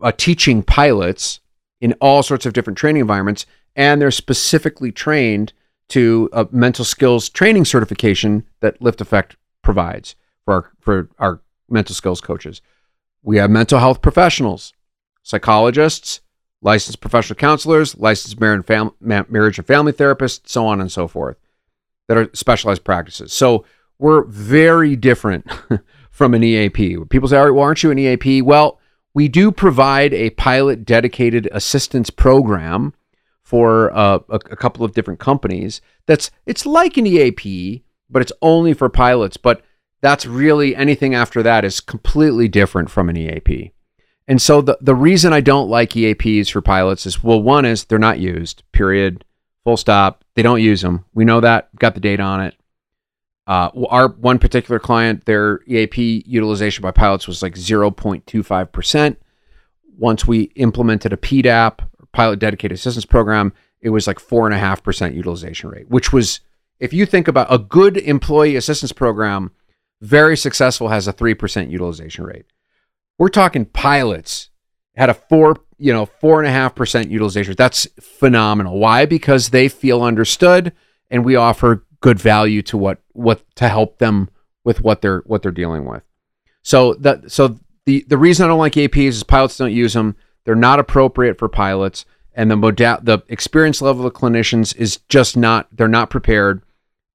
uh, 0.00 0.12
teaching 0.12 0.62
pilots 0.62 1.40
in 1.80 1.94
all 1.94 2.22
sorts 2.22 2.46
of 2.46 2.52
different 2.52 2.78
training 2.78 3.00
environments, 3.00 3.46
and 3.74 4.00
they're 4.00 4.10
specifically 4.10 4.92
trained 4.92 5.52
to 5.88 6.28
a 6.32 6.46
mental 6.52 6.84
skills 6.84 7.28
training 7.28 7.64
certification 7.64 8.44
that 8.60 8.78
LiftAffect 8.80 9.34
provides 9.62 10.14
for 10.44 10.54
our, 10.54 10.70
for 10.80 11.08
our 11.18 11.40
mental 11.68 11.94
skills 11.94 12.20
coaches. 12.20 12.60
We 13.22 13.36
have 13.38 13.50
mental 13.50 13.78
health 13.78 14.00
professionals, 14.02 14.72
psychologists, 15.22 16.20
licensed 16.62 17.00
professional 17.00 17.36
counselors, 17.36 17.96
licensed 17.98 18.40
marriage 18.40 19.58
and 19.58 19.66
family 19.66 19.92
therapists, 19.92 20.40
so 20.44 20.66
on 20.66 20.80
and 20.80 20.90
so 20.90 21.06
forth, 21.06 21.36
that 22.08 22.16
are 22.16 22.30
specialized 22.32 22.84
practices. 22.84 23.32
So 23.32 23.64
we're 23.98 24.24
very 24.24 24.96
different 24.96 25.50
from 26.10 26.34
an 26.34 26.42
EAP. 26.42 26.96
People 27.10 27.28
say, 27.28 27.36
well, 27.36 27.58
aren't 27.60 27.82
you 27.82 27.90
an 27.90 27.98
EAP? 27.98 28.42
Well, 28.42 28.78
we 29.14 29.28
do 29.28 29.52
provide 29.52 30.14
a 30.14 30.30
pilot 30.30 30.84
dedicated 30.84 31.48
assistance 31.52 32.10
program 32.10 32.94
for 33.42 33.94
uh, 33.94 34.20
a, 34.28 34.36
a, 34.36 34.56
couple 34.56 34.84
of 34.84 34.94
different 34.94 35.20
companies. 35.20 35.82
That's 36.06 36.30
it's 36.46 36.64
like 36.64 36.96
an 36.96 37.06
EAP, 37.06 37.84
but 38.08 38.22
it's 38.22 38.32
only 38.40 38.72
for 38.72 38.88
pilots. 38.88 39.36
But 39.36 39.62
that's 40.00 40.24
really 40.24 40.74
anything 40.74 41.14
after 41.14 41.42
that 41.42 41.64
is 41.64 41.80
completely 41.80 42.48
different 42.48 42.90
from 42.90 43.10
an 43.10 43.16
EAP. 43.16 43.72
And 44.28 44.40
so 44.40 44.60
the 44.60 44.78
the 44.80 44.94
reason 44.94 45.32
I 45.32 45.40
don't 45.40 45.68
like 45.68 45.90
EAPs 45.90 46.50
for 46.50 46.60
pilots 46.60 47.06
is 47.06 47.22
well, 47.22 47.42
one 47.42 47.64
is 47.64 47.84
they're 47.84 47.98
not 47.98 48.18
used. 48.18 48.62
Period. 48.72 49.24
Full 49.64 49.76
stop. 49.76 50.24
They 50.34 50.42
don't 50.42 50.62
use 50.62 50.80
them. 50.82 51.04
We 51.14 51.24
know 51.24 51.40
that. 51.40 51.74
Got 51.76 51.94
the 51.94 52.00
data 52.00 52.22
on 52.22 52.40
it. 52.40 52.56
Uh, 53.46 53.70
our 53.88 54.08
one 54.08 54.38
particular 54.38 54.78
client, 54.78 55.24
their 55.24 55.60
EAP 55.66 56.24
utilization 56.26 56.82
by 56.82 56.92
pilots 56.92 57.26
was 57.26 57.42
like 57.42 57.54
0.25%. 57.54 59.16
Once 59.98 60.26
we 60.26 60.42
implemented 60.54 61.12
a 61.12 61.16
PDAP, 61.16 61.80
pilot 62.12 62.38
dedicated 62.38 62.76
assistance 62.76 63.04
program, 63.04 63.52
it 63.80 63.90
was 63.90 64.06
like 64.06 64.20
four 64.20 64.46
and 64.46 64.54
a 64.54 64.58
half 64.58 64.82
percent 64.82 65.14
utilization 65.14 65.68
rate, 65.70 65.88
which 65.90 66.12
was, 66.12 66.40
if 66.78 66.92
you 66.92 67.04
think 67.04 67.26
about 67.26 67.52
a 67.52 67.58
good 67.58 67.96
employee 67.96 68.56
assistance 68.56 68.92
program, 68.92 69.50
very 70.00 70.36
successful 70.36 70.88
has 70.88 71.08
a 71.08 71.12
three 71.12 71.34
percent 71.34 71.68
utilization 71.70 72.24
rate. 72.24 72.46
We're 73.18 73.28
talking 73.28 73.66
pilots 73.66 74.50
had 74.96 75.08
a 75.08 75.14
four, 75.14 75.56
you 75.78 75.92
know, 75.92 76.06
four 76.06 76.40
and 76.40 76.48
a 76.48 76.52
half 76.52 76.74
percent 76.74 77.10
utilization. 77.10 77.54
That's 77.56 77.86
phenomenal. 78.00 78.78
Why? 78.78 79.06
Because 79.06 79.50
they 79.50 79.68
feel 79.68 80.02
understood, 80.02 80.72
and 81.10 81.24
we 81.24 81.36
offer 81.36 81.86
good 82.00 82.18
value 82.18 82.62
to 82.62 82.76
what 82.76 82.98
what 83.12 83.42
to 83.56 83.68
help 83.68 83.98
them 83.98 84.28
with 84.64 84.82
what 84.82 85.02
they're 85.02 85.22
what 85.26 85.42
they're 85.42 85.50
dealing 85.52 85.84
with. 85.84 86.02
So 86.62 86.94
that 86.94 87.30
so 87.30 87.58
the 87.86 88.04
the 88.08 88.18
reason 88.18 88.44
I 88.44 88.48
don't 88.48 88.58
like 88.58 88.74
APs 88.74 89.08
is 89.08 89.22
pilots 89.22 89.56
don't 89.56 89.72
use 89.72 89.94
them. 89.94 90.16
They're 90.44 90.54
not 90.54 90.80
appropriate 90.80 91.38
for 91.38 91.48
pilots, 91.48 92.04
and 92.34 92.50
the 92.50 92.56
modal 92.56 92.98
the 93.02 93.22
experience 93.28 93.80
level 93.80 94.06
of 94.06 94.12
clinicians 94.12 94.76
is 94.76 94.98
just 95.08 95.36
not. 95.36 95.68
They're 95.72 95.88
not 95.88 96.10
prepared. 96.10 96.62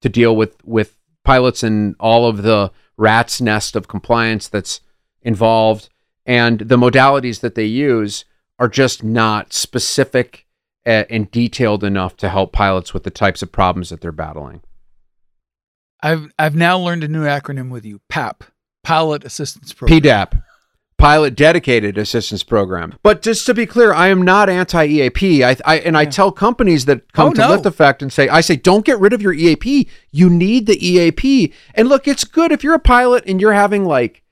to 0.01 0.09
deal 0.09 0.35
with 0.35 0.63
with 0.65 0.97
pilots 1.23 1.63
and 1.63 1.95
all 1.99 2.27
of 2.27 2.43
the 2.43 2.71
rat's 2.97 3.41
nest 3.41 3.75
of 3.75 3.87
compliance 3.87 4.47
that's 4.47 4.81
involved 5.21 5.89
and 6.25 6.59
the 6.59 6.77
modalities 6.77 7.39
that 7.39 7.55
they 7.55 7.65
use 7.65 8.25
are 8.59 8.67
just 8.67 9.03
not 9.03 9.53
specific 9.53 10.45
uh, 10.85 11.03
and 11.09 11.31
detailed 11.31 11.83
enough 11.83 12.17
to 12.17 12.29
help 12.29 12.51
pilots 12.51 12.93
with 12.93 13.03
the 13.03 13.09
types 13.11 13.41
of 13.41 13.51
problems 13.51 13.89
that 13.89 14.01
they're 14.01 14.11
battling. 14.11 14.61
I've 16.01 16.31
I've 16.37 16.55
now 16.55 16.77
learned 16.77 17.03
a 17.03 17.07
new 17.07 17.23
acronym 17.23 17.69
with 17.69 17.85
you, 17.85 18.01
PAP, 18.09 18.43
Pilot 18.83 19.23
Assistance 19.25 19.73
Program. 19.73 19.99
PDAP, 20.01 20.43
Pilot 20.97 21.35
Dedicated 21.35 21.97
Assistance 21.97 22.43
Program. 22.43 22.95
But 23.03 23.21
just 23.21 23.45
to 23.47 23.53
be 23.53 23.65
clear, 23.65 23.93
I 23.93 24.07
am 24.09 24.21
not 24.21 24.49
anti 24.49 24.85
EAP. 24.85 25.43
I, 25.43 25.55
I 25.65 25.79
and 25.79 25.97
I 25.97 26.05
tell 26.05 26.31
companies 26.31 26.85
that 26.85 27.11
come 27.13 27.29
Oh, 27.29 27.33
to 27.33 27.41
no. 27.41 27.57
LiftAffect 27.57 28.01
and 28.01 28.13
say, 28.13 28.27
I 28.29 28.41
say, 28.41 28.55
don't 28.55 28.85
get 28.85 28.99
rid 28.99 29.13
of 29.13 29.21
your 29.21 29.33
EAP. 29.33 29.89
You 30.11 30.29
need 30.29 30.67
the 30.67 30.85
EAP. 30.85 31.53
And 31.73 31.89
look, 31.89 32.07
it's 32.07 32.23
good 32.23 32.51
if 32.51 32.63
you're 32.63 32.75
a 32.75 32.79
pilot 32.79 33.23
and 33.27 33.41
you're 33.41 33.53
having 33.53 33.83
like, 33.85 34.23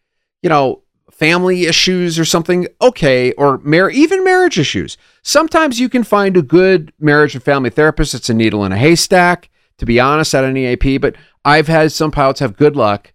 you 0.41 0.49
know, 0.49 0.81
family 1.11 1.65
issues 1.65 2.19
or 2.19 2.25
something. 2.25 2.67
Okay, 2.81 3.31
or 3.33 3.59
mar- 3.59 3.89
even 3.89 4.23
marriage 4.23 4.59
issues. 4.59 4.97
Sometimes 5.21 5.79
you 5.79 5.89
can 5.89 6.03
find 6.03 6.35
a 6.37 6.41
good 6.41 6.91
marriage 6.99 7.35
and 7.35 7.43
family 7.43 7.69
therapist. 7.69 8.13
It's 8.13 8.29
a 8.29 8.33
needle 8.33 8.65
in 8.65 8.71
a 8.71 8.77
haystack. 8.77 9.49
To 9.79 9.85
be 9.85 9.99
honest, 9.99 10.33
at 10.33 10.45
an 10.45 10.55
EAP, 10.55 10.99
but 10.99 11.17
I've 11.43 11.67
had 11.67 11.91
some 11.91 12.09
pilots 12.09 12.39
have 12.39 12.55
good 12.55 12.77
luck 12.77 13.13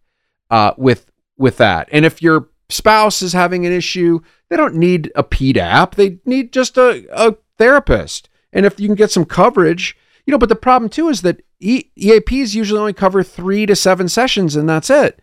uh, 0.51 0.75
with 0.77 1.11
with 1.39 1.57
that. 1.57 1.89
And 1.91 2.05
if 2.05 2.21
your 2.21 2.51
spouse 2.69 3.23
is 3.23 3.33
having 3.33 3.65
an 3.65 3.73
issue, 3.73 4.21
they 4.49 4.57
don't 4.57 4.75
need 4.75 5.11
a 5.15 5.25
PDAP. 5.25 5.95
They 5.95 6.19
need 6.27 6.53
just 6.53 6.77
a, 6.77 7.07
a 7.13 7.37
therapist. 7.57 8.29
And 8.53 8.67
if 8.67 8.79
you 8.79 8.89
can 8.89 8.95
get 8.95 9.11
some 9.11 9.25
coverage, 9.25 9.97
you 10.27 10.33
know, 10.33 10.39
but 10.39 10.49
the 10.49 10.57
problem 10.57 10.89
too 10.89 11.09
is 11.09 11.23
that 11.23 11.43
e- 11.61 11.91
EAPs 11.99 12.55
usually 12.55 12.81
only 12.81 12.93
cover 12.93 13.23
three 13.23 13.67
to 13.67 13.77
seven 13.77 14.09
sessions 14.09 14.57
and 14.57 14.69
that's 14.69 14.91
it. 14.91 15.21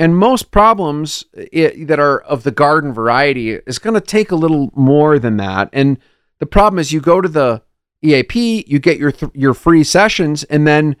And 0.00 0.16
most 0.16 0.50
problems 0.50 1.26
i 1.36 1.84
that 1.86 2.00
are 2.00 2.20
of 2.20 2.42
the 2.42 2.50
garden 2.50 2.94
variety 2.94 3.50
is 3.50 3.78
going 3.78 3.92
to 3.92 4.00
take 4.00 4.30
a 4.30 4.34
little 4.44 4.70
more 4.74 5.18
than 5.18 5.36
that. 5.36 5.68
And 5.74 5.98
the 6.38 6.46
problem 6.46 6.78
is 6.78 6.90
you 6.90 7.02
go 7.02 7.20
to 7.20 7.28
the 7.28 7.62
EAP, 8.02 8.64
you 8.66 8.78
get 8.78 8.96
your 8.96 9.12
th- 9.12 9.32
your 9.34 9.52
free 9.52 9.84
sessions, 9.84 10.42
and 10.44 10.66
then 10.66 10.96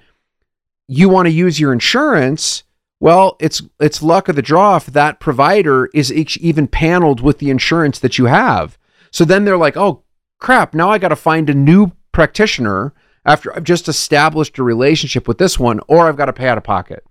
you 0.86 1.08
want 1.08 1.28
to 1.28 1.32
use 1.32 1.58
your 1.58 1.72
insurance. 1.72 2.62
Well, 3.00 3.38
it's 3.40 3.62
it's 3.80 4.02
luck 4.02 4.28
of 4.28 4.36
the 4.36 4.42
draw 4.42 4.76
if 4.76 4.84
that 4.86 5.18
provider 5.18 5.88
is 5.94 6.12
even 6.12 6.68
paneled 6.68 7.22
with 7.22 7.38
the 7.38 7.48
insurance 7.48 7.98
that 8.00 8.18
you 8.18 8.26
have. 8.26 8.76
So 9.10 9.24
then 9.24 9.46
they're 9.46 9.64
like, 9.66 9.78
"Oh 9.78 10.04
crap! 10.40 10.74
Now 10.74 10.90
I 10.90 10.98
got 10.98 11.08
to 11.08 11.16
find 11.16 11.48
a 11.48 11.54
new 11.54 11.92
practitioner 12.12 12.92
after 13.24 13.50
I've 13.56 13.64
just 13.64 13.88
established 13.88 14.58
a 14.58 14.62
relationship 14.62 15.26
with 15.26 15.38
this 15.38 15.58
one, 15.58 15.80
or 15.88 16.06
I've 16.06 16.18
got 16.18 16.26
to 16.26 16.34
pay 16.34 16.48
out 16.48 16.58
of 16.58 16.64
pocket." 16.64 17.02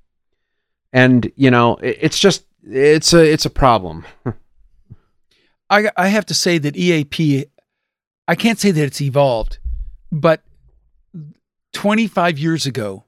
And 0.94 1.32
you 1.36 1.52
know, 1.52 1.78
it's 1.82 2.18
just 2.20 2.46
it's 2.64 3.14
a 3.14 3.24
it's 3.32 3.46
a 3.46 3.50
problem. 3.50 4.06
I 5.70 5.90
I 5.96 6.08
have 6.08 6.26
to 6.28 6.34
say 6.34 6.58
that 6.58 6.76
EAP, 6.76 7.46
I 8.28 8.36
can't 8.36 8.60
say 8.60 8.72
that 8.72 8.84
it's 8.84 9.02
evolved, 9.02 9.60
but 10.12 10.42
25 11.74 12.40
years 12.40 12.66
ago, 12.66 13.04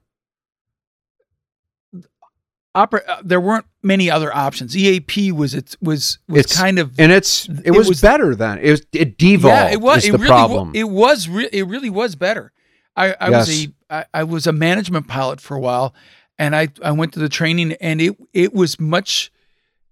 opera, 2.74 3.02
uh, 3.08 3.20
there 3.24 3.40
weren't 3.40 3.66
many 3.82 4.10
other 4.10 4.34
options. 4.34 4.76
EAP 4.76 5.32
was 5.32 5.54
it 5.54 5.76
was 5.82 6.18
was 6.28 6.40
It's- 6.40 6.56
kind 6.58 6.78
of 6.78 6.92
And 6.98 7.12
it's 7.12 7.48
it, 7.48 7.62
It 7.66 7.70
was, 7.72 7.88
was- 7.88 8.00
better 8.00 8.34
then. 8.34 8.58
It 8.58 8.70
was 8.70 8.86
it 8.92 9.18
devolved. 9.18 9.56
yeah, 9.56 9.70
it 9.72 9.80
was 9.80 10.04
it 10.06 10.12
the 10.12 10.18
really 10.18 10.28
problem. 10.28 10.68
wa- 10.68 10.72
it 10.74 10.88
was 10.88 11.28
re- 11.28 11.48
it 11.52 11.66
really 11.66 11.90
was 11.90 12.14
better. 12.14 12.52
I, 12.96 13.14
I 13.20 13.30
was 13.30 13.48
Yes. 13.62 13.68
a 13.90 13.94
I, 13.94 14.04
I 14.20 14.24
was 14.24 14.46
a 14.46 14.52
management 14.52 15.08
pilot 15.08 15.40
for 15.40 15.56
a 15.56 15.60
while, 15.60 15.94
and 16.42 16.56
I 16.56 16.68
I 16.82 16.90
went 16.90 17.12
to 17.12 17.20
the 17.20 17.28
training, 17.28 17.72
and 17.80 18.00
it 18.00 18.16
it 18.32 18.52
was 18.52 18.80
much. 18.80 19.30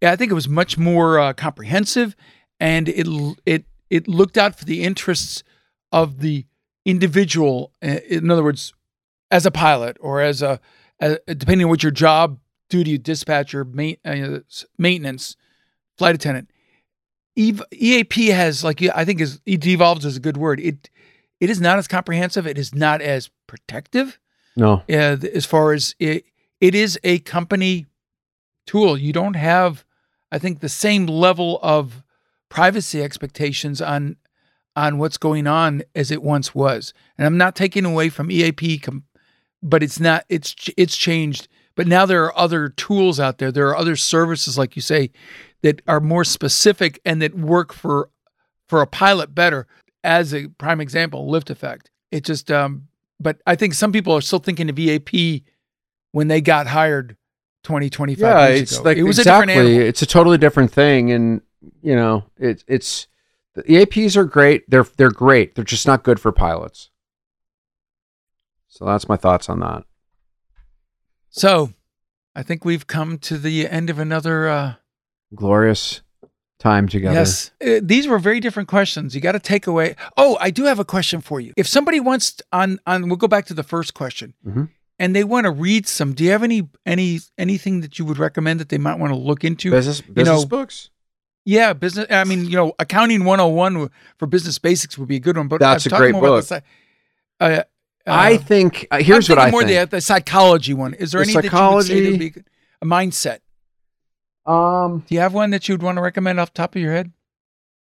I 0.03 0.17
think 0.17 0.33
it 0.33 0.35
was 0.35 0.49
much 0.49 0.77
more 0.77 1.19
uh, 1.19 1.33
comprehensive, 1.33 2.17
and 2.59 2.89
it 2.89 3.07
it 3.47 3.65
it 3.89 4.09
looked 4.09 4.37
out 4.37 4.59
for 4.59 4.65
the 4.65 4.83
interests 4.83 5.45
of 5.93 6.21
the 6.21 6.47
individual. 6.85 7.73
uh, 7.83 7.99
In 8.09 8.31
other 8.31 8.43
words, 8.43 8.73
as 9.31 9.47
a 9.47 9.51
pilot 9.51 9.97
or 10.01 10.21
as 10.21 10.43
a, 10.43 10.61
depending 11.27 11.67
on 11.67 11.71
what 11.71 11.83
your 11.85 11.93
job 11.93 12.41
duty, 12.69 12.99
dispatcher, 12.99 13.65
ma- 13.65 14.01
uh, 14.05 14.41
maintenance, 14.79 15.37
flight 15.99 16.15
attendant. 16.15 16.51
EAP 17.37 18.27
has 18.29 18.65
like 18.65 18.83
I 18.83 19.05
think 19.05 19.21
is 19.21 19.41
it 19.47 19.61
devolves 19.61 20.05
is 20.05 20.17
a 20.17 20.21
good 20.21 20.37
word. 20.37 20.59
It 20.59 20.91
it 21.39 21.49
is 21.49 21.61
not 21.61 21.79
as 21.79 21.87
comprehensive. 21.87 22.45
It 22.47 22.59
is 22.59 22.75
not 22.75 23.01
as 23.01 23.31
protective 23.47 24.19
no. 24.57 24.83
uh, 24.91 25.17
as 25.35 25.47
far 25.47 25.73
as 25.73 25.95
it. 26.01 26.25
It 26.61 26.75
is 26.75 26.99
a 27.03 27.21
company 27.21 27.87
tool. 28.67 28.97
You 28.97 29.13
don't 29.13 29.35
have, 29.35 29.85
I 30.31 30.39
think, 30.39 30.61
the 30.61 30.69
same 30.69 31.07
level 31.07 31.59
of 31.63 32.03
privacy 32.49 33.03
expectations 33.03 33.81
on 33.81 34.17
on 34.77 34.99
what's 34.99 35.19
going 35.19 35.47
on 35.47 35.83
as 35.95 36.11
it 36.11 36.23
once 36.23 36.55
was. 36.55 36.95
And 37.19 37.27
I'm 37.27 37.37
not 37.37 37.57
taking 37.57 37.85
away 37.85 38.09
from 38.09 38.31
EAP, 38.31 38.83
but 39.63 39.83
it's 39.83 39.99
not. 39.99 40.25
It's 40.29 40.55
it's 40.77 40.97
changed. 40.97 41.49
But 41.75 41.87
now 41.87 42.05
there 42.05 42.25
are 42.25 42.39
other 42.39 42.69
tools 42.69 43.19
out 43.19 43.39
there. 43.39 43.51
There 43.51 43.69
are 43.69 43.77
other 43.77 43.97
services, 43.97 44.59
like 44.59 44.77
you 44.77 44.83
say, 44.83 45.11
that 45.63 45.81
are 45.87 46.01
more 46.01 46.25
specific 46.25 47.01
and 47.05 47.23
that 47.23 47.35
work 47.35 47.73
for 47.73 48.11
for 48.69 48.83
a 48.83 48.87
pilot 48.87 49.35
better. 49.35 49.67
As 50.03 50.33
a 50.33 50.49
prime 50.49 50.81
example, 50.81 51.31
LiftAffect. 51.31 51.87
It 52.11 52.25
just, 52.25 52.51
um, 52.51 52.89
but 53.21 53.41
I 53.47 53.55
think 53.55 53.75
some 53.75 53.93
people 53.93 54.15
are 54.15 54.23
still 54.23 54.39
thinking 54.39 54.71
of 54.71 54.79
EAP 54.79 55.45
when 56.13 56.29
they 56.29 56.41
got 56.41 56.67
hired 56.67 57.17
20, 57.65 57.91
25 57.91 58.21
yeah, 58.21 58.49
years 58.49 58.61
it's 58.61 58.73
ago. 58.75 58.83
like 58.85 58.97
it 58.97 59.03
was 59.03 59.19
exactly. 59.19 59.53
a 59.53 59.57
different 59.57 59.69
animal. 59.71 59.89
It's 59.89 60.03
a 60.03 60.07
totally 60.07 60.39
different 60.39 60.73
thing, 60.73 61.13
and 61.13 61.41
you 61.83 61.95
know, 61.95 62.25
it's 62.39 62.65
it's 62.67 63.07
the 63.55 63.63
APs 63.63 64.17
are 64.17 64.25
great. 64.25 64.69
They're 64.69 64.87
they're 64.97 65.11
great. 65.11 65.55
They're 65.55 65.65
just 65.65 65.87
not 65.87 66.03
good 66.03 66.21
for 66.21 66.33
pilots. 66.33 66.91
So 68.69 68.85
that's 68.85 69.09
my 69.09 69.17
thoughts 69.17 69.49
on 69.49 69.61
that. 69.61 69.85
So, 71.29 71.73
I 72.35 72.43
think 72.43 72.65
we've 72.65 72.87
come 72.87 73.19
to 73.19 73.37
the 73.39 73.69
end 73.69 73.91
of 73.91 73.99
another. 73.99 74.49
Uh, 74.49 74.75
Glorious 75.35 76.03
time 76.59 76.89
together. 76.89 77.15
Yes. 77.15 77.51
Uh, 77.65 77.81
these 77.83 78.07
were 78.07 78.19
very 78.19 78.39
different 78.41 78.69
questions. 78.69 79.15
You 79.15 79.21
got 79.21 79.33
to 79.33 79.41
take 79.41 79.67
away. 79.67 79.97
Oh, 80.17 80.37
I 80.41 80.51
do 80.51 80.65
have 80.65 80.79
a 80.79 80.85
question 80.85 81.21
for 81.21 81.41
you. 81.41 81.53
If 81.57 81.67
somebody 81.67 82.01
wants 82.01 82.41
on 82.53 82.79
on 82.87 83.09
we'll 83.09 83.17
go 83.17 83.29
back 83.29 83.47
to 83.47 83.55
the 83.55 83.63
first 83.63 83.95
question. 83.95 84.35
Mhm. 84.47 84.69
And 85.01 85.17
they 85.17 85.25
want 85.25 85.47
to 85.47 85.51
read 85.51 85.89
some. 85.89 86.13
Do 86.13 86.23
you 86.25 86.31
have 86.31 86.43
any 86.43 86.69
any 86.85 87.21
anything 87.39 87.81
that 87.81 87.99
you 87.99 88.05
would 88.05 88.19
recommend 88.19 88.61
that 88.61 88.69
they 88.69 88.77
might 88.79 88.99
want 88.99 89.13
to 89.13 89.19
look 89.19 89.43
into? 89.45 89.71
Business 89.71 90.03
business 90.03 90.43
know, 90.43 90.47
books. 90.47 90.91
Yeah, 91.47 91.73
business 91.73 92.07
I 92.11 92.25
mean, 92.25 92.45
you 92.45 92.55
know, 92.57 92.75
accounting 92.79 93.25
101 93.25 93.89
for 94.19 94.27
business 94.27 94.59
basics 94.59 94.99
would 94.99 95.09
be 95.09 95.17
a 95.17 95.21
good 95.21 95.39
one, 95.39 95.49
but 95.49 95.59
That's 95.59 95.87
I'm 95.87 95.95
a 95.95 95.97
great 95.97 96.13
more 96.13 96.21
book. 96.21 96.41
the 96.43 96.47
psy- 96.47 96.61
uh, 97.41 97.63
I 98.07 98.35
uh, 98.35 98.39
think 98.39 98.87
uh, 98.91 98.99
here's 99.03 99.29
what 99.31 99.39
I 99.39 99.51
more 99.51 99.65
think. 99.65 99.89
the, 99.91 99.97
the 99.97 100.01
psychology 100.03 100.75
one. 100.75 100.93
Is 100.93 101.13
there 101.13 101.25
The 101.25 101.31
any 101.31 101.49
that 101.49 101.53
you 101.53 101.75
would 101.75 101.85
say 101.87 101.95
that 101.95 102.01
psychology- 102.01 102.11
would 102.11 102.19
be 102.35 102.43
a 102.83 102.85
mindset? 102.87 103.39
um, 104.47 105.05
Do 105.09 105.15
you 105.15 105.21
have 105.21 105.33
one 105.33 105.51
that 105.51 105.67
you 105.69 105.75
would 105.75 105.83
want 105.83 105.97
to 105.97 106.03
recommend 106.03 106.39
off 106.41 106.53
the 106.53 106.59
top 106.59 106.75
of 106.77 106.83
your 106.83 106.93
head? 106.93 107.13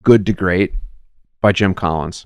Good 0.04 0.26
to 0.28 0.34
Great 0.34 0.74
by 1.42 1.52
Jim 1.52 1.74
Collins. 1.74 2.26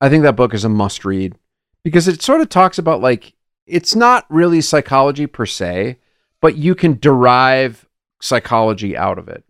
I 0.00 0.08
think 0.08 0.22
that 0.22 0.36
book 0.36 0.54
is 0.54 0.64
a 0.64 0.68
must 0.68 1.04
read 1.04 1.34
because 1.82 2.06
it 2.06 2.22
sort 2.22 2.40
of 2.40 2.48
talks 2.48 2.78
about 2.78 3.00
like 3.00 3.32
it's 3.68 3.94
not 3.94 4.24
really 4.28 4.60
psychology 4.60 5.26
per 5.26 5.46
se, 5.46 5.98
but 6.40 6.56
you 6.56 6.74
can 6.74 6.98
derive 6.98 7.86
psychology 8.20 8.96
out 8.96 9.18
of 9.18 9.28
it. 9.28 9.44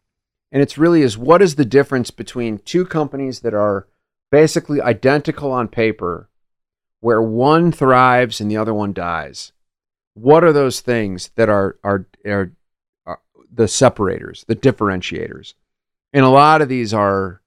And 0.51 0.63
it's 0.63 0.79
really 0.79 1.03
is 1.03 1.19
what 1.19 1.43
is 1.43 1.55
the 1.55 1.65
difference 1.65 2.11
between 2.11 2.59
two 2.59 2.85
companies 2.85 3.41
that 3.41 3.55
are 3.55 3.87
basically 4.31 4.81
identical 4.81 5.53
on 5.53 5.69
paper 5.69 6.29
where 7.01 7.23
one 7.23 7.71
thrives 7.71 8.41
and 8.41 8.51
the 8.51 8.57
other 8.57 8.75
one 8.75 8.93
dies. 8.93 9.53
What 10.15 10.43
are 10.43 10.53
those 10.53 10.81
things 10.81 11.31
that 11.37 11.49
are 11.49 11.77
are 11.85 12.07
are, 12.27 12.51
are 13.07 13.21
the 13.53 13.69
separators, 13.69 14.45
the 14.49 14.57
differentiators? 14.57 15.55
And 16.13 16.25
a 16.25 16.31
lot 16.31 16.63
of 16.63 16.69
these 16.69 16.93
are, 16.93 17.43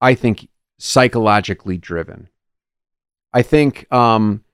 I 0.00 0.14
think, 0.14 0.48
psychologically 0.78 1.78
driven. 1.78 2.28
I 3.32 3.42
think 3.42 3.90
um, 3.92 4.44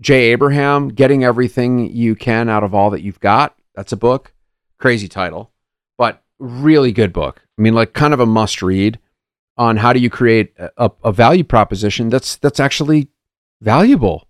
Jay 0.00 0.32
Abraham, 0.32 0.88
Getting 0.88 1.24
Everything 1.24 1.90
You 1.90 2.14
Can 2.14 2.48
Out 2.48 2.64
of 2.64 2.74
All 2.74 2.90
That 2.90 3.02
You've 3.02 3.20
Got, 3.20 3.56
that's 3.74 3.92
a 3.92 3.96
book. 3.96 4.32
Crazy 4.78 5.08
title, 5.08 5.52
but 5.96 6.22
really 6.38 6.92
good 6.92 7.12
book. 7.12 7.42
I 7.58 7.62
mean, 7.62 7.74
like 7.74 7.92
kind 7.92 8.12
of 8.12 8.20
a 8.20 8.26
must 8.26 8.62
read 8.62 8.98
on 9.56 9.76
how 9.76 9.92
do 9.92 10.00
you 10.00 10.10
create 10.10 10.52
a, 10.58 10.90
a 11.04 11.12
value 11.12 11.44
proposition 11.44 12.08
that's 12.08 12.36
that's 12.36 12.58
actually 12.58 13.08
valuable 13.60 14.28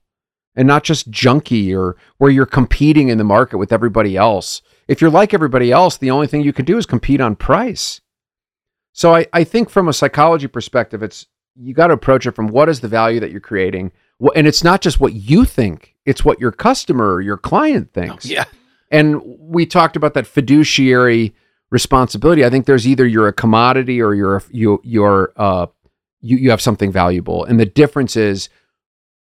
and 0.55 0.69
not 0.69 0.85
just 0.85 1.11
junky 1.11 1.77
or 1.77 1.97
where 2.19 2.31
you're 2.31 2.47
competing 2.47 3.09
in 3.09 3.19
the 3.19 3.25
market 3.25 3.59
with 3.59 3.73
everybody 3.73 4.17
else. 4.17 4.63
If 4.87 5.01
you're 5.01 5.11
like 5.11 5.35
everybody 5.35 5.73
else, 5.73 5.97
the 5.97 6.11
only 6.11 6.27
thing 6.27 6.43
you 6.43 6.53
can 6.53 6.65
do 6.65 6.79
is 6.79 6.87
compete 6.87 7.21
on 7.21 7.37
price. 7.37 8.01
So 8.93 9.15
I, 9.15 9.27
I 9.33 9.45
think 9.45 9.71
from 9.71 9.89
a 9.89 9.93
psychology 9.93 10.47
perspective, 10.47 11.03
it's 11.03 11.27
you 11.57 11.75
got 11.75 11.89
to 11.89 11.95
approach 11.95 12.27
it 12.27 12.33
from 12.33 12.49
what 12.49 12.69
is 12.69 12.81
the 12.81 12.89
value 12.89 13.21
that 13.21 13.31
you're 13.31 13.41
creating, 13.41 13.93
and 14.35 14.47
it's 14.47 14.65
not 14.65 14.81
just 14.81 15.01
what 15.01 15.13
you 15.13 15.45
think 15.45 15.95
it's 16.05 16.25
what 16.25 16.41
your 16.41 16.53
customer 16.53 17.13
or 17.13 17.21
your 17.21 17.37
client 17.37 17.93
thinks. 17.93 18.27
yeah. 18.27 18.45
And 18.91 19.21
we 19.25 19.67
talked 19.67 19.97
about 19.97 20.15
that 20.15 20.27
fiduciary 20.27 21.35
responsibility. 21.71 22.45
I 22.45 22.51
think 22.51 22.67
there's 22.67 22.87
either 22.87 23.07
you're 23.07 23.29
a 23.29 23.33
commodity 23.33 24.01
or 24.01 24.15
you're 24.15 24.37
a, 24.37 24.43
you 24.51 24.81
you're 24.85 25.33
uh 25.37 25.67
you 26.21 26.37
you 26.37 26.51
have 26.51 26.61
something 26.61 26.93
valuable. 26.93 27.45
And 27.45 27.59
the 27.59 27.67
difference 27.67 28.17
is 28.17 28.49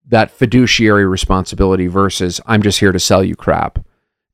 that 0.06 0.32
fiduciary 0.32 1.06
responsibility 1.06 1.88
versus 1.88 2.42
I'm 2.46 2.62
just 2.62 2.80
here 2.80 2.92
to 2.92 3.00
sell 3.00 3.24
you 3.24 3.36
crap. 3.36 3.80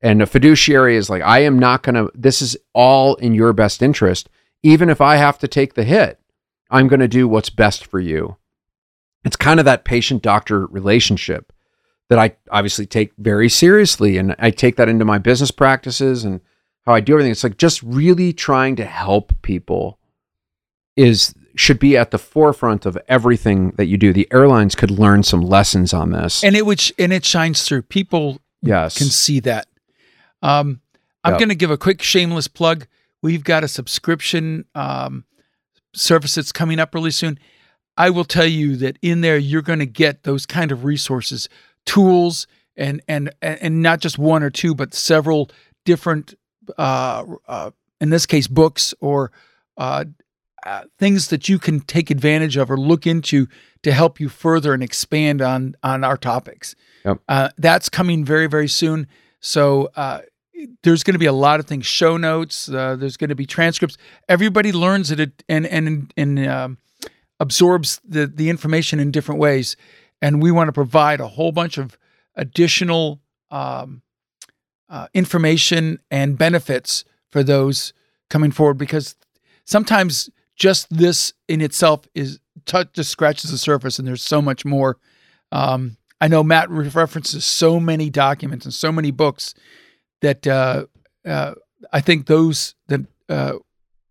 And 0.01 0.21
a 0.21 0.25
fiduciary 0.25 0.95
is 0.95 1.09
like 1.09 1.21
I 1.21 1.39
am 1.39 1.59
not 1.59 1.83
going 1.83 1.95
to 1.95 2.11
this 2.15 2.41
is 2.41 2.57
all 2.73 3.15
in 3.15 3.33
your 3.33 3.53
best 3.53 3.81
interest 3.81 4.29
even 4.61 4.89
if 4.89 4.99
I 4.99 5.15
have 5.15 5.37
to 5.39 5.47
take 5.47 5.75
the 5.75 5.85
hit. 5.85 6.19
I'm 6.69 6.89
going 6.89 6.99
to 6.99 7.07
do 7.07 7.27
what's 7.27 7.49
best 7.49 7.85
for 7.85 7.99
you. 7.99 8.35
It's 9.25 9.35
kind 9.35 9.59
of 9.59 9.65
that 9.65 9.85
patient 9.85 10.21
doctor 10.23 10.65
relationship 10.67 11.51
that 12.09 12.17
I 12.19 12.35
obviously 12.51 12.85
take 12.85 13.13
very 13.17 13.49
seriously. 13.49 14.17
And 14.17 14.35
I 14.39 14.49
take 14.51 14.77
that 14.77 14.89
into 14.89 15.05
my 15.05 15.17
business 15.17 15.51
practices 15.51 16.23
and 16.23 16.41
how 16.85 16.93
I 16.93 17.01
do 17.01 17.13
everything. 17.13 17.31
It's 17.31 17.43
like 17.43 17.57
just 17.57 17.83
really 17.83 18.33
trying 18.33 18.75
to 18.77 18.85
help 18.85 19.33
people 19.41 19.99
is 20.95 21.33
should 21.55 21.79
be 21.79 21.97
at 21.97 22.11
the 22.11 22.17
forefront 22.17 22.85
of 22.85 22.97
everything 23.07 23.71
that 23.71 23.87
you 23.87 23.97
do. 23.97 24.13
The 24.13 24.27
airlines 24.31 24.75
could 24.75 24.91
learn 24.91 25.23
some 25.23 25.41
lessons 25.41 25.93
on 25.93 26.11
this. 26.11 26.43
And 26.43 26.55
it 26.55 26.65
would 26.65 26.79
sh- 26.79 26.93
and 26.97 27.11
it 27.11 27.25
shines 27.25 27.63
through. 27.63 27.81
People 27.83 28.39
yes. 28.61 28.97
can 28.97 29.07
see 29.07 29.39
that. 29.41 29.67
Um, 30.41 30.81
I'm 31.23 31.33
Yep. 31.33 31.39
going 31.39 31.49
to 31.49 31.55
give 31.55 31.71
a 31.71 31.77
quick 31.77 32.01
shameless 32.01 32.47
plug. 32.47 32.87
We've 33.21 33.43
got 33.43 33.63
a 33.65 33.67
subscription 33.67 34.65
um, 34.73 35.25
service 35.93 36.35
that's 36.35 36.53
coming 36.53 36.79
up 36.79 36.95
really 36.95 37.11
soon. 37.11 37.37
I 37.99 38.09
will 38.09 38.23
tell 38.23 38.47
you 38.47 38.77
that 38.77 38.97
in 39.01 39.21
there 39.21 39.37
you're 39.37 39.61
going 39.61 39.79
to 39.79 39.85
get 39.85 40.23
those 40.23 40.45
kind 40.45 40.71
of 40.71 40.85
resources, 40.85 41.49
tools, 41.85 42.47
and 42.77 43.01
and 43.09 43.29
and 43.41 43.83
not 43.83 43.99
just 43.99 44.17
one 44.17 44.41
or 44.41 44.49
two, 44.49 44.73
but 44.73 44.93
several 44.93 45.51
different, 45.83 46.33
uh, 46.77 47.25
uh, 47.47 47.71
in 47.99 48.09
this 48.09 48.25
case, 48.25 48.47
books 48.47 48.93
or 49.01 49.31
uh, 49.77 50.05
uh, 50.65 50.83
things 50.97 51.27
that 51.27 51.49
you 51.49 51.59
can 51.59 51.81
take 51.81 52.09
advantage 52.09 52.55
of 52.55 52.71
or 52.71 52.77
look 52.77 53.05
into 53.05 53.47
to 53.83 53.91
help 53.91 54.19
you 54.19 54.29
further 54.29 54.73
and 54.73 54.81
expand 54.81 55.41
on 55.41 55.75
on 55.83 56.05
our 56.05 56.17
topics. 56.17 56.75
Yep. 57.03 57.19
Uh, 57.27 57.49
that's 57.57 57.89
coming 57.89 58.23
very 58.23 58.47
very 58.47 58.69
soon. 58.69 59.07
So 59.41 59.89
uh, 59.97 60.21
there's 60.83 61.03
going 61.03 61.15
to 61.15 61.19
be 61.19 61.25
a 61.25 61.33
lot 61.33 61.59
of 61.59 61.65
things, 61.65 61.85
show 61.85 62.15
notes. 62.15 62.69
Uh, 62.69 62.95
there's 62.95 63.17
going 63.17 63.29
to 63.29 63.35
be 63.35 63.45
transcripts. 63.45 63.97
Everybody 64.29 64.71
learns 64.71 65.11
it 65.11 65.43
and 65.49 65.67
and 65.67 66.13
and 66.15 66.47
um, 66.47 66.77
absorbs 67.39 67.99
the 68.07 68.27
the 68.27 68.49
information 68.49 68.99
in 68.99 69.11
different 69.11 69.39
ways, 69.39 69.75
and 70.21 70.41
we 70.41 70.51
want 70.51 70.67
to 70.67 70.73
provide 70.73 71.19
a 71.19 71.27
whole 71.27 71.51
bunch 71.51 71.77
of 71.77 71.97
additional 72.35 73.21
um, 73.51 74.01
uh, 74.89 75.07
information 75.13 75.99
and 76.09 76.37
benefits 76.37 77.03
for 77.31 77.43
those 77.43 77.93
coming 78.29 78.51
forward 78.51 78.77
because 78.77 79.15
sometimes 79.65 80.29
just 80.55 80.87
this 80.89 81.33
in 81.47 81.61
itself 81.61 82.07
is 82.13 82.39
t- 82.65 82.83
just 82.93 83.09
scratches 83.09 83.51
the 83.51 83.57
surface 83.57 83.99
and 83.99 84.07
there's 84.07 84.23
so 84.23 84.41
much 84.41 84.65
more. 84.65 84.97
Um, 85.51 85.97
i 86.21 86.27
know 86.27 86.43
matt 86.43 86.69
re- 86.69 86.87
references 86.89 87.45
so 87.45 87.79
many 87.79 88.09
documents 88.09 88.65
and 88.65 88.73
so 88.73 88.91
many 88.91 89.11
books 89.11 89.53
that 90.21 90.45
uh, 90.45 90.85
uh, 91.25 91.53
i 91.91 92.01
think 92.01 92.25
those 92.27 92.75
that 92.87 93.01
uh, 93.29 93.53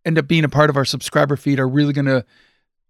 end 0.05 0.19
up 0.19 0.27
being 0.27 0.45
a 0.45 0.49
part 0.49 0.71
of 0.71 0.77
our 0.77 0.85
subscriber 0.85 1.37
feed 1.37 1.61
are 1.61 1.69
really 1.69 1.93
going 1.93 2.07
to 2.07 2.25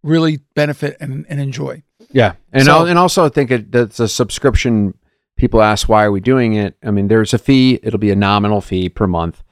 really 0.02 0.38
benefit 0.54 0.96
and, 1.00 1.26
and 1.28 1.40
enjoy 1.40 1.82
Yeah, 2.10 2.34
and 2.52 2.64
So- 2.64 2.86
and 2.86 2.98
also 2.98 3.24
I 3.24 3.28
think 3.28 3.50
it, 3.50 3.72
that's 3.72 4.00
a 4.00 4.08
subscription. 4.08 4.94
People 5.36 5.62
ask 5.62 5.88
why 5.88 6.04
are 6.04 6.12
we 6.12 6.20
doing 6.20 6.54
it? 6.54 6.76
I 6.82 6.90
mean, 6.90 7.08
there's 7.08 7.32
a 7.34 7.38
fee. 7.38 7.78
It'll 7.82 7.98
be 7.98 8.10
a 8.10 8.16
nominal 8.16 8.60
fee 8.60 8.88
per 8.88 9.06
month 9.06 9.42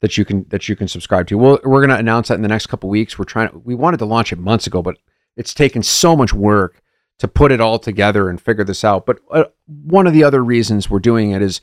that 0.00 0.16
you 0.18 0.24
can 0.24 0.44
that 0.48 0.68
you 0.68 0.76
can 0.76 0.88
subscribe 0.88 1.26
to. 1.28 1.38
Well, 1.38 1.58
we're 1.64 1.80
going 1.80 1.90
to 1.90 1.98
announce 1.98 2.28
that 2.28 2.34
in 2.34 2.42
the 2.42 2.48
next 2.48 2.66
couple 2.66 2.88
weeks. 2.88 3.18
We're 3.18 3.24
trying. 3.26 3.62
We 3.64 3.74
wanted 3.74 3.98
to 3.98 4.06
launch 4.06 4.32
it 4.32 4.38
months 4.38 4.66
ago, 4.66 4.82
but 4.82 4.96
it's 5.36 5.54
taken 5.54 5.82
so 5.82 6.16
much 6.16 6.32
work 6.32 6.82
to 7.18 7.28
put 7.28 7.52
it 7.52 7.60
all 7.60 7.78
together 7.78 8.28
and 8.28 8.40
figure 8.40 8.64
this 8.64 8.84
out. 8.84 9.06
But 9.06 9.20
uh, 9.30 9.44
one 9.66 10.06
of 10.06 10.12
the 10.12 10.24
other 10.24 10.42
reasons 10.44 10.90
we're 10.90 10.98
doing 10.98 11.30
it 11.30 11.42
is 11.42 11.60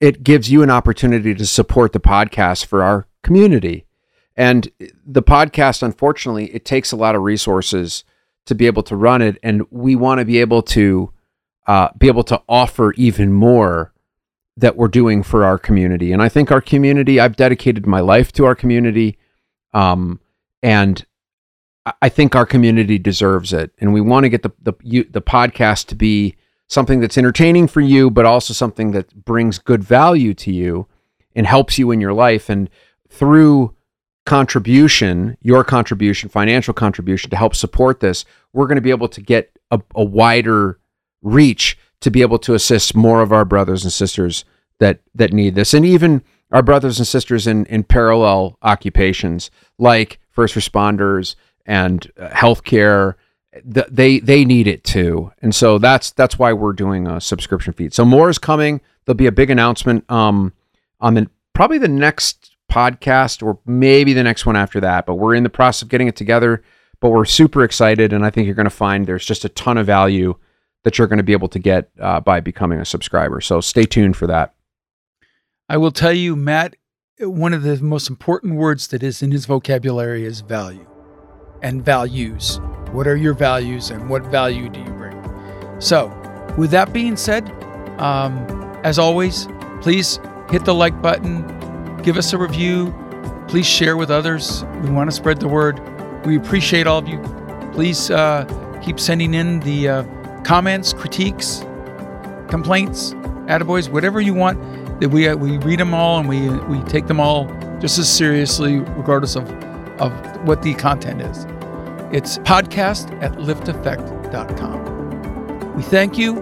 it 0.00 0.22
gives 0.24 0.50
you 0.50 0.62
an 0.62 0.70
opportunity 0.70 1.34
to 1.34 1.46
support 1.46 1.92
the 1.92 2.00
podcast 2.00 2.64
for 2.64 2.82
our 2.82 3.06
community. 3.22 3.84
And 4.36 4.70
the 5.06 5.22
podcast, 5.22 5.82
unfortunately, 5.82 6.46
it 6.54 6.64
takes 6.64 6.92
a 6.92 6.96
lot 6.96 7.14
of 7.14 7.22
resources 7.22 8.04
to 8.46 8.54
be 8.54 8.66
able 8.66 8.82
to 8.84 8.96
run 8.96 9.22
it, 9.22 9.38
and 9.42 9.66
we 9.70 9.94
want 9.96 10.18
to 10.18 10.24
be 10.24 10.38
able 10.38 10.62
to 10.62 11.12
uh, 11.66 11.88
be 11.98 12.08
able 12.08 12.24
to 12.24 12.40
offer 12.48 12.92
even 12.94 13.32
more 13.32 13.92
that 14.56 14.76
we're 14.76 14.88
doing 14.88 15.22
for 15.22 15.44
our 15.44 15.58
community. 15.58 16.12
And 16.12 16.22
I 16.22 16.28
think 16.28 16.50
our 16.50 16.60
community, 16.60 17.20
I've 17.20 17.36
dedicated 17.36 17.86
my 17.86 18.00
life 18.00 18.32
to 18.32 18.44
our 18.46 18.54
community, 18.54 19.18
um, 19.72 20.20
and 20.62 21.04
I- 22.02 22.08
think 22.08 22.34
our 22.34 22.46
community 22.46 22.98
deserves 22.98 23.52
it. 23.52 23.72
And 23.78 23.92
we 23.92 24.00
want 24.00 24.24
to 24.24 24.28
get 24.28 24.42
the 24.42 24.52
the 24.60 24.74
you, 24.82 25.04
the 25.04 25.22
podcast 25.22 25.86
to 25.86 25.94
be 25.94 26.36
something 26.66 27.00
that's 27.00 27.18
entertaining 27.18 27.68
for 27.68 27.80
you, 27.80 28.10
but 28.10 28.26
also 28.26 28.54
something 28.54 28.92
that 28.92 29.24
brings 29.24 29.58
good 29.58 29.82
value 29.82 30.34
to 30.34 30.52
you 30.52 30.86
and 31.34 31.46
helps 31.46 31.78
you 31.78 31.90
in 31.90 32.00
your 32.00 32.12
life. 32.12 32.48
And 32.48 32.70
through 33.08 33.74
contribution, 34.30 35.36
your 35.42 35.64
contribution, 35.64 36.28
financial 36.28 36.72
contribution 36.72 37.30
to 37.30 37.36
help 37.36 37.52
support 37.56 37.98
this, 37.98 38.24
we're 38.52 38.66
going 38.68 38.76
to 38.76 38.80
be 38.80 38.90
able 38.90 39.08
to 39.08 39.20
get 39.20 39.50
a, 39.72 39.80
a 39.96 40.04
wider 40.04 40.78
reach 41.20 41.76
to 42.00 42.12
be 42.12 42.22
able 42.22 42.38
to 42.38 42.54
assist 42.54 42.94
more 42.94 43.22
of 43.22 43.32
our 43.32 43.44
brothers 43.44 43.82
and 43.82 43.92
sisters 43.92 44.44
that 44.78 45.00
that 45.16 45.32
need 45.32 45.56
this, 45.56 45.74
and 45.74 45.84
even 45.84 46.22
our 46.52 46.62
brothers 46.62 46.98
and 47.00 47.08
sisters 47.08 47.48
in 47.48 47.66
in 47.66 47.82
parallel 47.82 48.56
occupations 48.62 49.50
like 49.78 50.20
first 50.30 50.54
responders 50.54 51.34
and 51.66 52.10
uh, 52.16 52.28
healthcare. 52.28 53.14
th- 53.74 53.86
They 53.90 54.20
they 54.20 54.44
need 54.44 54.68
it 54.68 54.84
too, 54.84 55.32
and 55.42 55.52
so 55.52 55.78
that's 55.78 56.12
that's 56.12 56.38
why 56.38 56.52
we're 56.52 56.72
doing 56.72 57.08
a 57.08 57.20
subscription 57.20 57.72
feed. 57.72 57.92
So 57.92 58.04
more 58.04 58.30
is 58.30 58.38
coming. 58.38 58.80
There'll 59.04 59.16
be 59.16 59.26
a 59.26 59.32
big 59.32 59.50
announcement 59.50 60.08
um, 60.08 60.52
on 61.00 61.14
the 61.14 61.28
probably 61.52 61.78
the 61.78 61.88
next 62.06 62.49
podcast 62.70 63.42
or 63.42 63.58
maybe 63.66 64.12
the 64.12 64.22
next 64.22 64.46
one 64.46 64.56
after 64.56 64.80
that. 64.80 65.04
But 65.06 65.16
we're 65.16 65.34
in 65.34 65.42
the 65.42 65.50
process 65.50 65.82
of 65.82 65.88
getting 65.88 66.08
it 66.08 66.16
together. 66.16 66.62
But 67.00 67.10
we're 67.10 67.24
super 67.24 67.64
excited, 67.64 68.12
and 68.12 68.26
I 68.26 68.30
think 68.30 68.44
you're 68.44 68.54
going 68.54 68.64
to 68.64 68.70
find 68.70 69.06
there's 69.06 69.24
just 69.24 69.46
a 69.46 69.48
ton 69.48 69.78
of 69.78 69.86
value 69.86 70.36
that 70.84 70.98
you're 70.98 71.06
going 71.06 71.18
to 71.18 71.22
be 71.22 71.32
able 71.32 71.48
to 71.48 71.58
get 71.58 71.90
uh, 71.98 72.20
by 72.20 72.40
becoming 72.40 72.78
a 72.78 72.84
subscriber. 72.84 73.40
So 73.40 73.60
stay 73.60 73.84
tuned 73.84 74.16
for 74.16 74.26
that. 74.26 74.54
I 75.68 75.76
will 75.76 75.92
tell 75.92 76.12
you, 76.12 76.36
Matt, 76.36 76.76
one 77.18 77.54
of 77.54 77.62
the 77.62 77.76
most 77.82 78.08
important 78.10 78.56
words 78.56 78.88
that 78.88 79.02
is 79.02 79.22
in 79.22 79.30
his 79.30 79.46
vocabulary 79.46 80.24
is 80.24 80.40
value 80.40 80.86
and 81.62 81.84
values. 81.84 82.60
What 82.92 83.06
are 83.06 83.16
your 83.16 83.34
values 83.34 83.90
and 83.90 84.08
what 84.08 84.24
value 84.26 84.68
do 84.68 84.80
you 84.80 84.90
bring? 84.92 85.16
So, 85.80 86.08
with 86.58 86.70
that 86.72 86.92
being 86.92 87.16
said, 87.16 87.48
um, 88.00 88.38
as 88.82 88.98
always, 88.98 89.46
please 89.80 90.18
hit 90.50 90.64
the 90.64 90.74
like 90.74 91.00
button, 91.00 91.44
give 92.00 92.16
us 92.16 92.32
a 92.32 92.38
review, 92.38 92.94
please 93.48 93.66
share 93.66 93.96
with 93.96 94.10
others. 94.10 94.64
We 94.82 94.90
want 94.90 95.10
to 95.10 95.16
spread 95.16 95.40
the 95.40 95.48
word. 95.48 95.80
We 96.26 96.36
appreciate 96.36 96.86
all 96.86 96.98
of 96.98 97.08
you. 97.08 97.18
Please 97.72 98.10
uh, 98.10 98.44
keep 98.82 99.00
sending 99.00 99.34
in 99.34 99.60
the 99.60 99.88
uh, 99.88 100.42
comments, 100.42 100.92
critiques, 100.92 101.60
complaints, 102.48 103.12
attaboys, 103.46 103.88
whatever 103.88 104.20
you 104.20 104.34
want. 104.34 104.60
That 105.00 105.08
we 105.08 105.28
uh, 105.28 105.36
we 105.36 105.56
read 105.58 105.80
them 105.80 105.94
all 105.94 106.18
and 106.18 106.28
we 106.28 106.50
we 106.66 106.82
take 106.84 107.06
them 107.06 107.20
all 107.20 107.46
just 107.80 107.98
as 107.98 108.14
seriously, 108.14 108.80
regardless 108.80 109.36
of 109.36 109.50
of 110.00 110.12
what 110.46 110.62
the 110.62 110.74
content 110.74 111.22
is. 111.22 111.46
It's 112.12 112.38
podcast 112.38 113.10
at 113.22 113.32
liftaffect.com. 113.32 115.74
We 115.74 115.82
thank 115.82 116.18
you. 116.18 116.34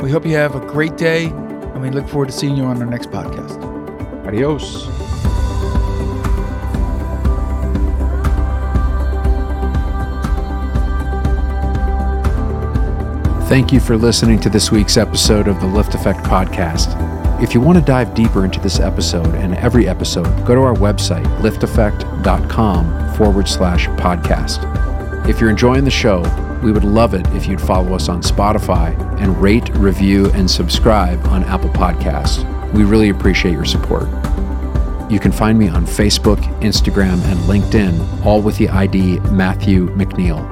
We 0.00 0.10
hope 0.10 0.24
you 0.24 0.36
have 0.36 0.54
a 0.54 0.60
great 0.60 0.96
day, 0.96 1.26
and 1.26 1.80
we 1.80 1.90
look 1.90 2.08
forward 2.08 2.26
to 2.26 2.32
seeing 2.32 2.56
you 2.56 2.64
on 2.64 2.80
our 2.80 2.86
next 2.86 3.10
podcast. 3.10 3.65
Adios. 4.26 4.86
Thank 13.48 13.72
you 13.72 13.78
for 13.78 13.96
listening 13.96 14.40
to 14.40 14.50
this 14.50 14.72
week's 14.72 14.96
episode 14.96 15.46
of 15.46 15.60
the 15.60 15.66
LiftAffect 15.66 16.24
Podcast. 16.24 17.00
If 17.40 17.54
you 17.54 17.60
want 17.60 17.78
to 17.78 17.84
dive 17.84 18.12
deeper 18.12 18.44
into 18.44 18.58
this 18.58 18.80
episode 18.80 19.32
and 19.36 19.54
every 19.56 19.86
episode, 19.88 20.44
go 20.44 20.56
to 20.56 20.62
our 20.62 20.74
website, 20.74 21.24
liftaffect.com 21.38 23.14
forward 23.14 23.46
slash 23.46 23.86
podcast. 23.88 25.28
If 25.28 25.40
you're 25.40 25.50
enjoying 25.50 25.84
the 25.84 25.90
show, 25.90 26.22
we 26.62 26.72
would 26.72 26.84
love 26.84 27.14
it 27.14 27.26
if 27.34 27.46
you'd 27.46 27.60
follow 27.60 27.94
us 27.94 28.08
on 28.08 28.20
Spotify 28.20 28.98
and 29.20 29.40
rate, 29.40 29.68
review, 29.76 30.30
and 30.32 30.50
subscribe 30.50 31.24
on 31.26 31.44
Apple 31.44 31.70
Podcasts. 31.70 32.55
We 32.74 32.84
really 32.84 33.08
appreciate 33.10 33.52
your 33.52 33.64
support. 33.64 34.08
You 35.10 35.20
can 35.20 35.32
find 35.32 35.58
me 35.58 35.68
on 35.68 35.86
Facebook, 35.86 36.38
Instagram, 36.60 37.22
and 37.24 37.38
LinkedIn, 37.40 38.24
all 38.24 38.42
with 38.42 38.58
the 38.58 38.68
ID 38.68 39.20
Matthew 39.30 39.88
McNeil. 39.90 40.44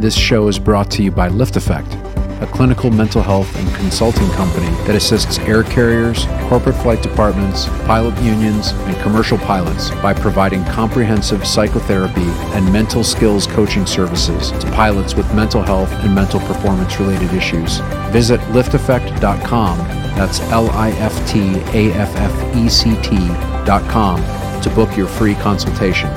This 0.00 0.14
show 0.14 0.46
is 0.46 0.58
brought 0.58 0.90
to 0.92 1.02
you 1.02 1.10
by 1.10 1.28
LiftAffect, 1.28 2.40
a 2.40 2.46
clinical 2.46 2.90
mental 2.92 3.20
health 3.20 3.52
and 3.56 3.74
consulting 3.74 4.30
company 4.30 4.68
that 4.86 4.94
assists 4.94 5.40
air 5.40 5.64
carriers, 5.64 6.26
corporate 6.48 6.76
flight 6.76 7.02
departments, 7.02 7.66
pilot 7.84 8.16
unions, 8.22 8.70
and 8.70 8.96
commercial 9.02 9.38
pilots 9.38 9.90
by 9.96 10.14
providing 10.14 10.64
comprehensive 10.66 11.44
psychotherapy 11.44 12.28
and 12.54 12.72
mental 12.72 13.02
skills 13.02 13.48
coaching 13.48 13.84
services 13.84 14.52
to 14.52 14.70
pilots 14.70 15.14
with 15.16 15.34
mental 15.34 15.62
health 15.62 15.90
and 16.04 16.14
mental 16.14 16.38
performance 16.38 17.00
related 17.00 17.32
issues. 17.34 17.78
Visit 18.12 18.38
liftaffect.com, 18.52 19.78
that's 20.14 20.38
L 20.52 20.70
I 20.70 20.90
F 20.90 21.07
T 21.28 21.40
A 21.74 21.92
F 21.92 22.16
F 22.16 22.56
E 22.56 22.68
C 22.68 22.96
T.com, 23.02 24.16
to 24.62 24.70
book 24.70 24.96
your 24.96 25.06
free 25.06 25.34
consultation. 25.34 26.08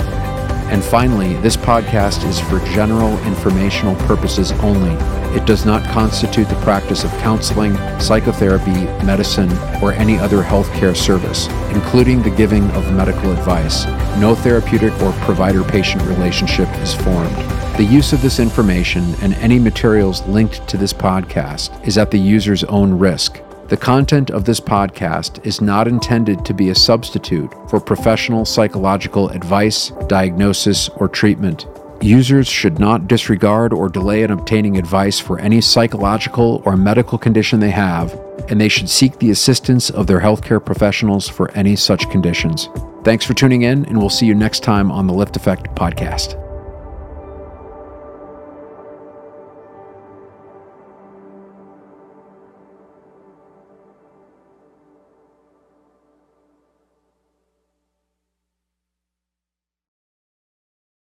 And 0.72 0.82
finally, 0.82 1.34
this 1.42 1.58
podcast 1.58 2.26
is 2.26 2.40
for 2.40 2.60
general 2.74 3.18
informational 3.26 3.94
purposes 4.08 4.54
only. 4.54 4.94
It 5.38 5.46
does 5.46 5.66
not 5.66 5.84
constitute 5.90 6.48
the 6.48 6.56
practice 6.62 7.04
of 7.04 7.12
counseling, 7.20 7.76
psychotherapy, 8.00 8.86
medicine, 9.06 9.52
or 9.84 9.92
any 9.92 10.18
other 10.18 10.42
healthcare 10.42 10.96
service, 10.96 11.48
including 11.72 12.22
the 12.22 12.30
giving 12.30 12.64
of 12.72 12.94
medical 12.94 13.34
advice. 13.34 13.86
No 14.18 14.34
therapeutic 14.34 14.94
or 15.02 15.12
provider 15.24 15.64
patient 15.66 16.04
relationship 16.04 16.70
is 16.78 16.94
formed. 16.94 17.36
The 17.76 17.84
use 17.84 18.14
of 18.14 18.22
this 18.22 18.40
information 18.40 19.16
and 19.22 19.34
any 19.36 19.60
materials 19.60 20.26
linked 20.28 20.66
to 20.70 20.78
this 20.78 20.94
podcast 20.94 21.86
is 21.86 21.98
at 21.98 22.12
the 22.12 22.20
user's 22.20 22.64
own 22.64 22.98
risk. 22.98 23.42
The 23.72 23.78
content 23.78 24.32
of 24.32 24.44
this 24.44 24.60
podcast 24.60 25.46
is 25.46 25.62
not 25.62 25.88
intended 25.88 26.44
to 26.44 26.54
be 26.54 26.72
a 26.72 26.76
substitute 26.76 27.50
for 27.70 27.80
professional 27.80 28.44
psychological 28.44 29.30
advice, 29.30 29.94
diagnosis, 30.08 30.90
or 30.98 31.08
treatment. 31.08 31.68
Users 32.02 32.50
should 32.50 32.80
not 32.80 33.08
disregard 33.08 33.72
or 33.72 33.88
delay 33.88 34.24
in 34.24 34.32
obtaining 34.32 34.78
advice 34.78 35.20
for 35.22 35.40
any 35.40 35.62
psychological 35.62 36.62
or 36.66 36.76
medical 36.76 37.18
condition 37.18 37.62
they 37.62 37.70
have, 37.70 38.12
and 38.50 38.60
they 38.60 38.68
should 38.68 38.90
seek 38.90 39.18
the 39.20 39.32
assistance 39.32 39.90
of 39.90 40.06
their 40.06 40.20
healthcare 40.20 40.64
professionals 40.64 41.30
for 41.30 41.50
any 41.52 41.78
such 41.78 42.10
conditions. 42.10 42.68
Thanks 43.06 43.24
for 43.24 43.34
tuning 43.34 43.62
in, 43.62 43.86
and 43.86 43.98
we'll 43.98 44.10
see 44.10 44.26
you 44.26 44.36
next 44.36 44.64
time 44.64 44.92
on 44.92 45.08
the 45.08 45.14
LiftAffect 45.14 45.78
podcast. 45.78 46.36